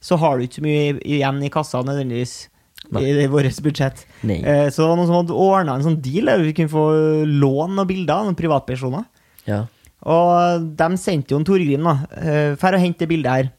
så 0.00 0.18
har 0.22 0.36
du 0.36 0.46
ikke 0.46 0.60
så 0.60 0.66
mye 0.66 0.92
igjen 1.02 1.42
i 1.42 1.52
kassa 1.52 1.82
nødvendigvis. 1.86 2.46
I, 2.86 3.08
i 3.24 3.26
vårt 3.26 3.56
budsjett. 3.64 4.04
Eh, 4.22 4.68
så 4.70 4.84
det 4.84 4.86
var 4.86 4.98
noen 4.98 5.08
som 5.08 5.16
hadde 5.16 5.34
ordna 5.34 5.74
en 5.74 5.86
sånn 5.88 5.96
deal 6.04 6.28
der 6.30 6.44
vi 6.44 6.52
kunne 6.54 6.70
få 6.70 6.84
lån 7.26 7.80
og 7.82 7.88
bilder 7.88 8.20
av 8.20 8.28
noen 8.28 8.38
privatpersoner. 8.38 9.08
Ja. 9.48 9.64
Og 10.06 10.66
de 10.78 10.88
sendte 11.02 11.34
jo 11.34 11.40
en 11.40 11.46
Torgrim, 11.48 11.82
da. 11.86 11.96
Uh, 12.14 12.52
for 12.60 12.76
å 12.76 12.80
hente 12.80 13.02
det 13.04 13.10
bildet 13.10 13.32
her. 13.32 13.52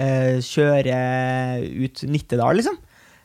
Eh, 0.00 0.38
kjøre 0.40 0.94
ut 1.84 2.00
Nittedal, 2.08 2.56
liksom. 2.56 2.78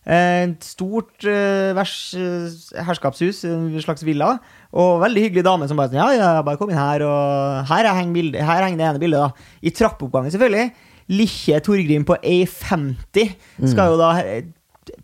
Eh, 0.06 0.42
Et 0.44 0.66
stort 0.68 1.24
eh, 1.24 1.72
vers, 1.78 1.94
eh, 2.20 2.82
herskapshus, 2.84 3.46
en 3.48 3.70
slags 3.80 4.04
villa. 4.04 4.34
Og 4.76 5.00
veldig 5.06 5.24
hyggelig 5.24 5.46
dame 5.48 5.70
som 5.70 5.80
bare 5.80 5.94
sånn 5.94 6.02
Ja, 6.02 6.10
ja, 6.12 6.42
bare 6.44 6.60
kom 6.60 6.74
inn 6.74 6.78
her, 6.82 7.06
og 7.08 7.70
her 7.72 7.88
henger, 7.96 8.36
her 8.44 8.66
henger 8.68 8.82
det 8.82 8.90
ene 8.90 9.02
bildet, 9.06 9.24
da. 9.24 9.48
I 9.64 9.72
trappeoppgangen, 9.72 10.34
selvfølgelig. 10.36 10.68
Lille 11.16 11.60
Torgrim 11.64 12.04
på 12.10 12.18
A50 12.20 13.34
skal 13.72 13.94
jo 13.94 13.98
da 14.02 14.12
eh, 14.26 14.48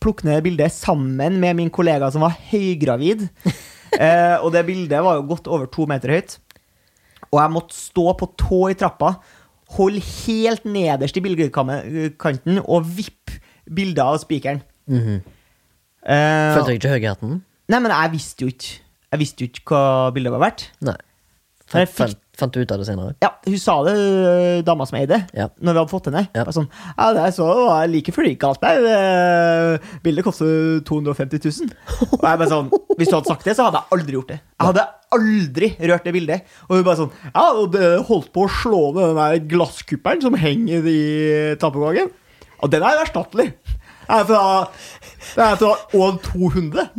plukke 0.02 0.28
ned 0.28 0.44
bildet 0.44 0.74
sammen 0.76 1.40
med 1.40 1.56
min 1.56 1.70
kollega 1.74 2.12
som 2.12 2.28
var 2.28 2.36
høygravid. 2.52 3.30
Eh, 3.92 4.38
og 4.40 4.54
det 4.56 4.62
bildet 4.64 5.02
var 5.04 5.18
jo 5.18 5.26
godt 5.28 5.50
over 5.52 5.66
to 5.68 5.84
meter 5.84 6.14
høyt. 6.14 6.38
Og 7.32 7.40
jeg 7.40 7.54
måtte 7.54 7.78
stå 7.78 8.12
på 8.20 8.28
tå 8.40 8.62
i 8.72 8.78
trappa, 8.80 9.14
holde 9.78 10.02
helt 10.04 10.66
nederst 10.68 11.18
i 11.18 11.24
bildekanten 11.24 12.60
og 12.66 12.90
vippe 12.98 13.40
bildet 13.72 14.04
av 14.04 14.18
spikeren. 14.20 14.62
Mm 14.88 15.00
-hmm. 15.00 15.20
uh, 16.04 16.56
Følte 16.56 16.68
du 16.68 16.76
ikke 16.76 16.90
høyheten? 16.90 17.44
Nei, 17.70 17.80
men 17.80 17.92
jeg 17.92 18.12
visste 18.12 18.42
jo 18.42 18.48
ikke 18.48 18.82
Jeg 19.12 19.20
visste 19.20 19.44
jo 19.44 19.48
ikke 19.48 19.62
hva 19.76 20.12
bildet 20.12 20.32
var 20.32 20.40
verdt. 20.40 20.72
Nei. 20.82 20.96
Jeg 21.74 21.88
fikk- 21.88 22.31
fant, 22.42 22.54
du 22.54 22.60
ut 22.66 22.72
av 22.76 22.82
det 22.82 22.88
senere? 22.90 23.14
Ja, 23.24 23.30
hun 23.48 23.58
sa 23.62 23.76
det, 23.88 23.94
øh, 23.98 24.62
dama 24.68 24.86
som 24.90 24.98
eide, 25.00 25.22
Ja. 25.38 25.48
når 25.62 25.74
vi 25.74 25.80
hadde 25.82 25.92
fått 25.94 26.10
henne. 26.12 26.24
Ja. 26.36 26.44
Bare 26.44 26.56
Sånn, 26.58 26.68
ja, 26.98 27.10
det 27.16 27.24
er 27.28 27.36
så 27.38 27.48
det 27.52 27.66
var 27.70 27.88
like 27.94 28.12
før 28.16 28.28
det 28.28 28.40
der. 28.42 29.80
Bildet 30.04 30.26
koster 30.26 30.82
250 30.88 31.40
000. 31.46 31.70
Og 32.20 32.26
jeg 32.26 32.42
bare 32.44 32.50
sånn, 32.52 32.72
Hvis 32.98 33.10
du 33.10 33.16
hadde 33.16 33.32
sagt 33.32 33.46
det, 33.48 33.56
så 33.58 33.66
hadde 33.70 33.80
jeg 33.82 33.98
aldri 33.98 34.18
gjort 34.18 34.32
det. 34.34 34.40
Jeg 34.60 34.68
hadde 34.68 34.88
aldri 35.16 35.70
rørt 35.90 36.04
det 36.08 36.14
bildet. 36.16 36.42
Og 36.70 36.76
hun 36.78 36.84
bare 36.88 37.00
sånn 37.00 37.12
Ja, 37.34 37.46
og 37.62 37.72
det 37.74 38.06
holdt 38.08 38.32
på 38.36 38.46
å 38.48 38.52
slå 38.62 38.82
ned 38.96 39.12
den 39.12 39.22
der 39.22 39.46
glasskuppelen 39.56 40.22
som 40.22 40.38
henger 40.38 40.86
i 40.92 41.02
tappegangen. 41.62 42.12
Og 42.62 42.70
den 42.70 42.84
er 42.86 43.00
uerstattelig. 43.02 43.54
Det 44.12 44.18
er 44.20 44.26
fra, 44.28 44.68
det 45.36 45.44
er 45.46 45.56
fra 45.56 45.76
år 45.98 46.18
200. 46.26 46.90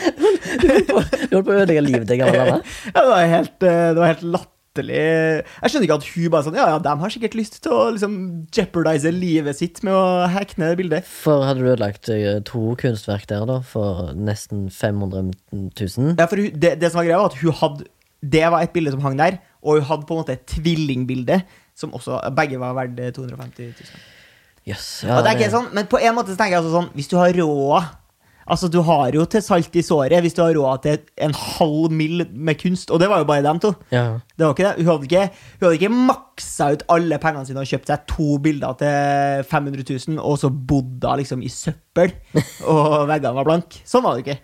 Du 0.00 0.70
holdt 0.70 1.46
på 1.46 1.52
å 1.52 1.58
ødelegge 1.60 1.84
livet 1.84 2.08
til 2.10 2.20
gamle 2.20 2.40
dame? 2.40 2.62
Ja, 2.94 3.02
det 3.04 3.10
var 3.10 3.28
helt, 3.34 3.54
eh, 3.62 3.84
det 3.94 4.00
var 4.00 4.10
helt 4.10 4.24
latterlig. 4.36 4.98
Jeg 5.00 5.72
skjønner 5.72 5.86
ikke 5.86 5.98
at 5.98 6.08
hun 6.14 6.26
bare 6.32 6.46
sånn 6.46 6.58
Ja, 6.58 6.66
ja, 6.72 6.80
de 6.82 6.92
har 7.02 7.12
sikkert 7.14 7.36
lyst 7.38 7.58
til 7.64 7.74
å 7.74 7.80
liksom 7.94 8.16
jeopardise 8.54 9.12
livet 9.14 9.58
sitt 9.58 9.80
med 9.86 9.96
å 9.96 10.28
hacke 10.30 10.60
ned 10.62 10.76
bildet. 10.80 11.08
For 11.10 11.44
hadde 11.46 11.62
du 11.64 11.70
ødelagt 11.72 12.10
eh, 12.14 12.38
to 12.48 12.74
kunstverk 12.80 13.26
der, 13.30 13.46
da, 13.50 13.60
for 13.66 14.12
nesten 14.16 14.68
500 14.72 15.32
000? 15.52 16.14
Ja, 16.16 16.28
for 16.30 16.40
hun, 16.40 16.52
det, 16.54 16.76
det 16.80 16.92
som 16.92 17.02
var 17.02 17.08
greia, 17.10 17.22
var 17.22 17.34
at 17.34 17.40
hun 17.42 17.58
hadde 17.62 17.90
Det 18.20 18.46
var 18.52 18.60
et 18.64 18.72
bilde 18.76 18.92
som 18.92 19.02
hang 19.04 19.18
der, 19.20 19.40
og 19.64 19.80
hun 19.80 19.90
hadde 19.90 20.06
på 20.08 20.16
en 20.16 20.22
måte 20.22 20.34
et 20.36 20.46
tvillingbilde, 20.54 21.42
som 21.76 21.94
også 21.96 22.18
Begge 22.36 22.58
var 22.60 22.74
verdt 22.76 22.98
250 23.16 23.70
000. 23.74 24.08
Jøss. 24.68 24.88
og 25.08 25.22
det 25.24 25.30
er 25.30 25.38
ikke 25.38 25.52
sånn, 25.54 25.70
men 25.72 25.86
på 25.88 25.98
en 26.04 26.12
måte 26.14 26.34
så 26.34 26.36
tenker 26.36 26.58
jeg 26.58 26.60
altså 26.60 26.74
sånn 26.74 26.90
Hvis 26.92 27.08
du 27.08 27.14
har 27.16 27.32
råd 27.32 27.86
Altså, 28.48 28.68
du 28.72 28.80
har 28.82 29.12
jo 29.14 29.24
til 29.30 29.42
salt 29.42 29.74
i 29.76 29.82
såret 29.84 30.22
hvis 30.24 30.34
du 30.34 30.40
har 30.42 30.54
råd 30.56 30.82
til 30.82 30.98
en 31.22 31.34
halv 31.36 31.90
mill. 31.92 32.24
med 32.32 32.58
kunst, 32.58 32.90
og 32.90 32.98
det 33.00 33.08
var 33.10 33.18
jo 33.18 33.24
bare 33.28 33.42
dem 33.44 33.60
to. 33.62 33.74
Ja. 33.92 34.18
Det 34.36 34.46
var 34.46 34.54
ikke 34.54 34.64
det. 34.70 34.84
Hun 34.84 34.90
hadde 34.92 35.06
ikke, 35.10 35.24
hun 35.60 35.66
hadde 35.66 35.78
ikke 35.78 35.92
maksa 36.08 36.70
ut 36.72 36.82
alle 36.88 37.18
pengene 37.22 37.46
sine 37.46 37.60
og 37.62 37.66
kjøpt 37.70 37.86
seg 37.92 38.06
to 38.10 38.38
bilder 38.42 38.74
til 38.80 39.44
500 39.50 39.84
000, 40.08 40.18
og 40.24 40.38
så 40.40 40.50
bodde 40.50 41.06
hun 41.12 41.18
liksom 41.22 41.42
i 41.46 41.52
søppel, 41.52 42.10
og 42.72 43.06
veggene 43.12 43.36
var 43.38 43.44
blanke. 43.46 43.84
Sånn 43.86 44.02
var 44.06 44.16
det 44.18 44.24
ikke. 44.26 44.40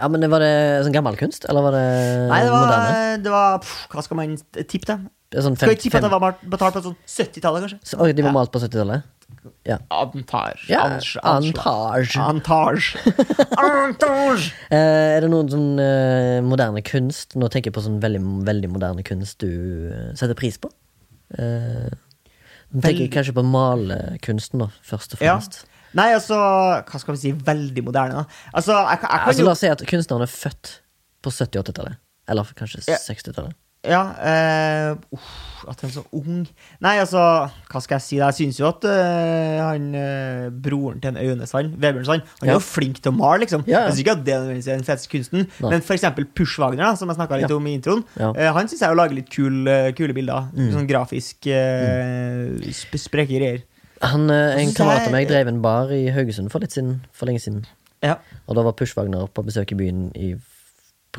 ja, 0.00 0.08
men 0.10 0.24
Var 0.30 0.42
det 0.42 0.54
sånn 0.86 0.94
gammel 0.94 1.16
kunst, 1.18 1.44
eller 1.48 1.62
var 1.62 1.74
det, 1.76 1.82
Nei, 2.30 2.40
det 2.42 2.50
var, 2.50 2.64
moderne? 2.64 3.18
det 3.22 3.30
var 3.34 3.60
pff, 3.62 3.74
Hva 3.92 4.02
skal 4.02 4.18
man 4.18 4.32
tippe 4.66 4.88
da? 4.88 4.96
Sånn 5.34 5.54
Sånn 5.54 5.56
Skal 5.58 5.68
fem, 5.68 5.74
vi 5.76 5.82
tippe 5.84 5.98
at 6.00 6.06
det 6.06 6.10
var 6.14 6.34
betalt 6.50 6.74
på 6.78 6.82
sånn 6.88 6.96
70-tallet, 7.06 7.64
kanskje? 7.66 7.78
så, 7.86 7.98
oi, 8.02 8.12
de 8.14 8.22
var 8.26 8.30
Ja. 8.32 8.34
malt 8.34 8.50
på 8.54 8.58
70-tallet? 8.62 9.06
Ja. 9.68 9.78
Antar. 9.92 10.60
Ja, 10.68 10.82
Ans- 10.88 11.16
anslag. 11.22 12.08
Antage. 12.16 12.18
Antage. 12.18 12.96
Antage. 13.58 14.52
Eh, 14.74 15.16
er 15.16 15.20
det 15.24 15.28
noen 15.30 15.48
sånn 15.52 15.78
uh, 15.78 16.40
moderne 16.44 16.80
kunst 16.84 17.34
Nå 17.38 17.46
tenker 17.52 17.68
jeg 17.70 17.74
på 17.76 17.82
sånn 17.84 17.98
veldig, 18.02 18.20
veldig 18.48 18.70
moderne 18.72 19.04
kunst 19.06 19.38
du 19.44 19.50
uh, 19.92 20.08
setter 20.18 20.34
pris 20.38 20.56
på? 20.60 20.70
Uh, 21.38 21.88
nå 22.74 22.82
tenker 22.82 23.04
jeg 23.04 23.12
kanskje 23.14 23.34
på 23.36 23.44
malekunsten, 23.46 24.64
da, 24.64 24.68
først 24.82 25.14
og 25.16 25.22
Ja. 25.22 25.36
fremst. 25.36 25.60
Nei, 25.94 26.08
altså 26.16 26.34
Hva 26.88 26.98
skal 26.98 27.14
vi 27.14 27.20
si? 27.22 27.32
Veldig 27.46 27.84
moderne, 27.86 28.24
da. 28.24 28.40
Altså, 28.52 28.72
jeg, 28.80 28.98
jeg 28.98 29.04
kan 29.04 29.28
Altså, 29.28 29.44
la 29.46 29.52
oss 29.54 29.62
si 29.62 29.70
at 29.70 29.84
kunstneren 29.86 30.24
er 30.26 30.32
født 30.32 30.72
på 31.22 31.30
70- 31.30 31.60
og 31.60 31.68
80-tallet. 31.68 32.00
Eller 32.28 32.50
kanskje 32.58 32.82
Ja. 32.88 32.96
60-tallet. 32.98 33.54
Ja, 33.84 34.02
Uh, 34.14 34.96
uh, 35.12 35.32
at 35.68 35.80
han 35.80 35.90
er 35.90 35.94
så 35.94 36.02
ung 36.12 36.42
Nei, 36.84 36.94
altså, 37.00 37.20
hva 37.72 37.80
skal 37.80 37.96
jeg 37.98 38.04
si? 38.04 38.16
Jeg 38.20 38.36
syns 38.36 38.58
jo 38.60 38.66
at 38.68 38.84
uh, 38.84 39.60
han 39.64 39.86
eh, 39.96 40.46
broren 40.64 41.00
til 41.00 41.12
en 41.12 41.18
Aune 41.20 41.46
Sand, 41.48 41.74
Vebjørn 41.80 42.08
han 42.10 42.22
er 42.42 42.50
Ja. 42.50 42.56
jo 42.58 42.62
flink 42.64 43.00
til 43.00 43.12
å 43.12 43.16
male, 43.16 43.42
liksom. 43.44 43.64
Ja, 43.68 43.78
ja. 43.78 43.82
Jeg 43.86 43.94
syns 43.94 44.02
ikke 44.04 44.14
at 44.18 44.24
det 44.26 44.34
nødvendigvis 44.38 44.68
er 44.68 44.76
den 44.80 44.86
feteste 44.88 45.12
kunsten, 45.12 45.46
Nei. 45.64 45.70
men 45.72 45.84
for 45.86 45.96
eksempel 45.96 46.26
Pushwagner, 46.36 46.84
da, 46.84 46.94
som 47.00 47.08
jeg 47.12 47.16
snakka 47.18 47.38
litt 47.40 47.54
om 47.56 47.68
i 47.70 47.76
introen, 47.78 48.04
han 48.20 48.68
syns 48.68 48.84
jeg 48.84 48.92
jo 48.92 48.98
lager 49.00 49.16
litt 49.20 49.30
kul, 49.32 49.62
eh, 49.72 49.90
kule 49.96 50.16
bilder. 50.16 50.50
Mm. 50.52 50.68
Sånn 50.76 50.88
grafisk 50.90 51.48
sp 51.48 53.00
spreke 53.00 53.32
greier. 53.32 53.62
Han, 54.04 54.28
en 54.28 54.74
kamerat 54.76 55.08
av 55.08 55.14
meg 55.16 55.28
drev 55.30 55.48
en 55.48 55.62
bar 55.64 55.92
i 55.96 56.06
Haugesund 56.12 56.52
for 56.52 56.60
litt 56.64 56.76
siden, 56.76 56.98
for 57.16 57.30
lenge 57.30 57.40
siden. 57.40 57.64
Ja. 58.04 58.18
Og 58.48 58.58
da 58.58 58.64
var 58.66 58.76
Pushwagner 58.76 59.30
på 59.32 59.44
besøk 59.46 59.72
i 59.72 59.78
byen 59.80 60.10
i, 60.18 60.34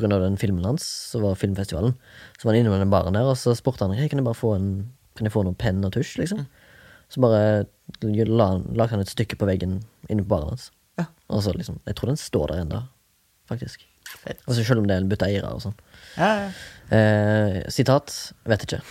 av 0.04 0.20
den 0.20 0.36
filmen 0.36 0.64
hans, 0.64 0.84
som 1.10 1.22
var 1.22 1.34
filmfestivalen. 1.34 1.94
Så 2.38 2.44
var 2.44 2.52
han 2.54 2.60
innom 2.60 2.78
den 2.78 2.90
baren 2.92 3.14
der, 3.16 3.24
og 3.24 3.36
så 3.40 3.54
spurte 3.56 3.86
han 3.86 3.96
hey, 3.96 4.08
kan 4.08 4.18
jeg 4.18 4.24
bare 4.28 4.34
få 4.38 4.54
en 4.56 4.92
Kan 5.16 5.24
jeg 5.24 5.32
få 5.32 5.42
noe 5.46 5.54
penn 5.56 5.80
og 5.84 5.92
tusj, 5.94 6.18
liksom. 6.20 6.42
Så 7.08 7.20
bare 7.24 7.64
la, 8.02 8.46
han- 8.50 8.66
lagde 8.76 8.90
han 8.90 9.00
et 9.00 9.08
stykke 9.08 9.38
på 9.40 9.46
veggen 9.48 9.78
inne 10.10 10.22
på 10.22 10.28
baren 10.28 10.50
hans. 10.52 10.70
Ja. 10.98 11.06
Og 11.30 11.40
så 11.42 11.54
liksom 11.56 11.78
Jeg 11.86 11.94
tror 11.96 12.06
den 12.12 12.16
står 12.20 12.48
der 12.48 12.60
ennå, 12.66 12.82
faktisk. 13.48 13.86
Fett. 14.04 14.42
Og 14.46 14.54
så 14.54 14.62
selv 14.64 14.78
om 14.82 14.86
det 14.86 14.92
er 14.96 15.00
en 15.00 15.08
bytte 15.08 15.24
eiere 15.24 15.48
og 15.54 15.62
sånn. 15.64 15.74
Eh, 16.16 17.62
sitat 17.72 18.32
vet 18.46 18.62
ikke. 18.66 18.80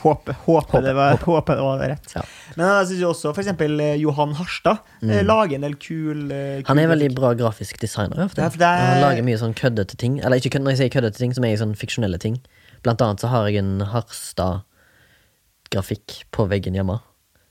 Håper, 0.00 0.32
håper, 0.46 0.80
det 0.80 0.94
var, 0.96 1.18
håper 1.28 1.56
det 1.58 1.64
var 1.64 1.78
rett. 1.90 2.12
Ja. 2.16 2.22
Men 2.56 2.64
jeg 2.70 2.86
syns 2.88 3.02
også 3.10 3.32
eksempel 3.36 3.74
eh, 3.84 3.98
Johan 4.00 4.32
Harstad 4.38 4.78
mm. 5.04 5.10
lager 5.28 5.54
en 5.58 5.64
del 5.66 5.74
kul, 5.76 6.22
eh, 6.32 6.56
Mm. 6.60 6.64
Han 6.70 6.78
er 6.80 6.86
veldig 6.88 7.10
bra 7.18 7.30
grafisk 7.36 7.76
designer. 7.82 8.16
ofte. 8.24 8.40
Det 8.56 8.64
er- 8.64 8.86
Han 8.94 9.02
lager 9.04 9.22
mye 9.26 9.36
sånn 9.36 9.52
køddete 9.54 9.96
ting. 10.00 10.16
Eller 10.24 10.36
ikke 10.40 10.56
når 10.58 10.70
jeg 10.72 10.78
sier 10.80 10.88
køddete 10.96 11.18
ting, 11.18 11.34
som 11.34 11.44
er 11.44 11.56
sånn 11.56 11.74
fiksjonelle 11.76 12.18
ting. 12.18 12.40
Blant 12.82 13.00
annet 13.04 13.20
så 13.20 13.28
har 13.28 13.46
jeg 13.48 13.56
en 13.60 13.80
Harstad-grafikk 13.92 16.24
på 16.32 16.48
veggen 16.48 16.74
hjemme, 16.74 17.00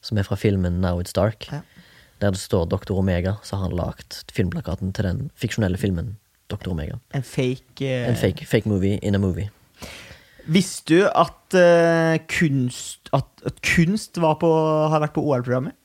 som 0.02 0.18
er 0.18 0.24
fra 0.24 0.36
filmen 0.36 0.82
Now 0.82 0.98
It's 1.00 1.14
Dark. 1.14 1.46
Ja. 1.52 1.62
Der 2.20 2.32
det 2.32 2.40
står 2.40 2.66
Doktor 2.68 2.98
Omega, 2.98 3.38
så 3.44 3.56
har 3.58 3.68
han 3.70 3.78
lagd 3.78 4.24
filmplakaten 4.34 4.92
til 4.94 5.04
den 5.06 5.30
fiksjonelle 5.38 5.78
filmen 5.78 6.18
Dr. 6.50 6.72
Omega. 6.74 7.00
En 7.14 7.24
fake, 7.24 7.86
uh... 7.86 8.10
En 8.10 8.18
fake, 8.20 8.46
fake 8.50 8.70
movie 8.70 8.98
in 9.06 9.16
a 9.16 9.22
movie. 9.22 9.50
Visste 10.50 10.96
du 10.96 11.04
at, 11.06 11.54
uh, 11.54 12.18
kunst, 12.32 13.12
at, 13.14 13.28
at 13.46 13.62
kunst 13.62 14.18
var 14.22 14.40
på, 14.42 14.50
har 14.90 15.04
vært 15.04 15.14
på 15.18 15.24
OL-programmet? 15.26 15.78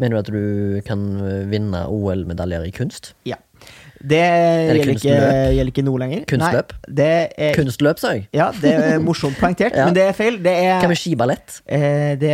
Mener 0.00 0.16
du 0.16 0.20
at 0.22 0.30
du 0.32 0.80
kan 0.86 1.02
eh, 1.20 1.42
vinne 1.52 1.82
OL-medaljer 1.92 2.64
i 2.64 2.72
kunst? 2.72 3.12
Ja. 3.28 3.36
Det, 4.02 4.18
gjelder, 4.18 4.88
ikke, 4.96 5.16
gjelder 5.54 5.68
ikke 5.70 5.84
nå 5.86 5.92
lenger. 6.02 6.22
Kunstløp? 6.26 6.72
Nei, 6.74 6.94
det 6.98 7.08
er, 7.38 7.52
Kunstløp, 7.54 8.00
sa 8.02 8.10
jeg. 8.16 8.24
ja, 8.34 8.48
det 8.60 8.72
er 8.74 8.96
morsomt 9.04 9.36
poengtert, 9.38 9.76
Ja. 9.78 9.84
men 9.86 9.94
det 9.94 10.02
er 10.08 10.16
feil. 10.18 10.40
Det, 10.42 10.54
Hva 10.58 10.80
er, 10.82 10.88
med 10.90 10.98
skiballett? 10.98 11.60
eh, 11.70 12.16
det 12.18 12.32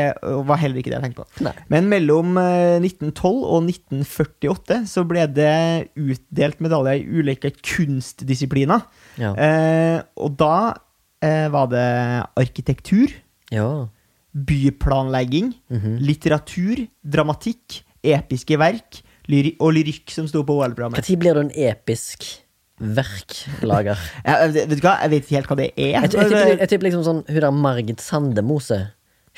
var 0.48 0.56
heller 0.62 0.80
ikke 0.80 0.90
det 0.94 0.96
jeg 0.98 1.04
tenkte 1.10 1.26
på. 1.26 1.44
Nei. 1.44 1.52
Men 1.74 1.90
mellom 1.92 2.38
eh, 2.40 2.78
1912 2.80 3.44
og 3.44 3.68
1948 3.68 4.80
så 4.88 5.04
ble 5.10 5.26
det 5.36 5.52
utdelt 6.00 6.64
medaljer 6.64 7.02
i 7.02 7.20
ulike 7.20 7.52
kunstdisipliner. 7.60 8.86
Ja. 9.20 9.34
Eh, 9.36 9.98
og 10.24 10.38
da 10.40 10.54
eh, 11.20 11.46
var 11.52 11.68
det 11.72 11.86
arkitektur, 12.40 13.12
ja. 13.52 13.68
byplanlegging, 14.48 15.52
Mhm. 15.70 15.98
litteratur, 16.00 16.86
dramatikk, 17.04 17.82
episke 18.04 18.56
verk 18.58 19.02
lyri 19.28 19.54
og 19.60 19.74
lyrikk 19.76 20.12
som 20.14 20.28
sto 20.30 20.44
på 20.46 20.58
OL-programmet. 20.58 21.00
Når 21.00 21.22
blir 21.22 21.38
du 21.38 21.42
en 21.46 21.54
episk 21.68 22.26
verklager? 22.78 24.04
ja, 24.28 24.36
vet 24.54 24.76
du 24.76 24.84
hva, 24.84 24.98
jeg 25.04 25.14
vet 25.14 25.24
ikke 25.26 25.38
helt 25.38 25.50
hva 25.50 25.58
det 25.60 25.70
er. 25.72 25.96
Jeg, 25.96 26.12
jeg, 26.14 26.30
jeg, 26.34 26.60
jeg 26.62 26.70
tipper 26.72 26.88
liksom 26.88 27.06
sånn 27.06 27.24
Hun 27.28 27.42
der 27.42 27.54
Margit 27.54 28.04
Sandemose 28.04 28.78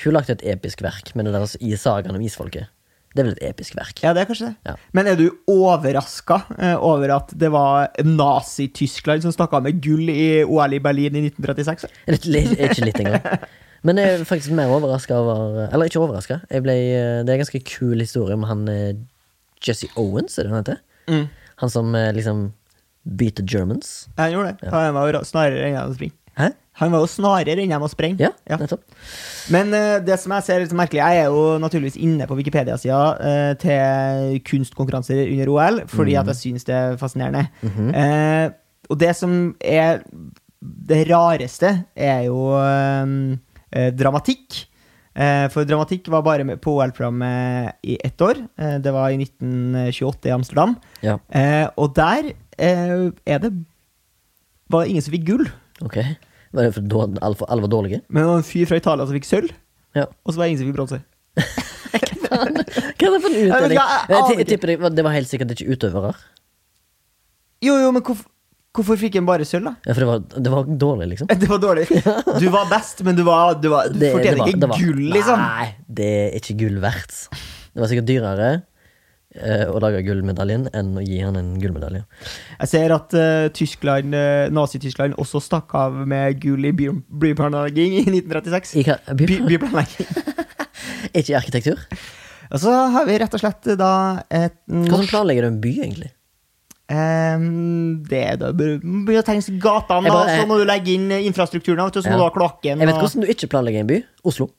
Hun 0.03 0.17
lagde 0.17 0.37
et 0.37 0.45
episk 0.55 0.85
verk 0.85 1.15
med 1.17 1.29
det 1.29 1.35
der 1.37 1.57
i 1.65 1.73
sagaen 1.81 2.17
om 2.17 2.25
isfolket. 2.25 2.71
Det 3.11 3.25
er 3.25 3.27
vel 3.27 3.33
et 3.35 3.49
episk 3.49 3.75
verk? 3.75 3.99
Ja, 4.05 4.13
det 4.15 4.23
er 4.23 4.29
kanskje 4.29 4.53
det. 4.53 4.71
Ja. 4.71 4.77
Men 4.95 5.09
er 5.11 5.17
du 5.19 5.25
overraska 5.51 6.45
eh, 6.55 6.77
over 6.79 7.11
at 7.17 7.33
det 7.35 7.49
var 7.51 7.89
Nazi-Tyskland 8.07 9.25
som 9.25 9.35
stakk 9.35 9.57
av 9.59 9.65
med 9.67 9.81
gull 9.83 10.07
i 10.13 10.45
OL 10.45 10.77
i 10.77 10.83
Berlin 10.83 11.19
i 11.19 11.25
1936? 11.33 11.91
Litt, 12.07 12.29
litt, 12.31 12.55
ikke 12.55 12.87
litt 12.87 13.01
engang. 13.03 13.49
Men 13.83 13.99
jeg 13.99 14.15
er 14.15 14.23
faktisk 14.29 14.55
mer 14.55 14.71
overraska 14.71 15.17
over 15.17 15.65
Eller 15.65 15.89
ikke 15.89 16.03
overraska. 16.05 16.39
Det 16.47 16.61
er 16.61 17.25
en 17.25 17.41
ganske 17.43 17.63
kul 17.67 17.99
historie 17.99 18.37
om 18.39 18.47
han 18.47 18.63
eh, 18.71 18.93
Jesse 19.65 19.91
Owens, 20.01 20.39
er 20.39 20.47
det 20.47 20.55
han 20.55 20.63
heter? 20.63 20.81
Mm. 21.11 21.27
Han 21.63 21.73
som 21.73 21.95
eh, 21.99 22.13
liksom 22.17 22.49
beat 23.05 23.37
the 23.41 23.45
Germans. 23.47 24.09
Han 24.21 24.33
gjorde 24.33 24.57
det. 24.61 24.73
Han 24.73 24.95
var 24.97 25.13
jo 25.13 25.23
snarere 25.27 25.69
enn 25.69 25.79
å 25.83 25.93
springe. 25.97 26.17
Hæ? 26.39 26.53
Han 26.81 26.93
var 26.95 27.03
jo 27.03 27.09
snarere 27.11 27.61
enn 27.61 27.73
jeg 27.75 27.83
må 27.83 27.89
sprenge. 27.93 28.31
Ja, 28.49 28.57
nettopp. 28.61 28.85
Men 29.53 29.75
uh, 29.75 29.99
det 30.05 30.17
som 30.23 30.33
jeg 30.37 30.47
ser 30.47 30.63
litt 30.63 30.73
merkelig 30.77 31.03
Jeg 31.03 31.25
er 31.25 31.27
jo 31.29 31.59
naturligvis 31.61 31.99
inne 32.01 32.29
på 32.31 32.39
Wikipedia-sida 32.39 33.01
uh, 33.21 33.53
til 33.61 34.39
kunstkonkurranser 34.49 35.21
under 35.27 35.53
OL, 35.53 35.83
fordi 35.91 36.17
at 36.21 36.31
jeg 36.33 36.41
syns 36.41 36.69
det 36.69 36.77
er 36.77 36.97
fascinerende. 37.01 37.49
eh, 37.67 38.47
og 38.91 38.99
det 38.99 39.13
som 39.19 39.35
er 39.61 40.01
det 40.61 41.05
rareste, 41.09 41.71
er 41.95 42.25
jo 42.27 42.51
eh, 42.59 43.13
eh, 43.73 43.93
dramatikk. 43.97 44.65
Eh, 45.17 45.49
for 45.51 45.65
dramatikk 45.67 46.07
var 46.13 46.23
bare 46.23 46.45
med 46.47 46.61
på 46.63 46.77
OL-programmet 46.79 47.75
i 47.83 47.97
ett 48.07 48.21
år. 48.23 48.39
Eh, 48.59 48.77
det 48.79 48.93
var 48.95 49.11
i 49.11 49.17
1928 49.19 50.29
i 50.31 50.35
Amsterdam. 50.37 50.77
Ja, 51.03 51.19
Eh, 51.35 51.67
og 51.77 51.95
der 51.97 52.33
er 52.59 53.11
det 53.43 53.53
var 54.71 54.85
ingen 54.87 55.03
som 55.03 55.13
fikk 55.13 55.25
gull. 55.27 55.49
ok. 55.83 55.97
Var 56.53 56.63
det 56.67 56.75
for 56.75 56.83
alle, 57.23 57.61
var 57.63 57.69
dårlige? 57.71 58.01
Men 58.09 58.23
det 58.23 58.29
var 58.29 58.37
en 58.39 58.43
fyr 58.47 58.67
fra 58.67 58.77
Italia 58.77 59.07
som 59.07 59.15
fikk 59.15 59.27
sølv, 59.27 59.51
Ja. 59.95 60.07
og 60.25 60.33
så 60.33 60.37
var 60.39 60.45
det 60.47 60.51
ingen 60.51 60.59
som 60.63 60.69
fikk 60.71 60.77
bronse. 60.79 61.03
Hva 62.31 62.47
er 62.47 63.11
det 63.11 63.21
for 63.23 63.31
en 63.31 63.39
utøving? 63.47 63.51
utdeling? 63.51 63.79
jeg 63.79 64.79
Jeg, 64.81 64.95
det 64.97 65.05
var 65.05 65.13
helt 65.15 65.29
sikkert 65.31 65.51
ikke 65.55 65.75
utøvere. 65.75 66.15
Jo, 67.63 67.75
jo, 67.83 67.91
men 67.93 68.03
hvorfor, 68.03 68.25
hvorfor 68.77 68.99
fikk 69.01 69.17
han 69.19 69.27
bare 69.29 69.45
sølv, 69.49 69.67
da? 69.71 69.75
Ja, 69.89 69.95
for 69.97 70.01
det 70.05 70.09
var, 70.11 70.25
det 70.47 70.51
var 70.55 70.69
dårlig, 70.87 71.09
liksom. 71.15 71.31
Det 71.43 71.49
var 71.51 71.59
dårlig. 71.63 71.87
Du 72.41 72.49
var 72.55 72.69
best, 72.71 73.01
men 73.07 73.17
du, 73.19 73.23
var, 73.27 73.55
du, 73.61 73.69
var, 73.73 73.89
du 73.91 73.99
Det- 73.99 74.13
fortjener 74.15 74.45
det 74.45 74.57
ikke 74.57 74.73
gull, 74.79 75.05
liksom. 75.17 75.41
Nei, 75.43 75.71
det 76.01 76.11
er 76.29 76.37
ikke 76.43 76.59
gull 76.65 76.77
verdt. 76.83 77.17
Det 77.71 77.83
var 77.83 77.91
sikkert 77.91 78.09
dyrere 78.11 78.49
eh, 79.35 79.65
å 79.71 79.79
lage 79.83 80.01
gullmedaljen 80.07 80.69
enn 80.75 80.93
å 80.99 81.03
gi 81.07 81.19
han 81.23 81.39
en 81.39 81.51
gullmedalje. 81.63 82.05
Jeg 82.61 82.71
ser 82.73 82.95
at 82.95 83.15
uh, 83.19 83.49
Tyskland, 83.55 84.15
uh, 84.15 84.47
Nazi-Tyskland 84.55 85.19
også 85.23 85.43
stakk 85.45 85.75
av 85.79 85.99
med 86.11 86.39
gull 86.43 86.67
i 86.67 86.73
by- 86.75 86.95
byplanlegging 87.27 87.99
i 88.01 88.07
1936. 88.09 88.75
I 88.83 88.87
hva, 88.89 88.99
by, 89.15 89.27
By, 89.27 89.41
byplanlegging. 89.53 90.11
ikke 91.19 91.31
i 91.35 91.39
arkitektur? 91.39 91.83
Og 92.51 92.59
så 92.59 92.73
har 92.95 93.07
vi 93.07 93.19
rett 93.23 93.35
og 93.37 93.43
slett 93.45 93.69
da 93.79 93.93
et 94.35 94.57
Hvordan 94.67 95.07
planlegger 95.11 95.47
du 95.47 95.53
en 95.53 95.61
by, 95.63 95.75
egentlig? 95.85 96.11
Ehm, 96.91 98.03
Det 98.09 98.23
er 98.33 98.37
da 98.41 98.53
bør- 98.53 98.81
Begynn 98.83 99.21
å 99.23 99.27
tegne 99.27 99.59
gatene, 99.63 100.11
da, 100.11 100.23
så 100.41 100.47
må 100.49 100.59
du 100.59 100.65
legge 100.67 100.95
inn 100.97 101.11
eh, 101.13 101.25
infrastrukturen, 101.29 101.85
vet 101.87 101.95
du, 101.95 102.01
så 102.03 102.11
må 102.11 102.17
Ja. 102.19 102.19
du 102.19 102.25
ha 102.27 102.31
kloakken. 102.35 102.79
Jeg 102.79 102.87
vet 102.89 102.97
hvordan 102.97 103.21
du 103.21 103.27
ikke 103.31 103.49
planlegger 103.49 103.81
en 103.81 103.87
by. 103.87 104.03
Oslo. 104.25 104.51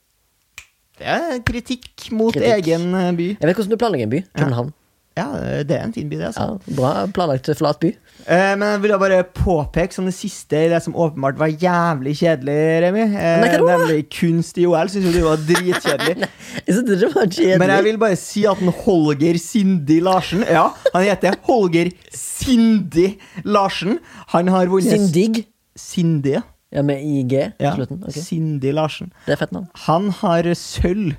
Det 0.98 1.08
er 1.08 1.40
kritikk 1.44 2.12
mot 2.12 2.34
Kritikk. 2.34 2.68
egen 2.68 2.94
eh, 2.96 3.12
by. 3.12 3.28
Jeg 3.40 3.48
vet 3.50 3.56
hvordan 3.58 3.70
du 3.70 3.78
planlegger 3.78 4.04
en 4.04 4.10
by. 4.16 4.24
København. 4.38 4.68
Ja, 4.72 4.81
det 5.18 5.76
er 5.76 5.84
en 5.84 5.94
fin 5.94 6.08
by, 6.10 6.16
det. 6.16 6.30
altså 6.30 6.42
Ja, 6.42 6.76
bra 6.76 6.92
planlagt 7.12 7.50
flat 7.58 7.80
by. 7.82 7.90
Eh, 8.22 8.54
men 8.56 8.64
jeg 8.64 8.82
ville 8.84 9.00
bare 9.02 9.24
påpeke 9.24 9.94
som 9.94 10.06
det 10.08 10.14
siste 10.16 10.56
i 10.56 10.70
det 10.72 10.80
som 10.86 10.96
åpenbart 10.96 11.40
var 11.40 11.52
jævlig 11.52 12.14
kjedelig, 12.22 12.58
Remi. 12.86 13.02
Eh, 13.02 13.44
nemlig 13.44 14.06
kunst 14.14 14.58
i 14.58 14.66
OL. 14.70 14.90
Syns 14.90 15.10
jo 15.10 15.14
det 15.16 15.24
var 15.26 15.44
dritkjedelig. 15.50 16.30
Jeg 16.68 16.76
synes 16.78 16.90
det 16.90 17.12
var 17.16 17.28
kjedelig. 17.28 17.60
men 17.60 17.70
jeg 17.70 17.84
vil 17.84 17.98
bare 18.00 18.16
si 18.20 18.46
at 18.46 18.60
den 18.60 18.72
Holger 18.84 19.38
Sindi 19.40 20.00
Larsen 20.04 20.44
Ja, 20.48 20.68
han 20.94 21.04
heter 21.04 21.38
Holger 21.48 21.92
Sindi 22.14 23.18
Larsen. 23.44 24.00
Han 24.36 24.52
har 24.52 24.68
vunnet 24.72 24.92
Sindig. 24.92 25.46
Sindi, 25.76 26.36
ja. 26.38 26.42
Ja, 26.72 26.84
med 26.88 27.04
IG 27.04 27.34
på 27.58 27.66
ja. 27.66 27.74
slutten. 27.76 28.04
Okay. 28.04 28.22
Sindi 28.22 28.72
Larsen. 28.72 29.12
Det 29.26 29.36
er 29.36 29.42
fett 29.42 29.52
navn. 29.52 29.68
Han 29.88 30.12
har 30.22 30.48
sølv 30.56 31.18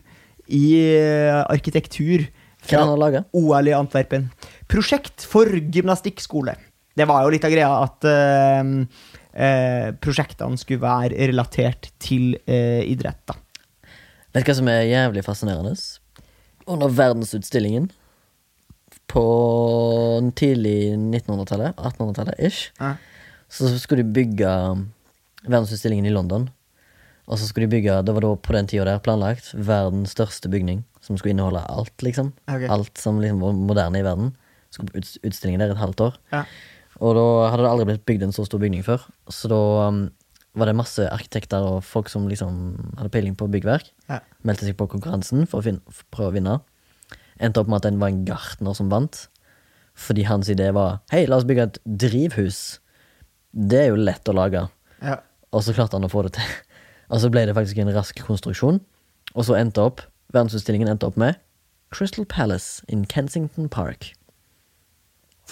i 0.49 0.64
eh, 0.80 1.43
arkitektur 1.43 2.24
Hva 2.69 2.79
han 2.83 2.93
har 2.93 3.01
laga? 3.01 3.25
OL 3.35 3.69
i 3.69 3.75
Antwerpen. 3.77 4.29
Prosjekt 4.71 5.25
for 5.29 5.49
gymnastikkskole. 5.51 6.55
Det 6.95 7.07
var 7.09 7.25
jo 7.25 7.33
litt 7.33 7.45
av 7.49 7.53
greia 7.55 7.71
at 7.83 8.05
uh, 8.05 8.71
uh, 9.33 9.89
prosjektene 10.05 10.61
skulle 10.61 10.83
være 10.85 11.29
relatert 11.33 11.89
til 12.03 12.37
uh, 12.47 12.83
idrett. 12.85 13.23
da. 13.27 13.39
Vet 14.33 14.45
du 14.47 14.51
hva 14.53 14.57
som 14.61 14.71
er 14.73 14.87
jævlig 14.89 15.25
fascinerende? 15.27 15.75
Under 16.71 16.93
verdensutstillingen 16.95 17.91
på 19.13 19.25
tidlig 20.39 20.95
1900-tallet, 20.97 21.75
1800-tallet 21.77 22.39
ish, 22.47 22.71
Ja. 22.81 22.95
så 23.53 23.69
skulle 23.79 24.05
de 24.07 24.15
bygge 24.15 24.53
verdensutstillingen 25.45 26.07
i 26.09 26.15
London. 26.15 26.47
Og 27.33 27.39
så 27.41 27.49
skulle 27.49 27.64
de 27.64 27.72
bygge, 27.72 27.95
det 28.05 28.12
var 28.12 28.24
da 28.26 28.33
på 28.37 28.53
den 28.53 28.68
tida 28.68 28.85
der 28.85 29.01
planlagt, 29.01 29.55
verdens 29.57 30.12
største 30.12 30.51
bygning. 30.53 30.83
Som 31.03 31.16
skulle 31.16 31.33
inneholde 31.33 31.62
alt, 31.72 31.95
liksom. 32.05 32.30
Okay. 32.45 32.68
Alt 32.70 33.01
som 33.01 33.16
liksom 33.22 33.41
var 33.43 33.57
moderne 33.57 34.03
i 34.03 34.05
verden. 34.05 34.35
Skulle 34.70 34.93
på 34.93 35.01
uts- 35.01 35.16
utstillingen 35.24 35.62
der 35.64 35.72
et 35.72 35.80
halvt 35.80 36.05
år. 36.05 36.18
Ja. 36.35 36.45
Og 37.03 37.16
da 37.16 37.24
hadde 37.51 37.64
det 37.64 37.70
aldri 37.70 37.87
blitt 37.89 38.05
bygd 38.07 38.26
en 38.28 38.35
så 38.37 38.45
stor 38.47 38.61
bygning 38.62 38.85
før. 38.87 39.07
Så 39.33 39.49
da 39.51 39.59
um, 39.89 40.05
var 40.55 40.68
det 40.68 40.76
masse 40.76 41.07
arkitekter 41.09 41.64
og 41.64 41.80
folk 41.89 42.12
som 42.12 42.28
liksom 42.30 42.61
hadde 43.01 43.11
peiling 43.14 43.35
på 43.39 43.49
byggverk. 43.51 43.89
Ja. 44.12 44.20
Meldte 44.47 44.68
seg 44.68 44.76
på 44.78 44.91
konkurransen 44.93 45.49
for 45.49 45.62
å 45.62 45.66
finne, 45.66 45.83
for 45.89 46.05
å 46.05 46.14
prøve 46.18 46.35
å 46.35 46.37
vinne. 46.37 46.59
Endte 47.43 47.64
opp 47.64 47.72
med 47.72 47.80
at 47.80 47.89
det 47.89 48.03
var 48.03 48.12
en 48.12 48.24
gartner 48.28 48.76
som 48.76 48.93
vant. 48.93 49.24
Fordi 49.99 50.28
hans 50.28 50.49
idé 50.53 50.70
var 50.76 51.01
Hei, 51.12 51.24
la 51.28 51.41
oss 51.41 51.49
bygge 51.49 51.66
et 51.70 51.80
drivhus. 52.05 52.61
Det 53.53 53.80
er 53.87 53.91
jo 53.91 53.99
lett 54.01 54.28
å 54.28 54.37
lage. 54.37 54.68
Ja. 55.03 55.18
Og 55.53 55.64
så 55.64 55.74
klarte 55.76 55.99
han 55.99 56.07
å 56.07 56.12
få 56.12 56.22
det 56.28 56.37
til. 56.39 56.53
Og 57.13 57.21
så 57.21 57.29
ble 57.33 57.45
det 57.49 57.55
faktisk 57.57 57.79
en 57.83 57.93
rask 57.93 58.19
konstruksjon. 58.25 58.81
Og 59.37 59.47
så 59.47 59.57
endte 59.59 59.85
opp 59.85 60.03
verdensutstillingen 60.33 60.89
endte 60.89 61.09
opp 61.09 61.19
med 61.21 61.39
Crystal 61.93 62.25
Palace 62.25 62.85
in 62.89 63.05
Kensington 63.05 63.69
Park. 63.69 64.13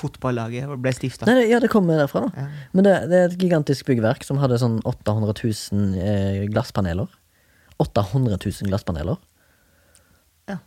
Fotballaget 0.01 0.71
ble 0.81 0.93
stifta. 0.97 1.29
Ja, 1.45 1.59
det 1.61 1.69
kommer 1.73 1.99
derfra, 2.01 2.25
da. 2.29 2.45
Ja. 2.45 2.67
Men 2.73 2.87
det, 2.87 2.95
det 3.11 3.19
er 3.19 3.27
et 3.29 3.43
gigantisk 3.43 3.91
byggverk 3.91 4.25
som 4.25 4.41
hadde 4.41 4.61
sånn 4.63 4.79
800 4.89 5.35
000 5.37 6.01
eh, 6.01 6.47
glasspaneler. 6.53 7.11
800 7.83 8.39
000 8.39 8.71
glasspaneler. 8.71 9.21
Ja. 10.49 10.61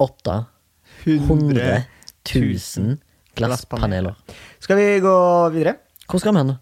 800 0.00 1.68
000 2.30 2.96
glasspaneler. 3.36 4.16
Skal 4.64 4.80
vi 4.80 4.88
gå 5.04 5.14
videre? 5.52 5.76
Hvor 6.08 6.22
skal 6.22 6.36
vi 6.36 6.44
hen? 6.44 6.56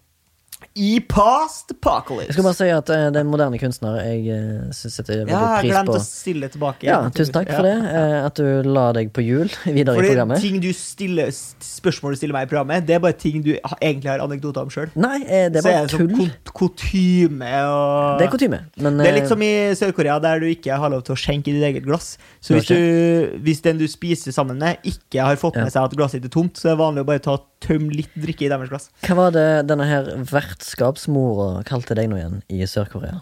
I 0.75 0.99
Past 1.09 1.71
Apocalypse. 1.73 2.29
Jeg 2.29 2.35
skal 2.37 2.45
bare 2.45 2.57
si 2.59 2.67
at 2.71 2.89
uh, 2.93 3.07
det 3.09 3.17
er 3.19 3.25
en 3.25 3.31
moderne 3.31 3.57
kunstner. 3.59 3.97
Jeg 4.05 4.21
uh, 4.29 4.69
setter 4.77 5.23
veldig 5.25 5.33
ja, 5.33 5.57
pris 5.59 5.73
på 5.89 5.95
å 5.97 6.01
stille 6.03 6.49
tilbake. 6.53 6.85
Ja, 6.87 6.99
tusen 7.15 7.33
takk 7.35 7.49
for 7.51 7.65
det. 7.65 7.73
Uh, 7.89 8.19
at 8.27 8.37
du 8.39 8.69
la 8.69 8.85
deg 8.95 9.09
på 9.15 9.23
hjul 9.25 9.49
videre 9.77 9.97
i 9.97 10.05
programmet. 10.11 10.39
ting 10.43 10.59
du 10.63 10.69
stiller, 10.77 11.33
spørsmål 11.33 12.13
du 12.15 12.21
stiller 12.21 12.37
meg 12.37 12.47
i 12.47 12.51
programmet, 12.51 12.85
det 12.87 12.95
er 12.99 13.03
bare 13.03 13.17
ting 13.19 13.41
du 13.43 13.51
egentlig 13.81 14.11
har 14.13 14.23
anekdoter 14.23 14.69
om 14.69 14.71
sjøl. 14.73 14.93
Nei, 14.99 15.17
eh, 15.25 15.49
det 15.51 15.59
er 15.59 15.65
Så 15.65 15.71
er 15.73 15.79
bare 15.79 15.89
det 15.89 15.97
sånn 15.97 16.13
tull. 16.15 16.31
kutyme 16.61 17.51
og 17.65 18.21
Det 18.21 18.27
er 18.29 18.33
kutyme. 18.37 18.61
Men 18.77 19.01
Det 19.01 19.07
er 19.07 19.11
eh, 19.13 19.19
litt 19.19 19.29
som 19.33 19.41
i 19.43 19.51
Sør-Korea, 19.79 20.19
der 20.23 20.39
du 20.43 20.47
ikke 20.51 20.79
har 20.79 20.93
lov 20.93 21.03
til 21.07 21.17
å 21.17 21.19
skjenke 21.19 21.51
i 21.51 21.57
ditt 21.57 21.65
eget 21.73 21.85
glass. 21.87 22.13
Så 22.39 22.55
hvis, 22.55 22.69
du, 22.69 23.39
hvis 23.43 23.63
den 23.65 23.81
du 23.81 23.87
spiser 23.89 24.35
sammen 24.35 24.61
med, 24.61 24.79
ikke 24.87 25.25
har 25.25 25.39
fått 25.41 25.57
med 25.59 25.67
Ja. 25.67 25.75
seg 25.79 25.89
at 25.89 25.97
glasset 25.99 26.23
er 26.25 26.33
tomt, 26.33 26.55
så 26.61 26.69
er 26.71 26.77
det 26.77 26.83
vanlig 26.85 27.03
å 27.03 27.09
bare 27.09 27.25
ta 27.25 27.37
tømme 27.61 27.91
litt 27.95 28.13
drikke 28.15 28.45
i 28.45 28.49
deres 28.51 28.69
glass. 28.71 28.89
hva 29.05 29.15
var 29.19 29.31
det 29.35 29.47
denne 29.67 29.85
her 29.89 30.09
vertskapsmora 30.31 31.63
kalte 31.67 31.95
deg 31.97 32.09
nå 32.11 32.17
igjen 32.19 32.41
i 32.49 32.61
Sør-Korea? 32.69 33.19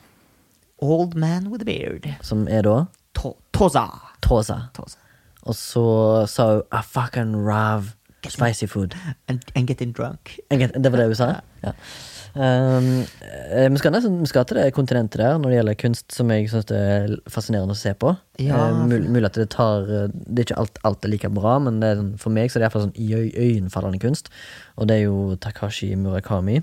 Old 0.84 1.16
man 1.18 1.50
with 1.50 1.64
a 1.64 1.66
beard. 1.66 2.06
Som 2.22 2.48
er 2.48 2.62
da 2.68 2.86
To 3.18 3.36
Toza. 3.56 3.88
Tosa. 4.22 4.70
Toza. 4.78 5.00
Og 5.48 5.56
så 5.58 5.84
sa 6.30 6.46
hun 6.52 6.62
I 6.72 6.82
fucking 6.86 7.34
love 7.48 7.94
spicy 8.28 8.66
food. 8.68 8.94
And, 9.30 9.42
and 9.56 9.68
getting 9.68 9.94
drunk. 9.96 10.38
Jeg- 10.52 10.74
Det 10.84 10.92
var 10.92 10.98
det 11.00 11.06
hun 11.08 11.16
sa? 11.16 11.42
Ja. 11.64 11.72
Um, 12.38 12.88
vi, 13.74 13.80
skal 13.82 13.94
nesten, 13.96 14.20
vi 14.22 14.30
skal 14.30 14.46
til 14.46 14.60
det 14.60 14.68
kontinentet 14.76 15.18
der 15.18 15.40
når 15.42 15.50
det 15.50 15.58
gjelder 15.58 15.78
kunst, 15.82 16.06
som 16.14 16.30
jeg 16.34 16.50
syns 16.52 16.70
er 16.76 17.16
fascinerende 17.32 17.74
å 17.74 17.80
se 17.80 17.94
på. 17.98 18.14
Ja, 18.44 18.68
Uh, 18.70 18.84
mul 18.90 19.08
mulig 19.10 19.32
at 19.32 19.40
det 19.40 19.48
tar 19.56 19.88
eh, 19.90 20.12
Det 20.14 20.44
er 20.44 20.46
ikke 20.46 20.60
alt, 20.62 20.78
alt 20.86 21.06
er 21.08 21.14
like 21.14 21.32
bra, 21.34 21.56
men 21.64 21.80
det 21.82 21.90
er, 21.90 22.02
sånn- 22.02 22.18
for 22.22 22.36
meg 22.36 22.52
så 22.52 22.58
er 22.58 22.64
det 22.64 22.68
iallfall 22.68 22.86
sånn 22.88 23.00
iøynefallende 23.02 24.02
kunst. 24.04 24.30
Og 24.78 24.90
det 24.90 25.00
er 25.00 25.08
jo 25.08 25.38
Takashi 25.42 25.90
Murakami, 25.98 26.62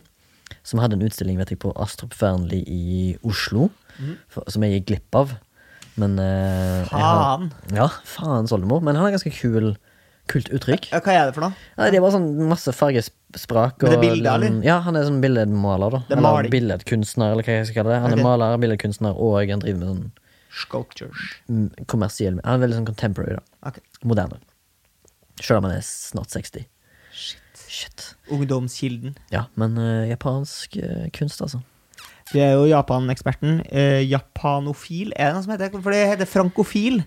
som 0.63 0.83
hadde 0.83 0.99
en 0.99 1.07
utstilling 1.09 1.41
vet 1.41 1.51
jeg, 1.51 1.63
på 1.65 1.73
Astrup 1.81 2.15
Fearnley 2.15 2.63
i 2.71 3.17
Oslo, 3.27 3.71
mm. 3.99 4.15
for, 4.31 4.47
som 4.53 4.63
jeg 4.63 4.79
gikk 4.79 4.93
glipp 4.93 5.19
av. 5.25 5.35
Men 6.01 6.19
uh, 6.19 6.87
Faen! 6.91 7.51
har. 7.51 7.75
Ja, 7.75 7.89
faens 8.09 8.55
oldemor. 8.55 8.83
Men 8.85 8.99
han 8.99 9.09
er 9.09 9.17
ganske 9.17 9.35
kul, 9.35 9.75
kult 10.31 10.49
uttrykk. 10.57 10.89
Ja, 10.93 11.01
hva 11.05 11.13
er 11.13 11.27
det 11.29 11.35
for 11.37 11.45
noe? 11.47 11.55
Nei, 11.79 11.91
det 11.93 11.99
er 11.99 12.05
bare 12.05 12.15
sånn 12.17 12.29
masse 12.49 12.73
fargesprak. 12.73 13.77
Men 13.83 13.91
det 13.91 13.97
er 13.97 14.01
og 14.01 14.05
bilder, 14.07 14.35
eller? 14.39 14.59
Ja, 14.65 14.79
han 14.87 14.97
er 14.97 15.05
sånn 15.09 15.21
billedmaler, 15.21 15.91
da. 15.91 15.99
Det 16.09 16.15
er 16.15 16.19
eller 16.19 16.27
maling. 16.31 16.51
billedkunstner, 16.55 17.33
eller 17.35 17.43
hva 17.47 17.57
jeg 17.59 17.67
skal 17.69 17.83
kalle 17.83 17.93
det. 17.95 18.01
Han 18.07 18.13
Ok. 18.13 18.19
er 18.19 18.23
maler, 18.25 18.57
billedkunstner, 18.63 19.15
og 19.21 19.37
han 19.51 19.61
driver 19.61 19.79
med 19.79 19.89
sånn 19.89 20.13
Sculptures. 20.55 21.19
mm, 21.51 21.71
kommersiell 21.91 22.41
Han 22.45 22.61
er 22.63 22.67
veldig 22.67 22.77
sånn 22.79 22.87
contemporary, 22.87 23.35
da. 23.37 23.69
Ok. 23.69 23.79
Moderne. 24.05 24.39
Selv 25.43 25.59
om 25.59 25.65
han 25.69 25.73
er 25.77 25.83
snart 25.83 26.31
60. 26.31 26.65
Shit. 27.13 27.41
Shit. 27.69 28.15
Ungdomskilden. 28.31 29.17
Ja, 29.33 29.47
men 29.57 29.77
eh, 29.79 30.09
japansk 30.15 30.77
eh, 30.79 31.09
kunst, 31.13 31.41
altså. 31.43 31.61
Du 32.33 32.39
er 32.41 32.53
jo 32.55 32.65
Japan-eksperten. 32.71 33.67
Eh, 33.71 34.01
japanofil, 34.09 35.13
er 35.17 35.33
det 35.33 35.35
noe 35.35 35.43
som 35.45 35.53
heter? 35.53 35.75
For 35.83 35.91
det 35.93 36.07
heter 36.09 36.27
frankofil. 36.31 37.03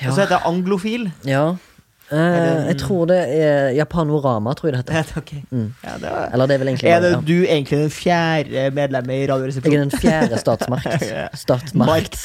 Ja. 0.00 0.10
Og 0.10 0.14
så 0.14 0.20
heter 0.26 0.36
det 0.38 0.44
anglofil. 0.50 1.08
Ja. 1.24 1.56
Eh, 2.08 2.66
jeg 2.70 2.76
tror 2.80 3.08
det 3.10 3.18
er 3.36 3.74
Japanorama, 3.76 4.54
tror 4.56 4.70
jeg 4.70 4.80
det 4.86 4.94
heter. 4.96 5.18
Okay. 5.28 5.42
Mm. 5.50 5.74
ja, 5.84 5.94
det 6.00 6.10
var... 6.12 6.30
Eller 6.32 6.46
det 6.46 6.54
er 6.54 6.58
vel 6.62 6.68
egentlig 6.70 6.88
Er 6.88 7.00
det 7.02 7.10
ja. 7.10 7.20
du 7.26 7.34
egentlig 7.44 7.78
den 7.78 7.90
fjerde 7.90 8.70
medlemmet 8.70 9.14
i 9.14 9.20
Jeg 9.26 9.74
er 9.74 9.82
den 9.82 9.90
fjerde 9.90 10.38
statsmakt. 10.38 11.04
Statsmakt. 11.44 12.16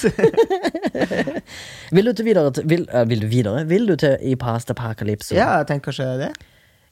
Vil 1.96 2.06
du 2.06 2.14
til 2.14 2.26
videre 2.26 2.54
til, 2.54 2.70
vil, 2.70 2.88
uh, 2.94 3.10
vil 3.10 3.22
du 3.22 3.28
videre? 3.28 3.66
Vil 3.68 3.88
du 3.88 3.96
til 3.96 4.18
i 4.22 4.36
Past 4.36 4.72
Apocalypse? 4.72 5.36
ja, 5.36 5.58
jeg 5.58 5.68
tenker 5.68 5.92
kanskje 5.92 6.10
det. 6.22 6.32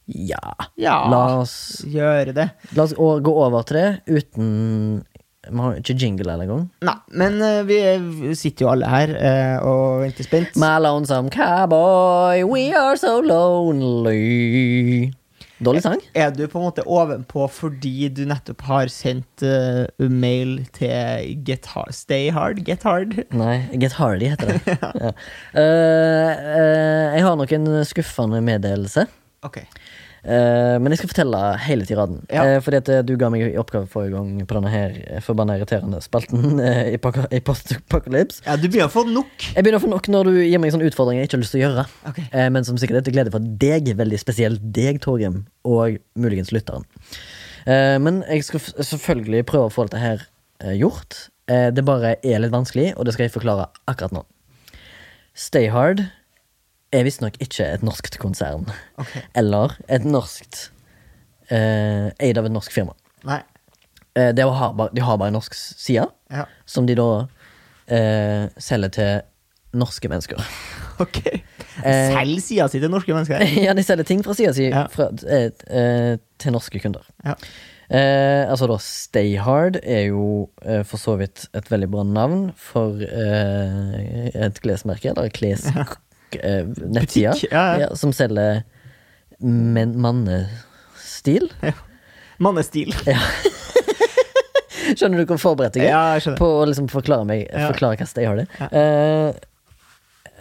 Ja. 0.08 0.42
Ja, 0.76 0.98
La 1.12 1.22
oss, 1.40 1.84
gjøre 1.88 2.34
det. 2.36 2.50
la 2.76 2.84
oss 2.84 2.96
gå 2.98 3.34
over 3.46 3.64
til 3.68 3.78
det 3.78 4.18
uten 4.18 5.04
Vi 5.50 5.58
har 5.58 5.78
ikke 5.80 5.96
jingle 5.98 6.30
eller 6.30 6.46
engang. 6.46 6.68
Nei, 6.86 6.94
men 7.18 7.40
uh, 7.42 7.64
vi 7.66 7.80
vi 8.22 8.36
sitter 8.38 8.68
jo 8.68 8.70
alle 8.76 8.86
her 8.86 9.14
uh, 9.16 9.58
og 9.66 10.04
venter 10.04 10.28
spent. 10.28 10.54
My 10.62 10.78
lonesome 10.78 11.32
cowboy, 11.34 12.44
we 12.46 12.70
are 12.78 12.94
so 12.98 13.18
lonely. 13.26 15.10
Dårlig 15.62 15.82
sang? 15.82 15.98
Er 16.14 16.30
du 16.34 16.46
på 16.50 16.60
en 16.62 16.68
måte 16.68 16.86
ovenpå 16.86 17.48
fordi 17.54 18.10
du 18.14 18.22
nettopp 18.30 18.62
har 18.70 18.94
sendt 18.94 19.42
uh, 19.42 19.90
mail 19.98 20.60
til 20.78 21.34
Get 21.48 21.66
Hard, 21.74 21.94
Stay 21.98 22.30
Hard? 22.30 22.62
Get 22.66 22.86
Hard? 22.86 23.18
Nei, 23.42 23.66
Get 23.82 23.98
Hardy 23.98 24.30
heter 24.36 24.54
det. 24.54 24.62
ja. 24.78 25.12
Jeg 27.18 27.26
har 27.26 27.42
nok 27.42 27.58
en 27.58 27.70
skuffende 27.90 28.46
meddelelse. 28.46 29.10
Ok. 29.42 29.64
Eh, 30.22 30.76
men 30.78 30.94
jeg 30.94 31.02
skal 31.02 31.10
fortelle 31.10 31.40
hele 31.66 31.86
tiraden. 31.90 32.20
Ja. 32.30 32.44
Eh, 32.46 32.60
fordi 32.62 32.78
at 32.82 32.90
eh, 32.94 33.02
du 33.06 33.16
ga 33.20 33.32
meg 33.34 33.42
i 33.48 33.58
oppgave 33.58 33.90
forrige 33.90 34.14
gang 34.14 34.46
på 34.46 34.58
denne 34.58 34.74
her 34.74 35.22
forbanna 35.26 35.56
irriterende 35.58 36.02
spalten 36.04 36.62
i, 36.94 36.94
i 36.94 37.42
Post 37.46 37.74
Apocalypse. 37.78 38.44
Ja, 38.46 38.58
du 38.60 38.68
begynner 38.68 38.92
å 38.92 38.94
få 38.94 39.06
nok. 39.10 39.48
Jeg 39.50 39.66
begynner 39.66 39.82
å 39.82 39.86
få 39.86 39.92
nok 39.92 40.12
når 40.14 40.30
du 40.30 40.40
gir 40.44 40.62
meg 40.62 40.70
en 40.70 40.78
sånn 40.78 40.86
utfordring 40.86 41.22
jeg 41.22 41.30
ikke 41.30 41.40
har 41.40 41.44
lyst 41.46 41.56
til 41.58 41.64
å 41.64 41.66
gjøre. 41.66 41.88
Okay. 42.12 42.30
Men 42.54 42.68
som 42.68 42.78
sikkert 42.82 43.02
er 43.02 43.08
til 43.08 43.18
glede 43.18 43.34
for 43.34 43.50
deg, 43.66 43.90
veldig 43.98 44.22
spesielt 44.22 44.66
deg, 44.76 45.02
Torgrim, 45.02 45.42
og 45.66 45.98
muligens 46.14 46.54
lytteren. 46.54 46.86
Men 47.66 48.24
jeg 48.26 48.46
skal 48.48 48.64
selvfølgelig 48.74 49.46
prøve 49.50 49.70
å 49.70 49.74
få 49.74 49.86
dette 49.88 50.02
her 50.02 50.24
gjort. 50.78 51.28
Det 51.46 51.84
bare 51.86 52.16
er 52.26 52.42
litt 52.42 52.54
vanskelig, 52.54 52.92
og 52.96 53.06
det 53.06 53.14
skal 53.16 53.28
jeg 53.28 53.36
forklare 53.36 53.68
akkurat 53.90 54.16
nå. 54.16 54.24
Stay 55.38 55.70
Hard 55.74 56.06
er 56.92 57.06
visstnok 57.08 57.38
ikke 57.44 57.66
et 57.78 57.84
norskt 57.86 58.18
konsern. 58.22 58.66
Okay. 59.00 59.22
Eller 59.40 59.78
et 59.88 60.04
norskt 60.08 60.70
eh, 61.50 62.10
Eid 62.20 62.38
av 62.40 62.48
et 62.50 62.54
norsk 62.56 62.72
firma. 62.76 62.94
Nei. 63.28 63.42
Eh, 64.18 64.32
det 64.36 64.44
har 64.44 64.74
bare, 64.76 64.92
de 64.96 65.02
har 65.08 65.18
bare 65.22 65.32
en 65.32 65.38
norsk 65.40 65.56
side, 65.56 66.08
Ja. 66.32 66.46
som 66.66 66.86
de 66.90 66.96
da 67.00 67.10
eh, 67.88 68.48
selger 68.60 68.90
til 68.98 69.22
norske 69.80 70.10
mennesker. 70.12 70.42
Ok. 71.02 71.18
Eh, 71.26 72.12
Selv 72.14 72.42
sida 72.46 72.68
si 72.70 72.78
til 72.78 72.92
norske 72.92 73.10
mennesker. 73.16 73.42
ja, 73.66 73.72
de 73.74 73.82
selger 73.82 74.06
ting 74.06 74.20
fra 74.22 74.36
sida 74.38 74.52
si 74.54 74.68
Ja. 74.68 74.84
fra- 74.92 75.08
eh, 75.26 75.48
eh, 75.74 76.18
til 76.38 76.54
norske 76.54 76.78
kunder. 76.84 77.08
Ja. 77.26 77.34
Altså 77.92 78.68
da 78.70 78.78
Stay 78.80 79.34
Hard 79.42 79.80
er 79.82 80.06
jo 80.14 80.46
for 80.88 80.96
så 81.02 81.18
vidt 81.20 81.48
et 81.58 81.66
veldig 81.68 81.90
bra 81.92 82.06
navn 82.08 82.46
for 82.56 83.02
et 83.02 84.62
klesmerke, 84.64 85.10
eller 85.12 85.28
kles... 85.36 85.66
eh, 85.74 85.92
nettside, 86.40 87.34
Butikk, 87.34 87.52
ja, 87.52 87.66
ja. 87.84 87.90
som 87.98 88.14
selger 88.16 88.62
men 89.42 90.02
mannestil. 90.02 91.52
Mannestil. 92.42 92.94
Skjønner 94.98 95.22
du 95.22 95.30
hvor 95.30 95.40
forberedt 95.42 95.78
jeg 95.78 95.88
er? 95.88 96.20
Ja. 96.20 96.34
På 96.38 96.48
å 96.62 96.66
liksom 96.70 96.90
forklare 96.92 97.26
meg 97.28 97.46
Ja. 97.48 97.70
Forklare 97.72 98.00
hva 98.00 98.08
Stay 98.10 98.28
Hard 98.28 98.44
er. 98.44 98.56
Ja. 98.60 98.68
Eh, 98.82 99.30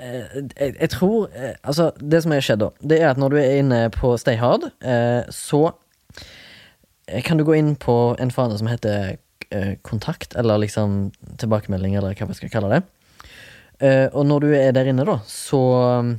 eh, 0.01 0.39
jeg, 0.57 0.75
jeg 0.81 0.91
tror 0.95 1.29
eh, 1.29 1.55
Altså, 1.61 1.91
det 2.01 2.23
som 2.25 2.35
har 2.35 2.45
skjedd, 2.45 2.65
da, 2.65 2.71
det 2.81 3.01
er 3.01 3.13
at 3.13 3.21
når 3.21 3.35
du 3.35 3.39
er 3.41 3.59
inne 3.61 3.83
på 3.95 4.15
Stay 4.21 4.41
Hard, 4.41 4.71
uh, 4.85 5.23
så 5.35 5.63
eh, 7.07 7.21
kan 7.27 7.41
du 7.41 7.45
gå 7.47 7.57
inn 7.59 7.75
på 7.81 7.99
en 8.21 8.33
fane 8.35 8.57
som 8.59 8.71
heter 8.71 9.19
eh, 9.51 9.75
kontakt, 9.87 10.35
eller 10.41 10.65
liksom 10.65 11.11
tilbakemelding, 11.43 11.97
eller 12.01 12.17
hva 12.17 12.31
vi 12.31 12.39
skal 12.41 12.53
kalle 12.53 12.73
det. 12.75 12.83
Eh, 13.81 14.09
og 14.13 14.27
når 14.29 14.45
du 14.45 14.51
er 14.57 14.73
der 14.77 14.91
inne, 14.93 15.07
da, 15.09 15.19
så 15.29 15.61
um, 16.01 16.15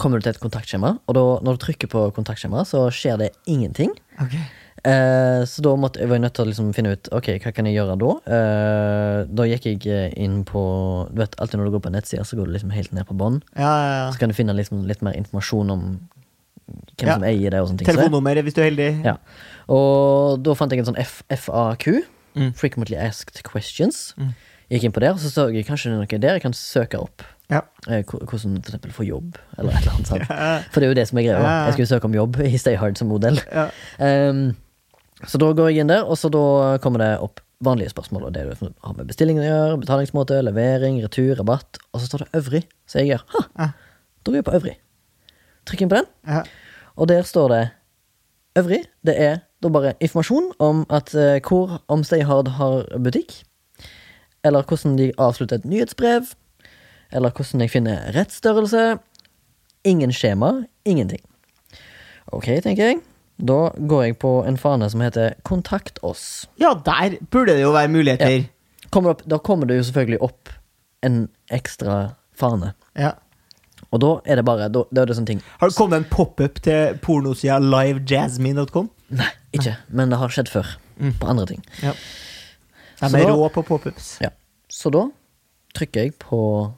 kommer 0.00 0.20
du 0.20 0.26
til 0.26 0.34
et 0.34 0.42
kontaktskjema, 0.42 0.94
og 1.08 1.16
da, 1.16 1.22
når 1.46 1.56
du 1.56 1.62
trykker 1.64 1.90
på 1.90 2.06
kontaktskjemaet, 2.16 2.68
så 2.68 2.86
skjer 2.94 3.16
det 3.22 3.30
ingenting. 3.50 3.94
Okay. 4.20 4.42
Eh, 4.84 5.42
så 5.48 5.64
da 5.64 5.74
måtte, 5.76 6.00
jeg 6.00 6.08
var 6.08 6.16
jeg 6.16 6.24
nødt 6.24 6.34
til 6.38 6.46
å 6.46 6.48
liksom 6.48 6.68
finne 6.72 6.94
ut 6.96 7.08
Ok, 7.12 7.26
hva 7.42 7.50
kan 7.52 7.66
jeg 7.68 7.74
gjøre 7.76 7.98
da. 8.00 8.12
Eh, 8.32 9.16
da 9.28 9.44
gikk 9.44 9.66
jeg 9.68 9.80
eh, 9.92 10.14
inn 10.24 10.38
på 10.48 10.62
Du 11.10 11.18
vet, 11.20 11.34
Alltid 11.36 11.60
når 11.60 11.68
du 11.68 11.74
går 11.74 11.82
på 11.84 11.92
nettsider, 11.92 12.24
så 12.24 12.38
går 12.38 12.48
du 12.48 12.54
liksom 12.54 12.72
helt 12.72 12.94
ned 12.96 13.04
på 13.08 13.16
bånn. 13.20 13.42
Ja, 13.58 13.68
ja, 13.68 13.90
ja. 13.98 14.06
Så 14.14 14.22
kan 14.22 14.32
du 14.32 14.36
finne 14.38 14.56
liksom 14.56 14.86
litt 14.88 15.04
mer 15.04 15.18
informasjon 15.20 15.74
om 15.74 15.84
hvem 16.96 17.10
som 17.12 17.26
eier 17.28 17.52
det. 17.52 17.60
og 17.60 17.68
sånne 17.68 17.82
ting. 17.82 17.90
Telefonnummer 17.90 18.40
hvis 18.46 18.56
du 18.56 18.62
er 18.62 18.70
heldig. 18.70 18.88
Ja. 19.04 19.18
Og 19.68 20.40
da 20.46 20.56
fant 20.56 20.72
jeg 20.72 20.80
en 20.80 20.88
sånn 20.92 21.00
F 21.02 21.20
FAQ, 21.28 21.90
Mm. 22.38 22.52
Frequently 22.54 22.94
asked 22.94 23.42
questions. 23.42 24.14
Mm. 24.16 24.34
Gikk 24.70 24.84
inn 24.86 24.92
på 24.94 25.02
der, 25.02 25.16
og 25.16 25.18
så 25.22 25.30
så 25.32 25.48
jeg 25.50 25.66
kanskje 25.66 25.90
noe 25.90 26.06
der 26.06 26.36
jeg 26.38 26.42
kan 26.44 26.54
søke 26.54 27.00
opp. 27.02 27.24
Ja. 27.50 27.64
Eh, 27.88 28.04
hvordan 28.06 28.28
for 28.62 28.70
eksempel 28.70 28.92
få 28.94 29.04
jobb, 29.08 29.38
eller 29.58 29.74
et 29.74 29.80
eller 29.82 29.96
annet 29.96 30.10
sånt. 30.12 30.28
Ja. 30.30 30.50
For 30.70 30.78
det 30.78 30.86
er 30.86 30.92
jo 30.92 30.98
det 31.00 31.06
som 31.10 31.18
er 31.18 31.26
greia. 31.26 31.54
Jeg 31.66 31.74
skulle 31.74 31.90
søke 31.90 32.06
om 32.06 32.14
jobb 32.14 32.38
i 32.46 32.52
Stay 32.60 32.76
Hard 32.78 32.98
som 33.00 33.10
modell. 33.10 33.40
Ja. 33.50 33.66
Um, 33.98 34.52
så 35.26 35.40
da 35.42 35.50
går 35.52 35.72
jeg 35.72 35.82
inn 35.82 35.90
der, 35.90 36.06
og 36.06 36.16
så 36.20 36.30
da 36.32 36.44
kommer 36.84 37.02
det 37.02 37.10
opp 37.20 37.42
vanlige 37.66 37.90
spørsmål. 37.92 38.28
Og 38.28 38.32
det 38.36 38.46
du 38.46 38.70
har 38.86 38.94
med 38.96 39.10
bestillingen 39.10 39.42
å 39.42 39.48
gjøre, 39.48 39.80
betalingsmåte, 39.82 40.38
levering, 40.46 41.02
retur, 41.04 41.34
rabatt. 41.42 41.82
Og 41.90 42.00
så 42.00 42.06
står 42.08 42.24
det 42.24 42.30
øvrig. 42.40 42.62
Så 42.88 43.02
jeg 43.02 43.10
gjør 43.10 43.26
ha, 43.34 43.44
Ja. 43.58 43.68
da 44.22 44.30
går 44.32 44.38
jeg 44.40 44.48
på 44.48 44.56
øvrig. 44.60 44.76
Trykk 45.68 45.82
inn 45.84 45.90
på 45.92 45.98
den, 45.98 46.08
Ja. 46.30 46.42
og 46.96 47.08
der 47.10 47.26
står 47.26 47.48
det 47.56 47.62
øvrig. 48.62 48.84
Det 49.04 49.18
er 49.18 49.40
da 49.60 49.68
bare 49.68 49.92
informasjon 50.00 50.52
om 50.62 50.86
at 50.88 51.12
uh, 51.14 51.36
hvor 51.44 51.80
om 51.88 52.04
Stay 52.04 52.22
Hard 52.22 52.48
har 52.56 52.86
butikk. 53.02 53.42
Eller 54.44 54.62
hvordan 54.64 54.96
de 54.98 55.10
avslutter 55.20 55.60
et 55.60 55.64
nyhetsbrev. 55.68 56.32
Eller 57.12 57.30
hvordan 57.34 57.60
jeg 57.64 57.70
finner 57.74 58.10
rett 58.16 58.32
størrelse. 58.32 58.98
Ingen 59.84 60.12
skjema, 60.12 60.64
ingenting. 60.84 61.22
Ok, 62.32 62.46
tenker 62.62 62.84
jeg. 62.92 63.00
Da 63.40 63.70
går 63.88 64.02
jeg 64.04 64.18
på 64.20 64.30
en 64.46 64.58
fane 64.60 64.88
som 64.92 65.00
heter 65.00 65.34
Kontakt 65.48 65.98
oss. 66.04 66.46
ja, 66.60 66.74
der 66.84 67.16
burde 67.32 67.54
det 67.56 67.62
jo 67.62 67.72
være 67.72 67.88
muligheter. 67.88 68.44
Kommer 68.92 69.14
opp, 69.14 69.22
da 69.24 69.38
kommer 69.38 69.66
det 69.66 69.78
jo 69.78 69.86
selvfølgelig 69.88 70.20
opp 70.22 70.50
en 71.06 71.28
ekstra 71.50 72.16
fane. 72.36 72.74
Ja. 72.98 73.14
Og 73.90 74.00
da 74.02 74.10
er 74.26 74.36
det 74.36 74.44
bare 74.44 74.68
Da, 74.68 74.82
da 74.92 75.02
er 75.02 75.08
det 75.08 75.16
sånne 75.16 75.26
ting 75.26 75.40
Har 75.58 75.70
det 75.70 75.74
kommet 75.74 75.96
en 75.98 76.04
pop-up 76.10 76.60
til 76.62 76.98
pornosida 77.02 77.56
livejasmine.com? 77.58 78.90
Nei, 79.18 79.30
ikke. 79.56 79.72
Men 79.88 80.12
det 80.12 80.18
har 80.20 80.28
skjedd 80.30 80.50
før. 80.52 80.68
Mm. 81.00 81.14
På 81.18 81.30
andre 81.32 81.46
ting. 81.48 81.64
Ja. 81.82 81.94
De 83.00 83.08
Så 83.08 83.18
da- 83.24 83.48
på 83.48 83.62
pop-ups. 83.64 84.18
Ja. 84.20 84.30
Så 84.68 84.90
da 84.92 85.06
trykker 85.74 86.04
jeg 86.04 86.18
på 86.18 86.74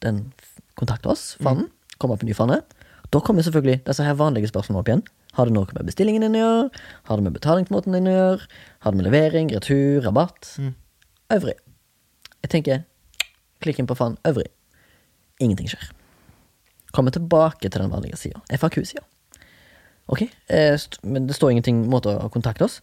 den 0.00 0.32
kontakt 0.76 1.06
oss-fanen. 1.06 1.68
Kommer 1.98 2.14
opp 2.14 2.22
en 2.22 2.28
ny 2.28 2.34
fane. 2.34 2.62
Da 3.10 3.20
kommer 3.20 3.42
selvfølgelig 3.42 3.84
disse 3.84 4.04
her 4.04 4.14
vanlige 4.14 4.48
spørsmålene 4.48 4.80
opp 4.80 4.88
igjen. 4.88 5.02
Har 5.34 5.46
det 5.46 5.54
noe 5.54 5.66
med 5.74 5.86
bestillingen 5.86 6.22
din 6.22 6.34
å 6.38 6.42
gjøre? 6.44 6.70
Har 7.04 7.16
det 7.16 7.24
med 7.24 7.34
betalingsmåten 7.34 7.92
din 7.92 8.06
å 8.06 8.14
gjøre? 8.14 8.46
Har 8.80 8.92
det 8.92 8.96
med 9.00 9.06
levering, 9.12 9.50
retur, 9.52 10.00
rabatt? 10.02 10.54
Mm. 10.58 10.74
Øvrig. 11.30 11.54
Jeg 12.42 12.50
tenker 12.50 12.84
klikk 13.60 13.78
inn 13.78 13.86
på 13.86 13.96
fanen 13.98 14.16
øvrig. 14.24 14.48
Ingenting 15.40 15.68
skjer. 15.68 15.90
Kommer 16.92 17.10
tilbake 17.14 17.68
til 17.68 17.80
den 17.82 17.90
vanlige 17.92 18.16
sida. 18.18 18.40
FAQ-sida. 18.50 19.04
Ok, 20.10 20.22
eh, 20.48 20.78
men 21.04 21.26
det 21.28 21.36
står 21.36 21.52
ingenting 21.54 21.84
måte 21.90 22.10
å 22.10 22.30
kontakte 22.32 22.66
oss. 22.66 22.80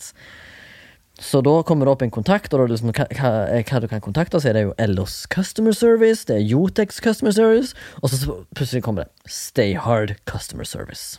Så 1.18 1.40
da 1.42 1.62
kommer 1.66 1.86
det 1.88 1.92
opp 1.96 2.02
en 2.06 2.12
kontakt, 2.14 2.52
og 2.54 2.68
liksom 2.70 2.92
hva, 2.94 3.08
hva, 3.18 3.30
hva 3.66 3.80
du 3.82 3.88
kan 3.90 4.02
kontakte, 4.04 4.38
så 4.38 4.50
er 4.50 4.54
det 4.54 4.66
jo 4.68 4.74
Ellos 4.78 5.24
Customer 5.34 5.74
Service, 5.74 6.22
det 6.28 6.36
er 6.36 6.44
Jotex 6.46 7.00
Customer 7.02 7.34
Service, 7.34 7.74
og 8.02 8.12
så 8.12 8.36
plutselig 8.54 8.84
kommer 8.86 9.06
det 9.08 9.32
Stay 9.34 9.74
Hard 9.74 10.14
Customer 10.30 10.68
Service. 10.68 11.18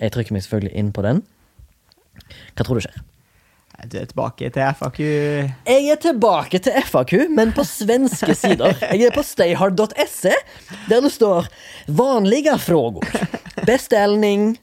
Jeg 0.00 0.12
trykker 0.16 0.36
meg 0.36 0.46
selvfølgelig 0.46 0.72
inn 0.80 0.94
på 0.96 1.04
den. 1.04 1.20
Hva 2.56 2.64
tror 2.64 2.80
du 2.80 2.86
skjer? 2.86 3.04
Du 3.84 3.98
er 4.00 4.06
tilbake 4.08 4.48
til 4.48 4.76
FAQ. 4.78 4.98
Jeg 5.04 5.88
er 5.92 5.98
tilbake 6.00 6.58
til 6.64 6.76
FAQ, 6.88 7.12
men 7.36 7.52
på 7.52 7.64
svenske 7.68 8.32
sider. 8.40 8.72
Jeg 8.80 9.10
er 9.10 9.12
på 9.12 9.24
stayhard.se, 9.24 10.32
der 10.88 11.04
det 11.04 11.12
står 11.12 11.50
'vanlige 11.86 12.56
frågor'. 12.56 13.04
Bestelning, 13.68 14.56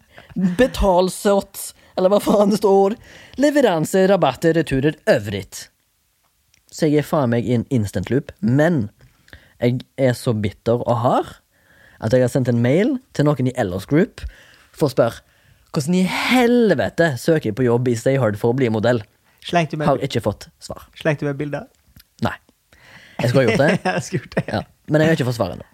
betalsått, 0.58 1.73
eller 1.98 2.12
hva 2.14 2.20
faen 2.24 2.52
det 2.54 2.60
står. 2.62 2.96
Leveranser, 3.42 4.08
rabatter, 4.12 4.56
returer, 4.58 4.96
øvrigt. 5.10 5.68
Så 6.74 6.90
jeg 6.90 7.04
er 7.04 7.08
faen 7.08 7.30
meg 7.34 7.46
i 7.46 7.54
en 7.58 7.68
instant 7.74 8.10
loop, 8.10 8.32
men 8.42 8.88
jeg 9.62 9.84
er 10.02 10.16
så 10.18 10.34
bitter 10.34 10.82
og 10.82 10.98
hard 11.04 11.30
at 12.04 12.12
jeg 12.12 12.26
har 12.26 12.32
sendt 12.34 12.50
en 12.52 12.60
mail 12.64 12.98
til 13.16 13.28
noen 13.30 13.48
i 13.48 13.54
Ellers 13.60 13.86
Group 13.88 14.26
for 14.76 14.90
å 14.90 14.92
spørre 14.92 15.22
hvordan 15.74 15.96
i 15.98 16.04
helvete 16.06 17.14
søker 17.18 17.50
jeg 17.50 17.58
på 17.58 17.66
jobb 17.66 17.88
i 17.90 17.96
Stay 17.98 18.20
Hard 18.22 18.36
for 18.42 18.54
å 18.54 18.58
bli 18.58 18.68
modell. 18.74 19.00
Du 19.44 19.82
Har 19.84 20.02
ikke 20.06 20.22
fått 20.24 20.48
svar. 20.62 20.86
slengte 20.96 21.26
du 21.26 21.30
med 21.32 21.40
bilder? 21.40 21.66
Nei. 22.24 22.36
Jeg 23.20 23.30
skulle 23.32 23.44
ha 23.44 23.48
gjort 23.50 23.64
det, 23.64 23.72
Jeg 23.96 24.04
skulle 24.06 24.24
gjort 24.24 24.36
det. 24.38 24.44
ja. 24.52 24.62
men 24.90 25.02
jeg 25.02 25.10
har 25.10 25.18
ikke 25.18 25.28
fått 25.32 25.40
svar 25.40 25.56
ennå. 25.56 25.66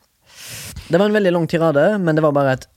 Det 0.89 0.97
var 0.97 1.05
en 1.09 1.17
veldig 1.17 1.33
lang 1.35 1.47
tirade, 1.51 1.83
men 2.01 2.17
det 2.17 2.23
var 2.25 2.33
bare 2.33 2.55
et 2.57 2.67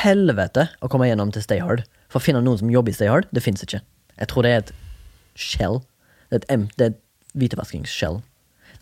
helvete 0.00 0.68
å 0.82 0.88
komme 0.92 1.08
gjennom 1.10 1.30
til 1.34 1.44
Stay 1.44 1.60
Hard. 1.62 1.84
For 2.10 2.18
å 2.18 2.24
finne 2.24 2.42
noen 2.42 2.58
som 2.60 2.70
jobber 2.72 2.90
i 2.92 2.96
Stay 2.96 3.10
Hard, 3.10 3.28
det 3.34 3.42
fins 3.44 3.62
ikke. 3.64 3.80
Jeg 4.18 4.30
tror 4.32 4.46
det 4.46 4.50
er 4.56 4.64
et 4.64 4.72
shell. 5.38 5.80
Det 6.30 6.40
er 6.40 6.56
et, 6.58 6.74
er 6.80 6.90
et 6.90 6.98
hvitevaskingsskjell. 7.38 8.18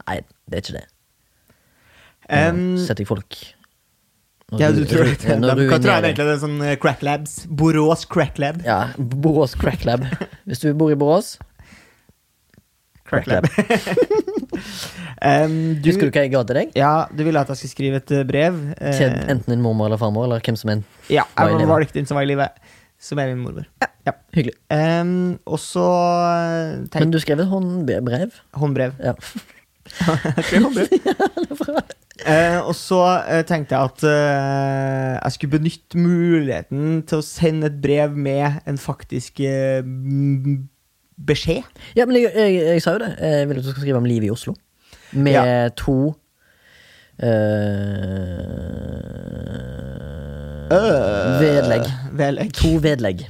Nei, 0.09 0.19
det 0.49 0.59
er 0.59 0.65
ikke 0.65 0.79
det. 0.79 0.87
Um, 2.29 2.77
setter 2.81 3.05
jeg 3.05 3.09
folk 3.09 3.37
når 4.53 4.61
ja, 4.63 4.69
du 4.73 4.79
du 4.81 4.89
tror 4.89 5.05
det? 5.05 5.13
De 5.21 5.27
kan 5.29 5.43
tro 5.45 5.53
ruinerer 5.53 5.85
jeg- 5.93 6.05
egentlig 6.09 6.25
det 6.25 6.33
er 6.35 6.41
sånn 6.41 6.61
eh, 6.65 6.77
crack 6.81 7.03
labs. 7.05 7.35
Borås 7.53 8.07
crack 8.09 8.39
lab. 8.41 8.63
Ja, 8.65 8.79
Borås 8.97 9.53
Crack 9.61 9.85
Lab. 9.85 10.07
Hvis 10.49 10.63
du 10.65 10.71
bor 10.73 10.89
i 10.93 10.97
Borås, 10.97 11.35
Crack 13.05 13.27
Crack 13.29 13.29
lab. 13.29 13.45
Um, 15.21 15.77
du, 15.83 15.91
husker 15.91 16.09
du 16.09 16.13
hva 16.17 16.25
jeg 16.25 16.33
ga 16.33 16.43
til 16.49 16.59
deg? 16.63 16.73
Ja, 16.81 16.93
du 17.13 17.23
ville 17.27 17.41
at 17.45 17.53
jeg 17.53 17.61
skulle 17.61 17.75
skrive 17.75 18.01
et 18.01 18.15
eh, 18.17 18.25
brev. 18.29 18.57
eh, 18.81 18.97
Til 18.97 19.13
enten 19.35 19.53
din 19.53 19.65
mormor 19.65 19.91
eller 19.91 20.01
farmor, 20.01 20.25
eller 20.29 20.41
hvem 20.45 20.57
som 20.57 20.73
er 20.73 20.81
ja, 21.13 21.25
var 21.37 21.53
jeg 21.53 21.61
live. 21.67 21.79
den 21.95 22.09
som 22.09 22.17
var 22.17 22.25
i 22.25 22.31
live. 22.33 22.49
Som 23.01 23.19
er 23.23 23.31
min 23.31 23.45
mormor. 23.45 23.67
Ja. 24.07 24.13
hyggelig. 24.35 24.55
Um, 24.73 25.39
og 25.47 25.59
så 25.61 25.85
eh, 25.85 26.99
Men 26.99 27.11
du 27.13 27.19
skrev 27.23 27.41
et 27.43 27.47
håndbrev? 27.51 28.31
Håndbrev. 28.59 28.93
Ja. 29.05 29.13
Jeg 30.37 30.45
skrev 30.45 30.63
håndbrev. 30.67 30.89
uh, 32.29 32.59
og 32.69 32.75
så 32.77 32.99
uh, 33.25 33.41
tenkte 33.49 33.77
jeg 33.77 33.85
at 33.89 34.03
uh, 34.05 35.15
jeg 35.23 35.33
skulle 35.37 35.55
benytte 35.59 36.01
muligheten 36.03 37.03
til 37.09 37.21
å 37.23 37.25
sende 37.25 37.71
et 37.71 37.79
brev 37.85 38.17
med 38.17 38.59
en 38.69 38.79
faktisk 38.81 39.41
beskjed. 41.19 41.63
Ja, 41.97 42.05
men 42.05 42.19
jeg, 42.21 42.33
jeg, 42.35 42.59
jeg 42.75 42.83
sa 42.85 42.97
jo 42.97 43.05
det. 43.07 43.13
Jeg 43.23 43.49
vil 43.49 43.61
at 43.63 43.65
du 43.65 43.71
skal 43.71 43.85
skrive 43.87 44.03
om 44.03 44.09
livet 44.09 44.29
i 44.29 44.35
Oslo. 44.35 44.53
Med 45.17 45.33
Ja. 45.39 45.69
to 45.77 46.15
øh, 50.69 51.41
Vedlegg. 51.41 51.87
Vedlegg. 52.19 52.53
To 52.59 52.75
vedlegg. 52.85 53.23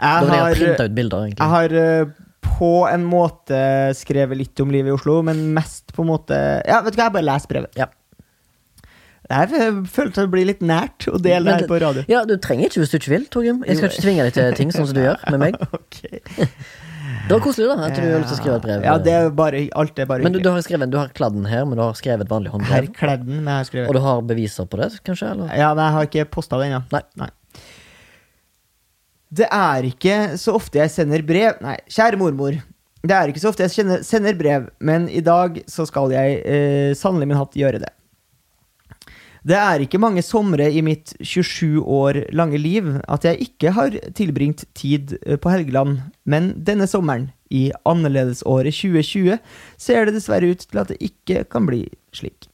Jeg 0.00 0.26
vil 0.26 0.34
jeg 0.34 0.42
har, 0.42 0.84
ut 0.88 0.96
bilder, 0.96 1.24
jeg 1.28 1.48
har 1.54 1.74
eh, 1.76 2.12
på 2.46 2.72
en 2.88 3.02
måte 3.04 3.60
skrevet 3.98 4.38
litt 4.40 4.60
om 4.64 4.70
livet 4.72 4.92
i 4.92 4.94
Oslo, 4.96 5.18
men 5.26 5.50
mest 5.56 5.92
på 5.96 6.04
en 6.04 6.12
måte 6.14 6.36
Ja, 6.64 6.80
vet 6.84 6.96
du 6.96 7.00
hva, 7.00 7.10
jeg 7.10 7.16
bare 7.18 7.28
leser 7.28 7.52
brevet. 7.52 7.80
Ja. 7.80 7.90
Jeg 9.30 9.72
følte 9.92 10.24
det 10.24 10.30
blir 10.32 10.46
litt 10.48 10.62
nært 10.64 11.06
å 11.06 11.18
dele 11.22 11.52
det 11.52 11.58
her 11.60 11.70
på 11.70 11.78
radio. 11.78 12.02
Ja, 12.10 12.24
du 12.26 12.34
trenger 12.42 12.66
ikke 12.66 12.82
hvis 12.82 12.90
du 12.90 12.96
ikke 12.98 13.12
vil, 13.12 13.26
Torgrim. 13.30 13.60
Jeg 13.68 13.78
skal 13.78 13.92
ikke 13.92 14.06
tvinge 14.06 14.26
deg 14.26 14.34
til 14.34 14.56
ting 14.58 14.72
sånn 14.74 14.88
som 14.90 14.96
du 14.96 15.04
gjør 15.04 15.26
med 15.30 15.44
meg. 15.46 15.60
Ok. 15.80 16.00
Det 17.30 17.36
var 17.36 17.42
koselig, 17.44 17.66
da. 17.70 17.86
At 17.86 17.94
du 17.94 18.02
har 18.02 18.22
lyst 18.22 18.30
til 18.32 18.34
å 18.34 18.38
skrive 18.40 18.54
et 18.58 18.64
brev. 18.64 18.84
Ja, 18.86 18.94
det 18.98 19.12
er 19.14 19.28
bare, 19.34 19.60
alt 19.78 19.98
er 20.02 20.06
bare 20.10 20.24
men 20.24 20.34
du, 20.34 20.40
du 20.42 20.48
har 20.50 20.62
skrevet, 20.66 20.90
du 20.90 20.96
har 20.98 21.12
kladden 21.14 21.44
her, 21.46 21.62
men 21.68 21.78
du 21.78 21.82
har 21.84 21.94
skrevet 21.98 22.24
et 22.24 22.32
vanlig 22.32 22.50
håndbrev. 22.50 22.72
Her 22.74 22.88
Kledden, 22.96 23.36
men 23.44 23.50
jeg 23.52 23.60
har 23.60 23.68
skrevet 23.68 23.90
Og 23.92 23.94
du 23.94 24.02
har 24.02 24.24
beviser 24.26 24.66
på 24.70 24.80
det, 24.80 24.88
kanskje? 25.06 25.28
Eller? 25.36 25.52
Ja, 25.54 25.68
men 25.76 25.84
jeg 25.84 25.94
har 25.94 26.08
ikke 26.08 26.24
posta 26.38 26.58
det 26.58 26.70
ennå. 26.72 26.80
Nei. 27.20 27.30
Det 29.30 29.46
er 29.46 29.86
ikke 29.86 30.16
så 30.42 30.56
ofte 30.58 30.80
jeg 30.80 30.90
sender 30.90 31.22
brev 31.22 31.60
Nei, 31.62 31.76
kjære 31.90 32.18
mormor. 32.18 32.56
Det 33.00 33.14
er 33.14 33.30
ikke 33.30 33.40
så 33.40 33.52
ofte 33.52 33.64
jeg 33.64 34.02
sender 34.04 34.36
brev, 34.36 34.66
men 34.82 35.06
i 35.08 35.22
dag 35.24 35.62
så 35.70 35.86
skal 35.88 36.12
jeg 36.12 36.40
eh, 36.44 36.90
sannelig 36.98 37.30
min 37.30 37.38
hatt 37.38 37.54
gjøre 37.56 37.80
det. 37.80 37.92
Det 39.40 39.56
er 39.56 39.80
ikke 39.80 40.00
mange 40.02 40.20
somre 40.20 40.66
i 40.68 40.82
mitt 40.84 41.14
27 41.16 41.80
år 41.80 42.18
lange 42.36 42.58
liv 42.60 42.90
at 43.08 43.24
jeg 43.24 43.46
ikke 43.46 43.72
har 43.72 43.96
tilbringt 44.18 44.66
tid 44.76 45.14
eh, 45.22 45.38
på 45.40 45.48
Helgeland, 45.48 46.02
men 46.28 46.52
denne 46.66 46.90
sommeren, 46.90 47.30
i 47.50 47.72
annerledesåret 47.88 48.76
2020, 48.76 49.40
ser 49.80 50.04
det 50.06 50.14
dessverre 50.14 50.52
ut 50.52 50.60
til 50.62 50.82
at 50.82 50.92
det 50.92 51.00
ikke 51.02 51.46
kan 51.50 51.64
bli 51.66 51.86
slik. 52.14 52.46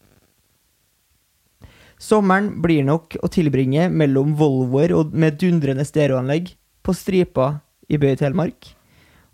Sommeren 2.01 2.53
blir 2.64 2.87
nok 2.87 3.18
å 3.24 3.29
tilbringe 3.33 3.91
mellom 3.93 4.37
Volvoer 4.39 4.95
med 5.12 5.41
dundrende 5.43 5.85
stereoanlegg 5.85 6.55
på 6.87 6.95
stripa 6.95 7.57
i 7.91 7.99
Bø 8.01 8.12
i 8.14 8.18
Telemark, 8.18 8.72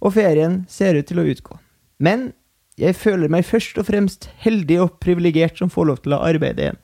og 0.02 0.16
ferien 0.16 0.62
ser 0.72 0.96
ut 0.98 1.08
til 1.08 1.20
å 1.22 1.26
utgå. 1.28 1.58
Men 2.02 2.32
jeg 2.80 2.96
føler 2.96 3.30
meg 3.30 3.44
først 3.46 3.76
og 3.78 3.86
fremst 3.90 4.30
heldig 4.42 4.78
og 4.82 4.96
privilegert 5.02 5.60
som 5.60 5.70
får 5.72 5.88
lov 5.90 6.00
til 6.02 6.16
å 6.16 6.22
arbeide 6.24 6.66
igjen. 6.66 6.80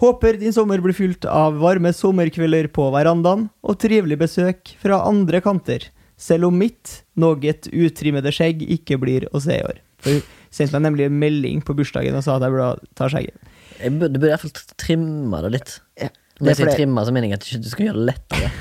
Håper 0.00 0.36
din 0.36 0.52
sommer 0.52 0.80
blir 0.84 0.96
fylt 0.96 1.24
av 1.28 1.56
varme 1.62 1.88
sommerkvelder 1.96 2.68
på 2.76 2.90
verandaen 2.92 3.46
og 3.64 3.78
trivelig 3.80 4.18
besøk 4.20 4.74
fra 4.82 5.00
andre 5.08 5.40
kanter, 5.44 5.88
selv 6.20 6.50
om 6.50 6.58
mitt 6.60 7.00
noe 7.16 7.54
utrimmede 7.72 8.32
skjegg 8.32 8.62
ikke 8.76 9.00
blir 9.00 9.28
å 9.32 9.40
se 9.40 9.56
i 9.56 9.64
år. 9.64 9.80
For 10.04 10.18
hun 10.18 10.22
sendte 10.52 10.76
meg 10.76 10.90
nemlig 10.90 11.08
en 11.08 11.18
melding 11.20 11.64
på 11.64 11.74
bursdagen 11.76 12.16
og 12.16 12.24
sa 12.24 12.36
at 12.36 12.44
jeg 12.44 12.52
burde 12.52 12.92
ta 12.98 13.08
skjegget. 13.12 13.52
Du 13.80 13.98
burde 14.04 14.20
i 14.20 14.32
hvert 14.34 14.44
fall 14.44 14.76
trimme 14.80 15.42
det 15.46 15.52
litt. 15.56 15.76
Ja, 16.00 16.12
Når 16.40 16.52
jeg 16.52 16.60
sier 16.60 16.72
trimme, 16.76 17.04
så 17.08 17.16
mener 17.16 17.32
jeg 17.32 17.40
at 17.40 17.64
du 17.64 17.70
skal 17.72 17.88
gjøre 17.88 18.02
det 18.02 18.08
lettere. 18.12 18.52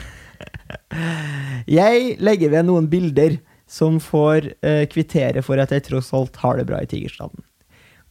Jeg 1.69 2.15
legger 2.23 2.51
ved 2.53 2.67
noen 2.67 2.88
bilder 2.91 3.38
som 3.69 3.97
får 4.03 4.51
eh, 4.61 4.83
kvittere 4.91 5.41
for 5.45 5.59
at 5.61 5.71
jeg 5.73 5.88
tross 5.88 6.11
alt 6.15 6.38
har 6.43 6.59
det 6.59 6.67
bra 6.69 6.81
i 6.83 6.89
Tigerstaden. 6.89 7.43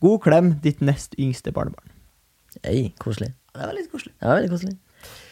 God 0.03 0.21
klem, 0.27 0.55
ditt 0.65 0.83
nest 0.85 1.15
yngste 1.21 1.53
barnebarn. 1.55 1.93
Ei, 2.67 2.93
koselig. 3.03 3.33
Det 3.55 3.63
var 3.63 3.77
litt 3.77 3.91
koselig. 3.93 4.13
Ja, 4.21 4.35
veldig 4.35 4.51
koselig. 4.53 4.75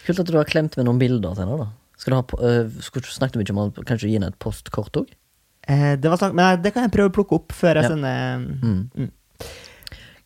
Kult 0.06 0.22
at 0.22 0.30
du 0.30 0.38
har 0.38 0.48
klemt 0.48 0.76
med 0.78 0.86
noen 0.88 1.00
bilder 1.02 1.34
til 1.36 1.44
henne, 1.44 1.58
da. 1.64 1.68
Skal 1.98 2.14
du 2.14 2.18
ha, 2.18 2.38
øh, 2.48 2.70
du 3.02 3.10
snakket 3.14 3.38
mye 3.38 3.54
om 3.54 3.60
å 3.64 3.84
kanskje 3.86 4.08
gi 4.10 4.16
henne 4.16 4.30
et 4.32 4.38
postkort 4.42 4.96
òg? 4.98 5.10
Eh, 5.70 5.92
det 6.02 6.10
var 6.10 6.18
snakk, 6.18 6.34
men 6.34 6.62
det 6.62 6.72
kan 6.74 6.86
jeg 6.86 6.94
prøve 6.94 7.12
å 7.12 7.14
plukke 7.14 7.36
opp 7.38 7.52
før 7.54 7.78
jeg 7.78 7.84
Ja. 7.84 7.92
sender 7.92 8.46
Mm. 8.62 8.90
Mm. 8.96 9.10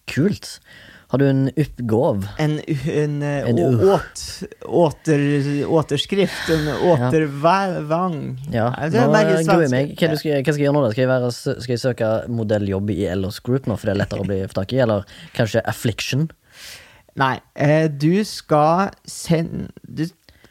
Kult. 0.06 0.60
Har 1.08 1.18
du 1.22 1.28
en 1.28 1.50
uppgåv? 1.54 2.26
en, 2.38 2.60
en, 2.86 3.22
eh, 3.22 3.48
En 3.48 3.58
uh. 3.58 3.94
åt, 3.94 4.22
åter, 4.66 5.20
återskrift. 5.66 6.48
En 6.50 6.68
återvang. 6.90 8.16
Ja, 8.50 8.72
ja. 8.80 8.88
nå 8.90 9.12
mer 9.12 9.30
gruer 9.30 9.62
jeg 9.62 9.70
meg. 9.70 9.92
Hva, 9.94 10.16
skal, 10.18 10.40
hva 10.40 10.50
skal 10.50 10.64
jeg 10.64 10.66
gjøre 10.66 10.74
nå? 10.74 10.82
Skal 10.90 11.04
jeg, 11.04 11.12
være, 11.12 11.30
skal 11.36 11.74
jeg 11.76 11.82
søke 11.84 12.10
modelljobb 12.40 12.90
i 12.96 13.04
Ellers 13.12 13.38
Group 13.38 13.70
nå, 13.70 13.78
for 13.78 13.86
det 13.86 13.94
er 13.94 14.02
lettere 14.02 14.26
å 14.26 14.28
bli 14.28 14.40
for 14.48 14.58
tak 14.58 14.74
i? 14.74 14.82
Eller 14.82 15.06
kanskje 15.36 15.62
Affliction? 15.70 16.26
Nei, 17.16 17.36
eh, 17.54 17.86
du 17.88 18.24
skal 18.28 18.90
sende 19.08 19.70
du, 19.86 20.04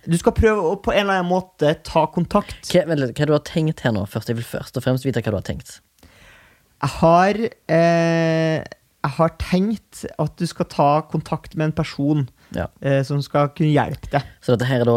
du 0.05 0.15
skal 0.21 0.33
prøve 0.37 0.63
å 0.71 0.77
på 0.81 0.93
en 0.93 1.03
eller 1.03 1.19
annen 1.19 1.29
måte 1.29 1.75
ta 1.85 2.05
kontakt. 2.13 2.63
Hva, 2.71 2.85
vent 2.89 3.01
litt, 3.03 3.13
hva 3.17 3.27
du 3.27 3.35
har 3.35 3.43
tenkt 3.45 3.83
her 3.85 3.93
nå? 3.95 4.05
Først, 4.09 4.31
Jeg 4.31 4.39
vil 4.39 4.47
først 4.47 4.79
og 4.79 4.85
fremst 4.85 5.05
vite 5.05 5.21
hva 5.25 5.35
du 5.35 5.39
har 5.41 5.45
tenkt. 5.45 5.79
Jeg 6.85 6.91
har 6.99 7.39
eh, 7.43 8.63
Jeg 9.05 9.13
har 9.19 9.33
tenkt 9.37 10.01
at 10.17 10.33
du 10.41 10.45
skal 10.49 10.65
ta 10.71 10.87
kontakt 11.11 11.53
med 11.55 11.69
en 11.69 11.75
person 11.77 12.23
Ja. 12.55 12.67
eh, 12.81 13.03
som 13.05 13.21
skal 13.21 13.49
kunne 13.53 13.69
hjelpe 13.73 14.09
deg. 14.13 14.23
Så 14.41 14.55
dette 14.55 14.65
her 14.69 14.81
er 14.81 14.89
da 14.89 14.95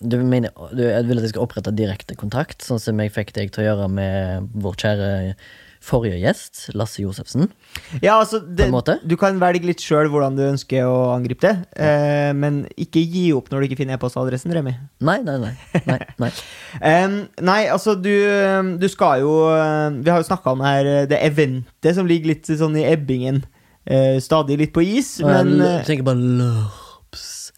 Du 0.00 0.16
mener 0.22 0.50
du 0.72 0.82
vil 0.84 1.18
at 1.18 1.24
jeg 1.26 1.34
skal 1.34 1.44
opprette 1.44 1.72
direkte 1.76 2.16
kontakt, 2.16 2.62
sånn 2.64 2.80
som 2.80 3.00
jeg 3.00 3.12
fikk 3.12 3.32
deg 3.36 3.52
til 3.52 3.64
å 3.64 3.68
gjøre 3.68 3.88
med 3.92 4.48
vår 4.64 4.76
kjære 4.80 5.10
forrige 5.84 6.18
gjest, 6.22 6.62
Lasse 6.76 7.02
Josefsen? 7.02 7.48
Ja, 8.00 8.16
altså 8.16 8.40
det? 8.40 8.70
Du 9.04 9.16
kan 9.20 9.38
velge 9.42 9.68
litt 9.68 9.82
sjøl 9.84 10.08
hvordan 10.12 10.36
du 10.38 10.44
ønsker 10.46 10.88
å 10.88 11.12
angripe 11.14 11.44
det, 11.44 11.54
eh, 11.76 12.30
men 12.36 12.62
ikke 12.80 13.02
gi 13.02 13.26
opp 13.36 13.50
når 13.52 13.62
du 13.62 13.68
ikke 13.68 13.80
finner 13.82 13.98
e-postadressen, 13.98 14.54
Remi. 14.56 14.74
Nei, 15.04 15.18
nei, 15.26 15.36
nei. 15.42 15.52
nei, 15.88 15.98
nei. 16.24 16.30
um, 16.80 17.18
nei, 17.44 17.60
altså 17.72 17.96
du, 17.98 18.12
du 18.80 18.88
skal 18.92 19.24
jo 19.24 19.34
eh, 19.52 19.98
Vi 20.04 20.12
har 20.12 20.22
jo 20.22 20.28
snakka 20.30 20.54
om 20.54 20.62
det 20.64 20.72
her 20.72 20.92
eh, 20.92 21.10
det 21.10 21.20
eventet 21.26 21.98
som 21.98 22.08
ligger 22.08 22.32
litt 22.32 22.48
sånn 22.48 22.80
i 22.80 22.86
ebbingen. 22.88 23.44
Uh, 23.84 24.16
stadig 24.24 24.56
litt 24.56 24.72
på 24.72 24.80
is, 24.80 25.18
men 25.20 25.58
Men, 25.58 25.58
Du 25.60 25.66
jeg 25.68 25.86
tenker 25.90 26.08
på 26.08 26.16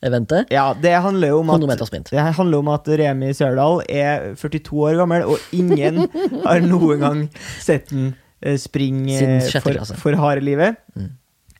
løpseventet. 0.06 0.50
ja, 0.54 0.72
det 0.74 0.94
handler 1.02 1.28
jo 1.28 1.40
om 1.40 1.50
100 1.50 1.76
at. 1.76 2.10
Det 2.10 2.34
handler 2.38 2.58
om 2.58 2.68
at 2.68 2.88
Remi 2.88 3.32
Sørdal 3.34 3.82
er 3.88 4.34
42 4.36 4.72
år 4.86 4.96
gammel, 5.02 5.24
og 5.24 5.38
ingen 5.52 6.08
har 6.46 6.60
noen 6.64 7.00
gang 7.00 7.22
sett 7.60 7.90
den 7.90 8.14
eh, 8.42 8.56
springe 8.56 9.40
for, 9.60 9.96
for 9.96 10.12
harde 10.22 10.40
livet. 10.46 10.76
Mm. 10.96 11.10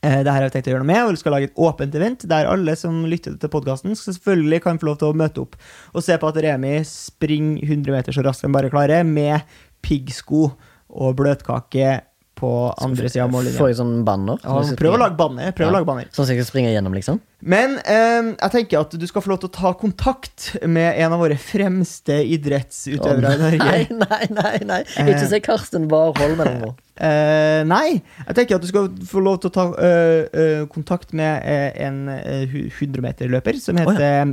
Eh, 0.03 0.23
Det 0.23 0.31
her 0.31 0.41
har 0.41 0.49
vi 0.49 0.53
tenkt 0.55 0.67
å 0.69 0.71
gjøre 0.75 0.83
noe 0.85 0.91
med, 0.93 1.03
og 1.05 1.11
vi 1.15 1.21
skal 1.23 1.33
lage 1.33 1.49
et 1.49 1.55
åpent 1.57 1.95
event 1.97 2.25
der 2.29 2.45
alle 2.47 2.75
som 2.77 3.03
lytter 3.09 3.37
til 3.41 3.49
podkasten, 3.49 3.95
selvfølgelig 3.97 4.61
kan 4.63 4.77
få 4.79 4.85
lov 4.91 4.99
til 5.01 5.09
å 5.09 5.17
møte 5.17 5.41
opp 5.41 5.55
og 5.93 6.03
se 6.05 6.17
på 6.21 6.27
at 6.29 6.37
Remi 6.45 6.75
springer 6.85 7.63
100 7.65 7.91
meter 7.97 8.13
så 8.13 8.23
raskt 8.25 8.45
han 8.45 8.53
bare 8.53 8.69
klarer, 8.69 9.03
med 9.03 9.41
piggsko 9.81 10.51
og 10.97 11.15
bløtkake 11.19 12.01
på 12.37 12.49
andre 12.85 13.09
sida 13.09 13.23
av 13.25 13.31
mållinja. 13.33 13.57
sånn 13.79 14.03
banner? 14.05 14.37
Ja, 14.45 14.59
prøv 14.77 14.93
å 14.93 14.99
lage 15.01 15.17
banner. 15.17 15.49
Prøv 15.57 15.65
å 15.67 15.71
Ja. 15.71 15.73
lage 15.79 15.87
banner. 15.89 16.05
Sånn 16.13 16.27
som 16.27 16.35
jeg 16.35 16.43
skal 16.45 16.51
springe 16.51 16.69
gjennom, 16.69 16.93
liksom? 16.93 17.17
Men 17.45 17.77
eh, 17.85 18.31
jeg 18.33 18.53
tenker 18.53 18.81
at 18.81 18.95
du 18.97 19.05
skal 19.09 19.21
få 19.21 19.29
lov 19.29 19.43
til 19.43 19.51
å 19.51 19.53
ta 19.53 19.71
kontakt 19.77 20.49
med 20.65 20.97
en 20.97 21.13
av 21.13 21.21
våre 21.21 21.37
fremste 21.37 22.17
idrettsutøvere 22.33 23.35
i 23.35 23.41
Norge. 23.43 23.67
Nei, 23.67 23.85
nei, 23.93 24.25
nei, 24.33 24.57
nei. 24.65 24.81
Ikke 25.05 25.27
se 25.29 25.39
Karsten 25.45 25.85
Warholm 25.91 26.41
eller 26.41 26.61
noe. 26.65 26.75
Eh, 26.97 27.59
nei, 27.69 27.99
jeg 28.25 28.33
tenker 28.33 28.57
at 28.57 28.63
du 28.63 28.69
skal 28.71 28.87
få 29.05 29.21
lov 29.21 29.35
til 29.43 29.51
å 29.51 29.53
ta 29.53 29.65
eh, 29.85 30.23
eh, 30.33 30.63
kontakt 30.71 31.11
med 31.13 31.43
eh, 31.45 31.67
en 31.85 31.99
uh, 32.09 32.55
100-meterløper 32.71 33.59
som 33.61 33.77
heter. 33.77 34.31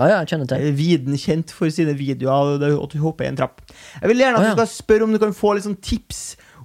Å 0.00 0.08
ja, 0.08 0.22
jeg 0.22 0.30
kjenner 0.32 0.48
til. 0.48 0.64
Eh, 0.64 0.72
Viden 0.78 1.20
kjent 1.20 1.52
for 1.52 1.68
sine 1.68 1.92
videoer 1.98 2.56
og 2.56 2.86
at 2.86 2.96
du 2.96 3.04
hopper 3.04 3.28
i 3.28 3.34
en 3.34 3.36
trapp. 3.42 3.60
Jeg 4.00 4.14
vil 4.14 4.24
gjerne 4.24 4.40
at 4.40 4.48
ja. 4.48 4.54
du 4.54 4.62
skal 4.62 4.72
spørre 4.72 5.04
om 5.04 5.12
du 5.12 5.20
kan 5.20 5.36
få 5.36 5.52
litt 5.58 5.68
sånn 5.68 5.76
tips 5.84 6.24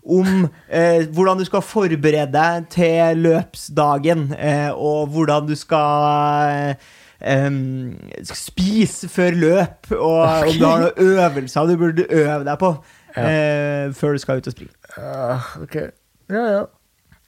om 0.09 0.47
eh, 0.69 1.05
hvordan 1.13 1.37
du 1.39 1.45
skal 1.47 1.61
forberede 1.65 2.31
deg 2.33 2.65
til 2.73 3.21
løpsdagen, 3.25 4.29
eh, 4.37 4.69
og 4.73 5.07
hvordan 5.13 5.47
du 5.49 5.55
skal 5.59 6.75
eh, 7.21 7.59
spise 8.33 9.09
før 9.11 9.37
løp, 9.37 9.91
og 9.91 10.23
om 10.47 10.57
du 10.57 10.65
har 10.65 10.83
noen 10.87 11.13
øvelser 11.19 11.69
du 11.69 11.77
burde 11.77 12.07
øve 12.09 12.43
deg 12.47 12.57
på 12.61 12.73
Ja. 13.17 13.23
eh, 13.29 13.93
før 13.97 14.11
du 14.13 14.17
skal 14.21 14.37
ut 14.37 14.47
og 14.47 14.53
springe. 14.53 14.73
Uh, 14.97 15.47
ok. 15.63 15.75
Ja, 16.29 16.43
ja. 16.53 16.63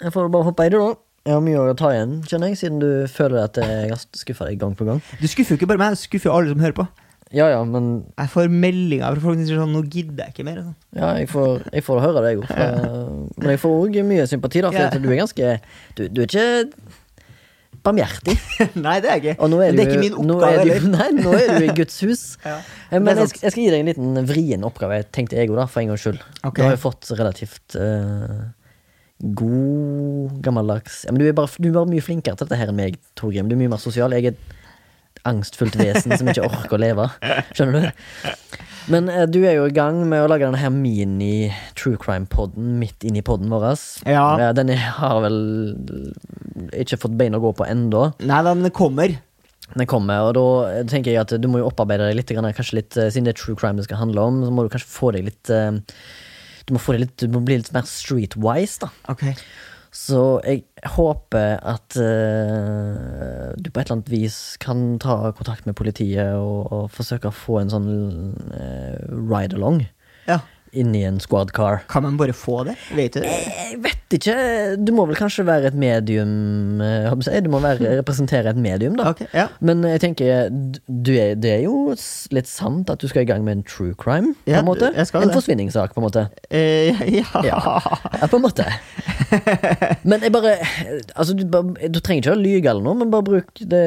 Jeg 0.02 0.14
får 0.14 0.30
bare 0.34 0.44
hoppe 0.44 0.66
i 0.66 0.70
det, 0.74 0.80
da. 0.82 0.94
Jeg 1.26 1.34
har 1.38 1.42
mye 1.46 1.62
å 1.62 1.74
ta 1.78 1.90
igjen, 1.94 2.14
kjenner 2.26 2.50
jeg, 2.50 2.58
siden 2.58 2.80
du 2.82 3.08
føler 3.10 3.44
at 3.44 3.58
jeg 3.62 3.98
skuffa 4.18 4.48
deg 4.50 4.58
gang 4.62 4.74
på 4.78 4.86
gang. 4.88 5.02
Du 5.22 5.28
skuffer 5.30 5.54
jo 5.54 5.60
ikke 5.60 5.68
bare 5.70 5.78
meg, 5.84 5.94
du 5.98 6.02
skuffer 6.02 6.30
jo 6.32 6.38
alle 6.38 6.50
som 6.54 6.64
hører 6.64 6.78
på. 6.80 6.86
Ja 7.32 7.48
ja, 7.48 7.60
men 7.64 8.06
Jeg 8.18 8.30
får 8.34 8.50
meldinger 8.52 9.14
fra 9.16 9.24
folk 9.24 9.38
som 9.40 9.46
sier 9.48 9.60
sånn 9.62 9.72
'Nå 9.72 9.84
gidder 9.88 10.26
jeg 10.26 10.34
ikke 10.34 10.46
mer'. 10.48 10.64
Sånn. 10.66 10.76
ja, 10.96 11.12
jeg 11.18 11.30
får, 11.32 11.62
jeg 11.72 11.84
får 11.88 12.02
høre 12.04 12.24
det, 12.26 12.32
jeg 12.34 12.42
òg. 12.42 13.30
Men 13.38 13.50
jeg 13.56 13.60
får 13.62 13.78
òg 13.86 14.02
mye 14.06 14.26
sympati, 14.28 14.62
da, 14.62 14.72
for 14.72 14.80
Ja. 14.82 14.90
du 14.90 15.10
er 15.10 15.22
ganske 15.22 15.62
Du, 15.96 16.08
du 16.10 16.22
er 16.22 16.28
ikke 16.28 16.74
barmhjertig. 17.84 18.36
Nei, 18.86 19.00
det 19.02 19.10
er 19.10 19.18
jeg 19.18 19.36
ikke. 19.38 19.50
Det 19.50 19.80
er 19.82 19.90
ikke 19.90 20.04
min 20.04 20.14
oppgave 20.22 20.60
er 20.60 20.66
du, 20.66 20.72
heller. 20.76 20.92
Nei, 21.00 21.10
nå 21.18 21.34
er 21.34 21.60
du 21.60 21.66
i 21.66 21.76
Guds 21.76 22.00
hus. 22.06 22.24
Ja. 22.46 22.58
Eh, 22.92 23.00
Men 23.00 23.18
jeg 23.18 23.32
jeg 23.42 23.52
skal 23.54 23.64
gi 23.64 23.70
deg 23.72 23.80
en 23.80 23.90
liten 23.90 24.28
vrien 24.28 24.64
oppgave, 24.68 25.02
tenkte 25.16 25.38
jeg 25.40 25.50
òg, 25.50 25.64
for 25.72 25.82
en 25.82 25.94
gangs 25.94 26.04
skyld. 26.04 26.20
Okay. 26.44 26.62
Du 26.62 26.68
har 26.68 26.76
jo 26.76 26.82
fått 26.84 27.10
relativt 27.18 27.78
uh, 27.80 28.52
god, 29.22 30.42
gammeldags 30.44 31.06
ja, 31.06 31.12
Men 31.14 31.22
du 31.22 31.28
er, 31.30 31.34
bare, 31.38 31.48
du 31.62 31.70
er 31.70 31.76
bare 31.80 31.90
mye 31.90 32.04
flinkere 32.04 32.36
til 32.36 32.48
dette 32.50 32.60
her 32.60 32.72
enn 32.74 32.78
meg, 32.78 32.98
Torgrim. 33.16 33.48
Du 33.50 33.56
er 33.56 33.62
mye 33.64 33.72
mer 33.72 33.82
sosial. 33.82 34.14
Jeg 34.18 34.34
er 34.34 34.58
angstfullt 35.28 35.78
vesen 35.80 36.16
som 36.18 36.30
ikke 36.32 36.48
orker 36.48 36.78
å 36.78 36.82
leve. 36.82 37.08
Skjønner 37.56 37.88
du? 37.88 38.60
Men 38.92 39.10
eh, 39.14 39.28
du 39.30 39.42
er 39.46 39.60
jo 39.60 39.68
i 39.70 39.76
gang 39.76 40.00
med 40.10 40.24
å 40.24 40.30
lage 40.32 40.48
denne 40.48 40.60
her 40.62 40.72
mini-true 40.74 42.00
crime-podden 42.02 42.80
midt 42.82 43.06
inni 43.08 43.22
podden 43.26 43.52
vår. 43.54 43.76
Ja. 44.10 44.52
Den 44.58 44.74
har 44.74 45.20
vel 45.26 45.42
ikke 46.82 47.00
fått 47.02 47.18
bein 47.20 47.38
å 47.38 47.44
gå 47.44 47.54
på 47.58 47.68
ennå. 47.68 48.08
Nei 48.26 48.42
da, 48.42 48.56
men 48.56 48.66
det 48.66 48.74
kommer. 48.76 49.14
den 49.72 49.88
kommer, 49.88 50.26
og 50.28 50.34
da 50.36 50.82
tenker 50.90 51.14
jeg 51.14 51.22
at 51.22 51.32
du 51.40 51.48
må 51.48 51.62
jo 51.62 51.70
opparbeide 51.70 52.10
deg 52.10 52.18
litt, 52.20 52.34
grann, 52.34 52.50
kanskje 52.58 52.82
litt, 52.82 52.98
eh, 52.98 53.08
siden 53.14 53.30
det 53.30 53.36
er 53.38 53.40
true 53.40 53.56
crime 53.56 53.80
det 53.80 53.86
skal 53.88 54.02
handle 54.02 54.26
om, 54.28 54.42
så 54.44 54.52
må 54.52 54.66
du 54.66 54.74
kanskje 54.74 54.92
få 54.92 55.14
deg 55.16 55.30
litt 55.30 55.52
eh, 55.54 55.78
Du 56.68 56.74
må, 56.76 56.82
få 56.82 56.98
deg 56.98 57.06
litt, 57.06 57.16
du 57.24 57.32
må 57.32 57.40
bli 57.46 57.62
litt 57.62 57.72
mer 57.72 57.88
streetwise, 57.88 58.82
da. 58.84 58.90
Ok. 59.14 59.24
Så 59.92 60.39
jeg 60.48 60.64
håper 60.94 61.60
at 61.68 61.98
uh, 62.00 63.52
du 63.60 63.68
på 63.68 63.82
et 63.82 63.89
eller 63.89 63.98
annet 63.98 64.12
vis 64.12 64.38
kan 64.64 64.96
ta 65.04 65.34
kontakt 65.36 65.68
med 65.68 65.76
politiet 65.76 66.38
og, 66.39 66.72
og 66.72 66.86
forsøke 66.96 67.28
å 67.28 67.36
få 67.36 67.60
en 67.60 67.74
sånn 67.74 67.89
uh, 68.56 68.96
ride-along 69.12 69.84
Ja. 70.30 70.39
Inni 70.74 71.04
en 71.08 71.20
squad 71.20 71.52
car. 71.56 71.82
Kan 71.92 72.04
man 72.04 72.18
bare 72.20 72.34
få 72.36 72.62
det? 72.68 72.76
Vet 72.96 73.18
du? 73.18 73.26
Jeg 73.26 73.80
vet 73.84 74.16
ikke. 74.18 74.36
Du 74.80 74.92
må 74.96 75.06
vel 75.10 75.18
kanskje 75.20 75.46
være 75.48 75.70
et 75.72 75.78
medium 75.80 76.82
eh? 76.84 77.10
Du 77.44 77.50
må 77.52 77.60
være, 77.64 77.98
representere 78.02 78.52
et 78.54 78.60
medium, 78.60 78.96
da. 79.00 79.10
Okay, 79.12 79.28
ja. 79.36 79.48
Men 79.60 79.84
jeg 79.88 80.02
tenker, 80.04 80.50
du 80.52 81.12
er, 81.16 81.36
det 81.40 81.54
er 81.58 81.64
jo 81.66 81.96
litt 82.36 82.50
sant 82.52 82.90
at 82.92 83.02
du 83.04 83.08
skal 83.12 83.26
i 83.26 83.30
gang 83.30 83.44
med 83.48 83.60
en 83.60 83.64
true 83.68 83.96
crime. 84.00 84.34
På 84.46 84.52
Ja, 84.54 84.62
en 84.62 84.70
måte 84.70 84.92
En 84.96 85.34
forsvinningssak, 85.36 85.94
på 85.96 86.02
en 86.04 86.08
måte. 86.08 86.26
Eh, 86.50 87.02
ja. 87.20 87.44
Ja. 87.48 87.60
På 88.28 88.40
en 88.40 88.46
måte. 88.48 88.68
Men 90.08 90.22
jeg 90.24 90.32
bare 90.34 90.56
Altså, 91.16 91.34
du, 91.36 91.44
du 91.46 92.00
trenger 92.04 92.22
ikke 92.26 92.36
å 92.36 92.40
lyge 92.42 92.72
eller 92.72 92.84
noe, 92.86 92.98
men 93.00 93.12
bare 93.14 93.26
bruk 93.28 93.62
det 93.72 93.84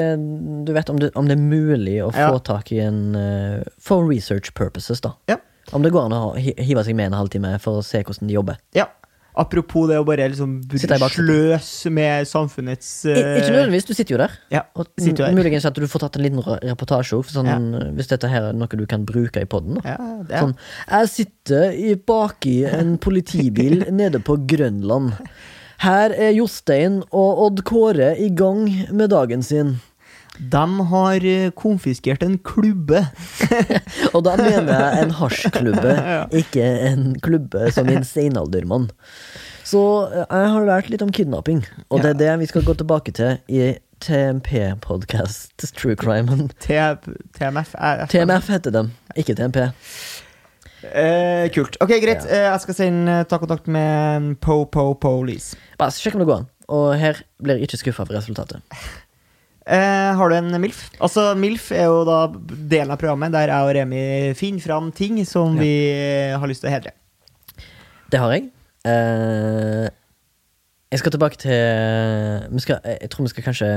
Du 0.67 0.73
vet 0.77 0.91
om 0.93 0.99
det, 1.01 1.11
om 1.19 1.29
det 1.29 1.37
er 1.37 1.43
mulig 1.43 1.97
å 2.05 2.11
få 2.15 2.39
tak 2.47 2.71
i 2.75 2.81
en 2.85 3.01
eh, 3.19 3.65
For 3.83 4.05
research 4.09 4.53
purposes, 4.57 5.03
da. 5.05 5.15
Ja. 5.31 5.39
Om 5.73 5.83
det 5.83 5.95
går 5.95 6.11
an 6.11 6.19
å 6.19 6.35
hive 6.37 6.85
seg 6.85 6.99
med 6.99 7.13
en 7.13 7.19
halvtime 7.21 7.55
for 7.63 7.81
å 7.81 7.87
se 7.87 8.03
hvordan 8.03 8.29
de 8.29 8.37
jobber. 8.37 8.61
ja. 8.77 8.91
Apropos 9.35 9.89
det 9.91 9.97
å 9.99 10.05
bare 10.07 10.29
liksom 10.31 10.61
i 10.63 10.79
sløse 10.79 11.91
med 11.91 12.29
samfunnets 12.31 12.91
I, 13.09 13.15
eh, 13.19 13.31
ikke 13.41 13.51
nødvendigvis, 13.51 13.87
du 13.89 13.91
sitter 13.99 14.15
jo 14.15 14.19
der. 14.21 14.37
Ja, 14.55 14.61
sitter 14.95 15.25
jo 15.25 15.27
der 15.27 15.35
muligens 15.35 15.67
at 15.67 15.75
du 15.75 15.89
får 15.91 16.05
tatt 16.05 16.19
en 16.21 16.23
liten 16.23 16.45
reportasje 16.63 17.19
sånn, 17.33 17.51
hvis 17.97 18.13
dette 18.13 18.31
her 18.31 18.53
er 18.53 18.55
noe 18.55 18.79
du 18.79 18.85
kan 18.87 19.03
bruke 19.03 19.43
i 19.43 19.49
poden. 19.51 19.81
Ja, 19.83 19.97
det. 20.23 20.39
Sånn, 20.39 20.55
jeg 20.87 21.11
sitter 21.11 21.75
baki 22.07 22.55
en 22.71 22.95
politibil 23.03 23.83
nede 24.03 24.23
på 24.23 24.39
Grønland. 24.47 25.19
Her 25.83 26.15
er 26.15 26.31
Jostein 26.37 27.03
og 27.11 27.43
Odd 27.49 27.65
Kåre 27.67 28.13
i 28.15 28.31
gang 28.31 28.69
med 28.95 29.11
dagen 29.11 29.43
sin. 29.43 29.81
De 30.39 30.65
har 30.91 31.25
eh, 31.31 31.51
konfiskert 31.55 32.23
en 32.27 32.39
klubbe. 32.43 33.05
Og 34.15 34.25
da 34.27 34.35
mener 34.41 34.73
jeg 34.75 35.05
en 35.05 35.13
hasjklubbe, 35.21 35.95
ikke 36.43 36.65
en 36.91 37.13
klubbe 37.23 37.69
som 37.75 37.89
en 37.93 38.03
steinaldermann. 38.07 38.89
Så 39.65 39.81
eh, 40.11 40.25
jeg 40.27 40.51
har 40.57 40.67
lært 40.69 40.91
litt 40.93 41.05
om 41.07 41.13
kidnapping, 41.15 41.63
og 41.89 42.03
det 42.03 42.15
er 42.15 42.19
det 42.21 42.33
vi 42.43 42.51
skal 42.51 42.67
gå 42.67 42.75
tilbake 42.81 43.15
til 43.17 43.39
i 43.49 43.73
TMP-podkast, 44.05 45.55
True 45.79 45.95
Crime. 45.97 46.49
TMF. 46.61 47.75
er- 47.79 48.05
TMF 48.11 48.51
heter 48.53 48.71
dem, 48.75 48.91
ikke 49.17 49.35
TMP. 49.39 49.63
Eh, 50.85 51.47
kult. 51.55 51.79
Ok, 51.81 51.95
greit. 52.03 52.27
Eh, 52.29 52.43
jeg 52.51 52.61
skal 52.61 52.75
sende 52.77 53.23
ta 53.31 53.39
kontakt 53.41 53.67
med 53.73 54.35
Po-Po 54.45 54.91
Police. 55.01 55.57
Bare 55.81 55.95
sjekk 55.97 56.19
om 56.19 56.21
det 56.21 56.29
går 56.29 56.43
an. 56.43 56.51
Og 56.69 56.91
her 57.01 57.23
blir 57.41 57.57
jeg 57.61 57.69
ikke 57.71 57.81
skuffa 57.87 58.05
for 58.05 58.19
resultatet. 58.19 58.61
Eh, 59.65 60.11
har 60.19 60.29
du 60.29 60.37
en 60.37 60.61
MILF? 60.61 60.91
Altså, 61.01 61.31
MILF 61.41 61.71
er 61.73 61.87
jo 61.89 62.03
da 62.05 62.19
delen 62.69 62.93
av 62.93 63.01
programmet 63.01 63.33
der 63.33 63.49
jeg 63.49 63.65
og 63.65 63.73
Remi 63.79 64.05
finner 64.37 64.61
fram 64.61 64.91
ting 64.93 65.23
som 65.29 65.57
vi 65.57 65.73
har 66.37 66.51
lyst 66.51 66.65
til 66.65 66.71
å 66.73 66.75
hedre. 66.75 66.93
Det 68.13 68.21
har 68.21 68.35
jeg. 68.35 68.51
Eh, 68.85 69.89
jeg 70.93 71.01
skal 71.01 71.15
tilbake 71.15 71.41
til 71.41 72.53
vi 72.53 72.61
skal, 72.61 72.81
Jeg 72.85 73.09
tror 73.11 73.25
vi 73.25 73.31
skal 73.33 73.45
kanskje 73.47 73.69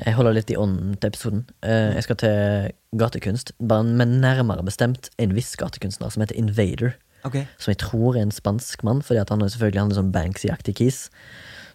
Jeg 0.00 0.14
holder 0.16 0.32
litt 0.32 0.50
i 0.50 0.56
ånden 0.56 0.96
til 0.96 1.12
episoden. 1.12 1.44
Eh, 1.62 1.92
jeg 1.98 2.06
skal 2.08 2.16
til 2.16 2.72
gatekunst, 2.96 3.52
men 3.60 4.20
nærmere 4.24 4.64
bestemt 4.64 5.10
en 5.20 5.34
viss 5.36 5.52
gatekunstner 5.60 6.08
som 6.10 6.24
heter 6.24 6.38
Invader. 6.40 6.96
Okay. 7.24 7.44
Som 7.58 7.70
jeg 7.70 7.78
tror 7.84 8.16
er 8.16 8.24
en 8.24 8.32
spansk 8.34 8.82
mann, 8.82 9.02
fordi 9.04 9.20
at 9.20 9.28
han 9.28 9.44
har 9.44 9.52
selvfølgelig 9.52 9.80
han 9.82 9.92
er 9.92 10.00
sånn 10.00 10.14
Banksy-aktig 10.14 10.74
kis. 10.80 11.10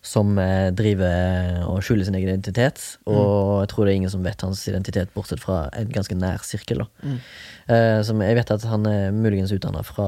Som 0.08 0.38
eh, 0.40 0.70
driver 0.72 1.66
og 1.68 1.82
skjuler 1.84 2.08
sin 2.08 2.16
egen 2.16 2.30
identitet. 2.32 2.80
Og 3.12 3.58
jeg 3.66 3.72
tror 3.74 3.84
det 3.88 3.92
er 3.92 4.00
ingen 4.00 4.14
som 4.14 4.24
vet 4.24 4.44
hans 4.46 4.62
identitet, 4.70 5.12
bortsett 5.16 5.42
fra 5.44 5.66
en 5.76 5.90
ganske 5.92 6.16
nær 6.16 6.46
sirkel. 6.48 6.86
Mm. 7.04 7.18
Eh, 7.68 7.98
som 8.08 8.22
jeg 8.24 8.38
vet 8.40 8.54
at 8.56 8.64
han 8.72 8.88
er 8.88 9.12
muligens 9.16 9.52
utdanna 9.52 9.84
fra 9.84 10.08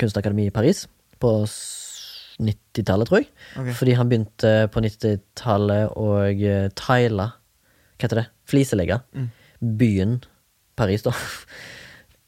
Kunstakademi 0.00 0.48
i 0.48 0.54
Paris 0.54 0.86
på 1.20 1.30
90-tallet, 2.40 3.08
tror 3.10 3.20
jeg. 3.20 3.28
Okay. 3.60 3.74
Fordi 3.76 3.94
han 3.98 4.08
begynte 4.10 4.52
på 4.72 4.82
90-tallet 4.84 5.92
å 6.00 6.08
eh, 6.30 6.68
tile 6.78 7.26
Hva 7.30 8.06
heter 8.06 8.22
det? 8.22 8.28
Fliselegge 8.50 9.00
Mm. 9.14 9.28
byen 9.60 10.18
Paris, 10.76 11.02
da. 11.06 11.12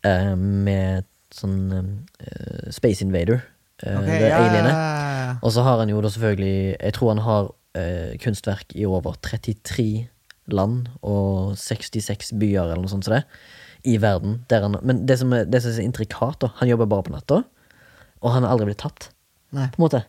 Eh, 0.03 0.33
med 0.35 1.05
sånn 1.31 1.69
uh, 1.71 2.71
Space 2.75 3.05
Invader. 3.05 3.37
Okay, 3.79 3.93
Ok, 4.01 4.09
det 4.19 4.31
ja, 4.33 4.41
alienet. 4.41 4.81
Ja. 5.33 5.39
Og 5.43 5.53
så 5.55 5.65
har 5.67 5.81
han 5.83 5.91
jo 5.91 6.01
da 6.05 6.11
selvfølgelig 6.13 6.77
Jeg 6.79 6.95
tror 6.97 7.13
han 7.15 7.25
har 7.25 7.51
eh, 7.79 8.13
kunstverk 8.23 8.75
i 8.77 8.85
over 8.87 9.17
33 9.25 10.09
land 10.53 10.89
og 11.07 11.55
66 11.57 12.33
byer 12.39 12.65
eller 12.67 12.83
noe 12.83 12.91
sånt 12.91 13.07
som 13.07 13.15
det, 13.15 13.23
i 13.89 13.97
verden. 14.03 14.41
Der 14.51 14.63
han, 14.67 14.77
men 14.83 15.05
det 15.07 15.19
som, 15.21 15.33
er, 15.33 15.47
det 15.49 15.63
som 15.63 15.71
er 15.73 15.79
så 15.79 15.85
intrikat, 15.85 16.41
da 16.43 16.51
Han 16.61 16.69
jobber 16.69 16.87
bare 16.91 17.07
på 17.07 17.15
natta, 17.15 17.43
og 18.23 18.31
han 18.35 18.45
har 18.45 18.53
aldri 18.55 18.69
blitt 18.71 18.83
tatt. 18.83 19.09
Nei. 19.55 19.69
På 19.75 19.81
en 19.81 19.87
måte 19.89 20.05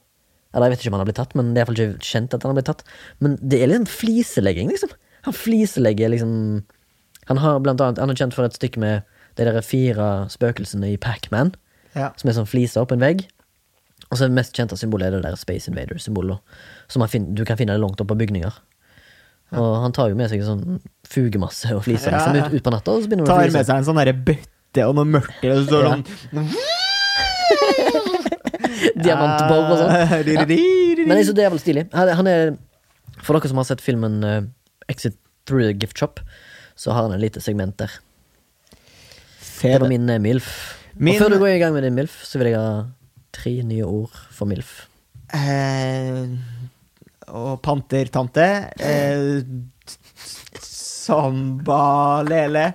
Eller 0.54 0.68
jeg 0.70 0.74
vet 0.76 0.84
ikke 0.84 0.92
om 0.92 0.98
han 0.98 1.04
har 1.04 1.10
blitt 1.10 1.22
tatt, 1.22 1.36
men 1.36 1.54
det 1.54 1.62
er 1.62 1.66
iallfall 1.66 1.82
ikke 1.96 2.10
kjent 2.12 2.34
at 2.36 2.44
han 2.46 2.54
har 2.54 2.60
blitt 2.60 2.70
tatt. 2.70 2.84
Men 3.24 3.38
det 3.42 3.62
er 3.62 3.72
litt 3.72 3.82
sånn 3.82 3.90
fliselegging, 3.94 4.70
liksom. 4.74 4.94
Han 5.26 5.34
fliselegger 5.38 6.12
liksom 6.14 6.32
Han 7.30 7.40
har 7.40 7.62
blant 7.64 7.82
annet 7.82 8.02
Han 8.02 8.12
er 8.12 8.20
kjent 8.20 8.36
for 8.36 8.46
et 8.46 8.58
stykke 8.58 8.82
med 8.82 9.06
de 9.40 9.46
der 9.48 9.62
fire 9.66 10.28
spøkelsene 10.30 10.92
i 10.94 10.98
Pac-Man 11.02 11.56
Ja. 11.96 12.12
som 12.18 12.30
er 12.30 12.36
sånn 12.38 12.50
fliser 12.50 12.86
på 12.86 12.94
en 12.98 13.02
vegg. 13.02 13.24
Og 14.14 14.20
så 14.20 14.28
er 14.28 14.30
det 14.30 14.38
mest 14.38 14.54
kjente 14.54 14.78
symbolet 14.78 15.10
er 15.10 15.16
det 15.18 15.24
der 15.26 15.40
Space 15.42 15.72
Invader-symbolet. 15.72 16.38
Som 16.94 17.02
du 17.34 17.42
kan 17.50 17.58
finne 17.58 17.74
det 17.74 17.82
langt 17.82 17.98
opp 18.04 18.12
på 18.14 18.18
bygninger. 18.20 18.54
Og 19.54 19.74
han 19.84 19.94
tar 19.94 20.10
jo 20.10 20.16
med 20.18 20.30
seg 20.32 20.42
sånn 20.46 20.80
fugemasse 21.10 21.74
og 21.76 21.84
fliser 21.86 22.14
Ja, 22.14 22.22
liksom, 22.26 22.54
ut, 22.54 22.62
ut 22.62 22.66
på 22.66 22.72
natta. 22.74 22.94
Og 22.96 23.04
så 23.04 23.10
begynner 23.12 23.28
Tar 23.30 23.50
med 23.54 23.66
seg 23.68 23.76
en 23.82 23.86
sånn 23.90 24.00
derre 24.02 24.14
bøtte 24.30 24.88
og 24.90 24.96
noe 24.98 25.06
mørkt 25.06 25.44
og 25.46 25.60
så 25.60 25.64
står 25.68 25.82
sånn 25.90 26.04
Diamantbob 29.04 29.72
og 29.74 29.78
sånn. 29.80 29.92
Ja. 30.34 30.46
Men 30.48 31.18
jeg 31.20 31.28
synes 31.28 31.38
det 31.38 31.46
er 31.46 31.52
vel 31.54 31.62
stilig. 31.62 31.84
Han, 31.94 32.12
han 32.20 32.30
er, 32.30 32.54
for 33.22 33.38
dere 33.38 33.52
som 33.52 33.60
har 33.62 33.68
sett 33.70 33.84
filmen 33.84 34.16
uh, 34.26 34.40
Exit 34.92 35.16
Through 35.48 35.66
the 35.68 35.74
Gift 35.78 36.00
Shop, 36.00 36.22
så 36.80 36.94
har 36.96 37.02
han 37.08 37.16
en 37.16 37.22
lite 37.22 37.42
segment 37.44 37.76
der. 37.82 37.92
Det 39.62 39.76
var 39.80 39.90
min 39.92 40.10
uh, 40.10 40.18
MILF. 40.22 40.50
Min- 40.98 41.16
Og 41.18 41.22
før 41.26 41.32
du 41.36 41.40
går 41.44 41.56
i 41.56 41.62
gang 41.62 41.74
med 41.76 41.86
din 41.88 41.96
MILF, 41.98 42.16
så 42.28 42.40
vil 42.42 42.52
jeg 42.52 42.60
ha 42.60 42.84
tre 43.34 43.56
nye 43.68 43.84
ord 43.86 44.14
for 44.34 44.50
MILF. 44.50 44.74
Eh, 45.34 46.26
og 47.34 47.62
pantertante. 47.66 48.48
Eh, 48.78 49.42
Samba 51.04 52.22
Lele. 52.28 52.68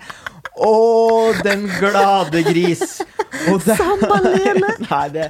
Og 0.67 1.39
den 1.47 1.69
glade 1.79 2.43
gris. 2.49 2.99
Samba 3.63 4.19
Lele? 4.25 4.75
Nei, 4.89 5.05
det 5.15 5.29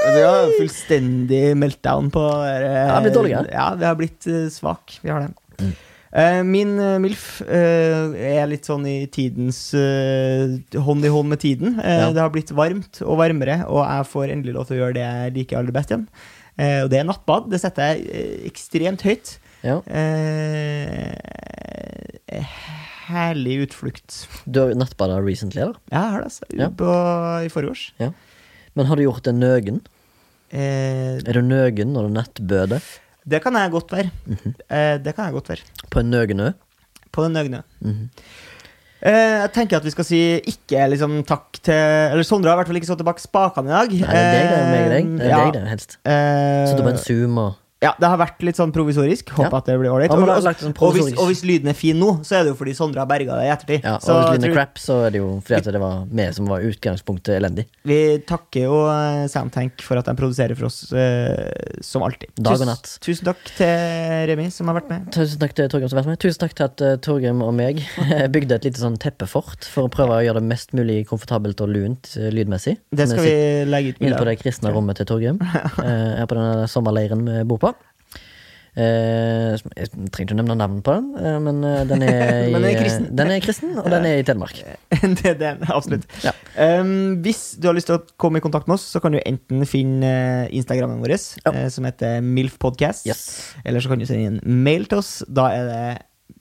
Det 0.00 0.22
har 0.24 0.54
fullstendig 0.56 1.44
meltdown 1.60 2.08
på 2.14 2.24
det. 2.46 2.56
Det 2.64 2.88
har 2.88 3.04
blitt 3.04 3.18
dårligere. 3.18 3.52
Ja, 3.52 3.68
det 3.76 3.90
har 3.90 3.98
blitt 4.00 4.26
eh, 4.30 4.48
svak. 4.52 4.96
Vi 5.04 5.12
har 5.12 5.26
det. 5.26 5.32
Eh, 5.60 5.74
min 6.42 6.72
eh, 6.82 6.96
MILF 6.98 7.40
eh, 7.46 8.14
er 8.40 8.48
litt 8.50 8.66
sånn 8.66 8.82
i 8.90 9.06
tidens 9.14 9.60
eh, 9.78 10.56
Hånd 10.82 11.04
i 11.06 11.12
hånd 11.12 11.28
med 11.30 11.38
tiden. 11.44 11.76
Eh, 11.78 12.00
Ja. 12.02 12.08
Det 12.16 12.20
har 12.24 12.32
blitt 12.34 12.50
varmt 12.50 12.98
og 13.06 13.18
varmere, 13.20 13.60
og 13.70 13.84
jeg 13.86 14.08
får 14.10 14.32
endelig 14.34 14.54
lov 14.56 14.66
til 14.66 14.76
å 14.76 14.80
gjøre 14.84 14.96
det 14.98 15.04
jeg 15.06 15.34
liker 15.38 15.60
aller 15.60 15.76
best 15.76 15.90
igjen. 15.94 16.08
Eh, 16.58 16.80
og 16.84 16.90
det 16.90 16.98
er 16.98 17.06
nattbad. 17.06 17.46
Det 17.52 17.60
setter 17.62 17.92
jeg 17.94 18.08
eh, 18.10 18.34
ekstremt 18.50 19.02
høyt. 19.06 19.36
Ja. 19.62 19.78
Eh, 19.86 21.14
herlig 23.10 23.56
utflukt. 23.68 24.24
Du 24.46 24.60
har 24.64 24.74
nattbada 24.78 25.20
recently, 25.22 25.62
eller? 25.62 25.78
Ja, 25.92 26.00
jeg 26.02 26.10
har 26.14 26.18
det. 26.24 26.28
Altså. 26.30 26.50
Ja. 26.58 26.68
På, 26.80 26.90
I 27.46 27.50
forgårs. 27.52 27.86
Men 28.74 28.86
har 28.90 28.96
du 28.98 29.02
gjort 29.06 29.24
det 29.26 29.34
nøgen? 29.38 29.80
Eh, 30.50 31.18
Er 31.22 31.38
du 31.38 31.42
nøgen 31.46 31.92
når 31.94 32.08
du 32.08 32.14
nettbøder? 32.18 32.82
Det 33.24 33.42
kan 33.42 33.56
jeg 33.56 33.70
godt 33.70 33.92
være. 33.92 34.10
Mm 34.26 34.36
-hmm. 34.36 34.52
det 35.04 35.14
kan 35.14 35.24
jeg 35.24 35.32
godt 35.32 35.48
være. 35.48 35.64
På 35.90 36.00
en 36.00 36.10
nøgenø? 36.10 36.50
På 37.12 37.24
den 37.24 37.32
nøgne. 37.32 37.62
Mhm. 37.80 38.10
Eh, 39.00 39.12
jeg 39.40 39.50
tenker 39.54 39.78
at 39.80 39.84
vi 39.84 39.92
skal 39.94 40.04
si 40.04 40.18
ikke 40.44 40.82
liksom 40.92 41.22
takk 41.24 41.56
til 41.64 41.72
Eller 41.72 42.24
Sondre 42.26 42.50
har 42.50 42.58
i 42.58 42.60
hvert 42.60 42.68
fall 42.68 42.76
ikke 42.76 42.88
stått 42.90 43.00
tilbake 43.00 43.22
spakene 43.22 43.70
i 43.70 43.72
dag. 43.72 43.94
Nei, 43.96 44.10
det 44.10 44.18
er 44.20 44.34
deg, 44.34 44.50
det 44.50 44.58
er 44.58 44.68
meg 44.68 44.90
deg. 44.92 45.06
Det 45.14 45.24
er 45.24 45.32
ja. 45.32 45.38
deg, 45.40 45.54
det, 45.56 45.62
helst. 45.70 45.96
Uh, 46.04 46.68
Sitter 46.68 46.84
på 46.84 46.92
en 46.92 47.00
Zoom 47.00 47.40
og 47.40 47.54
Ja, 47.80 47.94
det 47.96 48.08
har 48.12 48.18
vært 48.20 48.42
litt 48.44 48.58
sånn 48.60 48.74
provisorisk. 48.76 49.30
Håper 49.32 49.48
Ja. 49.48 49.58
at 49.62 49.68
det 49.70 49.78
blir 49.80 49.88
ålreit. 49.88 50.12
Og, 50.12 50.20
er 50.20 50.36
og, 50.36 50.84
og, 50.84 51.28
hvis, 51.30 51.40
lyden 51.48 51.70
er 51.72 51.76
fin 51.76 51.96
nå, 51.96 52.20
så 52.28 52.36
er 52.36 52.44
det 52.44 52.52
jo 52.52 52.58
fordi 52.58 52.74
Sondre 52.76 53.00
har 53.00 53.08
berga 53.08 53.38
det 53.40 53.46
i 53.46 53.52
ettertid. 53.54 53.86
Ja, 53.86 53.94
og 53.96 54.04
så 54.04 54.16
hvis 54.18 54.34
lyden 54.36 54.50
er 54.50 54.52
crap, 54.58 54.76
så 54.76 54.96
er 55.06 55.14
det 55.14 55.22
jo 55.22 55.30
fordi 55.46 55.72
det 55.72 55.80
var 55.80 56.02
vi 56.10 56.26
som 56.36 56.50
var 56.50 56.66
utgangspunktet 56.68 57.38
elendig. 57.38 57.64
vi 57.88 58.20
takker 58.28 58.66
jo 58.66 58.82
eh, 58.92 59.24
Soundtank 59.32 59.80
for 59.80 59.96
at 59.96 60.10
de 60.10 60.14
produserer 60.18 60.58
for 60.58 60.68
oss 60.68 60.92
eh, 60.92 61.80
som 61.80 62.04
alltid. 62.04 62.28
Dag 62.36 62.52
og 62.52 62.60
Tusen- 62.60 62.68
natt. 62.68 62.92
Tusen 63.00 63.30
takk 63.30 63.40
til 63.56 64.28
Remi, 64.28 64.50
som 64.52 64.68
har 64.68 64.76
vært 64.76 64.92
med. 64.92 65.08
Tusen 65.16 65.40
takk 65.40 65.56
til 65.56 65.72
Torgrim 65.72 65.88
som 65.88 65.96
har 65.96 66.04
vært 66.04 66.12
med. 66.12 66.20
Tusen 66.26 66.44
takk 66.44 66.56
til 66.58 66.68
at 66.68 66.84
uh, 66.84 66.92
Torgrim 67.00 67.40
og 67.46 67.54
meg 67.56 67.80
bygde 68.34 68.60
et 68.60 68.68
lite 68.68 68.82
sånn 68.82 69.00
teppefort 69.00 69.64
for 69.64 69.88
å 69.88 69.92
prøve 69.92 70.20
å 70.20 70.22
gjøre 70.26 70.42
det 70.42 70.50
mest 70.52 70.76
mulig 70.76 71.06
komfortabelt 71.08 71.64
og 71.64 71.72
lunt 71.72 72.12
uh, 72.20 72.28
lydmessig. 72.28 72.76
Det 72.92 73.08
skal 73.08 73.24
vi 73.24 73.34
legge 73.72 73.96
ut 73.96 74.04
Inn 74.04 74.18
på 74.20 74.28
det 74.28 74.36
kristne 74.42 74.74
rommet 74.74 75.00
til 75.00 75.08
Torgrim. 75.08 75.40
Uh, 75.40 75.80
her 76.20 76.28
på 76.28 76.36
denne 76.36 76.68
sommerleiren 76.68 77.24
vi 77.24 77.48
bor 77.48 77.62
på. 77.62 77.69
Eh, 78.78 79.56
jeg 79.74 79.88
trenger 80.14 80.28
ikke 80.28 80.34
å 80.36 80.38
nevne 80.38 80.54
navn 80.60 80.76
på 80.86 80.92
den, 80.94 81.08
eh, 81.18 81.38
men 81.42 81.56
eh, 81.66 81.80
den 81.90 82.04
er, 82.06 82.20
i, 82.46 82.52
Men 82.54 82.62
den 82.62 82.68
er 82.70 82.78
kristen. 82.78 83.08
den 83.18 83.32
er 83.34 83.40
kristen, 83.42 83.72
og 83.82 83.88
den 83.90 84.06
er 84.06 84.20
i 84.20 84.26
Telemark. 84.28 84.60
det 85.18 85.32
er 85.32 85.38
den, 85.40 85.64
absolutt. 85.66 86.06
Ja. 86.22 86.32
Um, 86.54 86.92
hvis 87.24 87.42
du 87.58 87.66
har 87.66 87.74
lyst 87.74 87.90
til 87.90 87.98
å 87.98 88.04
komme 88.20 88.38
i 88.38 88.44
kontakt 88.44 88.70
med 88.70 88.76
oss, 88.78 88.86
så 88.94 89.02
kan 89.02 89.16
du 89.16 89.18
enten 89.24 89.64
finne 89.68 90.12
Instagrammen 90.54 91.02
vår, 91.02 91.16
Ja. 91.42 91.66
som 91.74 91.88
heter 91.88 92.20
MILF 92.22 92.60
Podcast. 92.62 93.08
Yes. 93.10 93.24
Eller 93.64 93.82
så 93.82 93.90
kan 93.90 93.98
du 93.98 94.06
sende 94.06 94.36
en 94.36 94.62
mail 94.64 94.86
til 94.90 95.02
oss. 95.02 95.16
Da 95.26 95.48
er 95.56 95.66
det 95.70 95.82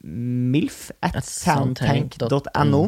milf 0.05 0.91
at 1.03 1.17
At 1.19 1.25
soundtank.no. 1.27 2.84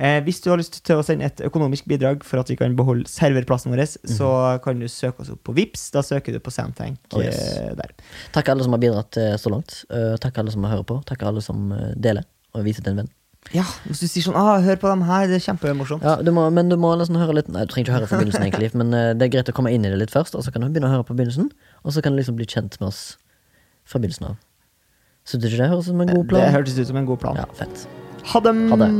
Eh, 0.00 0.22
hvis 0.24 0.38
du 0.40 0.48
har 0.48 0.56
lyst 0.56 0.78
til 0.86 0.96
å 0.96 1.04
sende 1.04 1.26
et 1.28 1.42
økonomisk 1.44 1.84
bidrag 1.90 2.22
for 2.24 2.40
at 2.40 2.48
vi 2.48 2.56
kan 2.56 2.72
beholde 2.78 3.04
serverplassen 3.10 3.68
vår, 3.74 3.82
Mhm. 3.84 4.14
så 4.16 4.30
kan 4.64 4.78
du 4.80 4.86
søke 4.88 5.20
oss 5.20 5.28
opp 5.30 5.42
på 5.44 5.52
Vips 5.54 5.90
Da 5.92 6.00
søker 6.00 6.32
du 6.32 6.38
på 6.40 6.50
Soundtank 6.50 6.96
Oh, 7.12 7.20
yes. 7.20 7.36
eh, 7.58 7.74
der. 7.76 7.90
Takk 8.32 8.48
alle 8.48 8.64
som 8.64 8.72
har 8.72 8.80
bidratt 8.80 9.16
eh, 9.20 9.36
så 9.36 9.50
langt. 9.52 9.84
Uh, 9.92 10.16
takk 10.16 10.38
alle 10.40 10.50
som 10.50 10.64
hører 10.64 10.84
på. 10.88 11.02
Takk 11.04 11.22
alle 11.28 11.42
som 11.44 11.70
eh, 11.76 11.92
deler 12.00 12.24
og 12.54 12.64
viser 12.64 12.82
til 12.82 12.92
en 12.94 13.02
venn. 13.04 13.10
Ja, 13.52 13.62
hvis 13.88 14.00
du 14.00 14.06
sier 14.08 14.22
sånn 14.22 14.36
ah, 14.36 14.60
'Hør 14.60 14.76
på 14.76 14.88
dem 14.88 15.02
her, 15.02 15.26
det 15.26 15.36
er 15.40 15.52
kjempemorsomt'. 15.52 16.02
Ja, 16.04 16.16
du 16.22 16.30
må, 16.30 16.50
men 16.52 16.68
du 16.68 16.76
må 16.76 16.92
liksom 16.96 17.16
høre 17.16 17.34
litt 17.34 17.48
Nei, 17.48 17.64
du 17.64 17.72
trenger 17.72 17.88
ikke 17.88 17.96
høre 18.00 18.06
fra 18.08 18.18
begynnelsen, 18.20 18.44
egentlig, 18.48 18.74
men 18.80 18.92
uh, 18.92 19.12
det 19.14 19.22
er 19.28 19.32
greit 19.36 19.48
å 19.48 19.56
komme 19.56 19.72
inn 19.72 19.84
i 19.84 19.88
det 19.88 19.98
litt 19.98 20.10
først, 20.12 20.34
og 20.36 20.44
så 20.44 20.52
kan 20.52 20.60
du 20.62 20.68
begynne 20.68 20.88
å 20.88 20.94
høre 20.96 21.04
på 21.08 21.16
begynnelsen, 21.16 21.50
og 21.84 21.92
så 21.92 22.02
kan 22.02 22.12
du 22.12 22.18
liksom 22.20 22.36
bli 22.36 22.44
kjent 22.46 22.76
med 22.80 22.88
oss 22.88 23.16
fra 23.84 23.98
begynnelsen 23.98 24.26
av. 24.32 24.36
Syns 25.24 25.42
du 25.42 25.48
ikke 25.48 25.60
det 25.60 25.68
høres 25.72 25.84
ut 25.88 25.92
som 25.92 26.00
en 26.00 26.08
god 26.08 26.24
Det 26.24 26.28
plan? 26.28 26.52
hørtes 26.52 26.78
ut 26.78 26.86
som 26.86 26.96
en 26.96 27.06
god 27.06 27.18
plan. 27.20 27.36
Ja, 27.36 27.44
fett. 27.56 27.86
Ha 28.32 28.40
det! 28.40 28.54
Ha 28.70 28.76
det. 28.76 28.90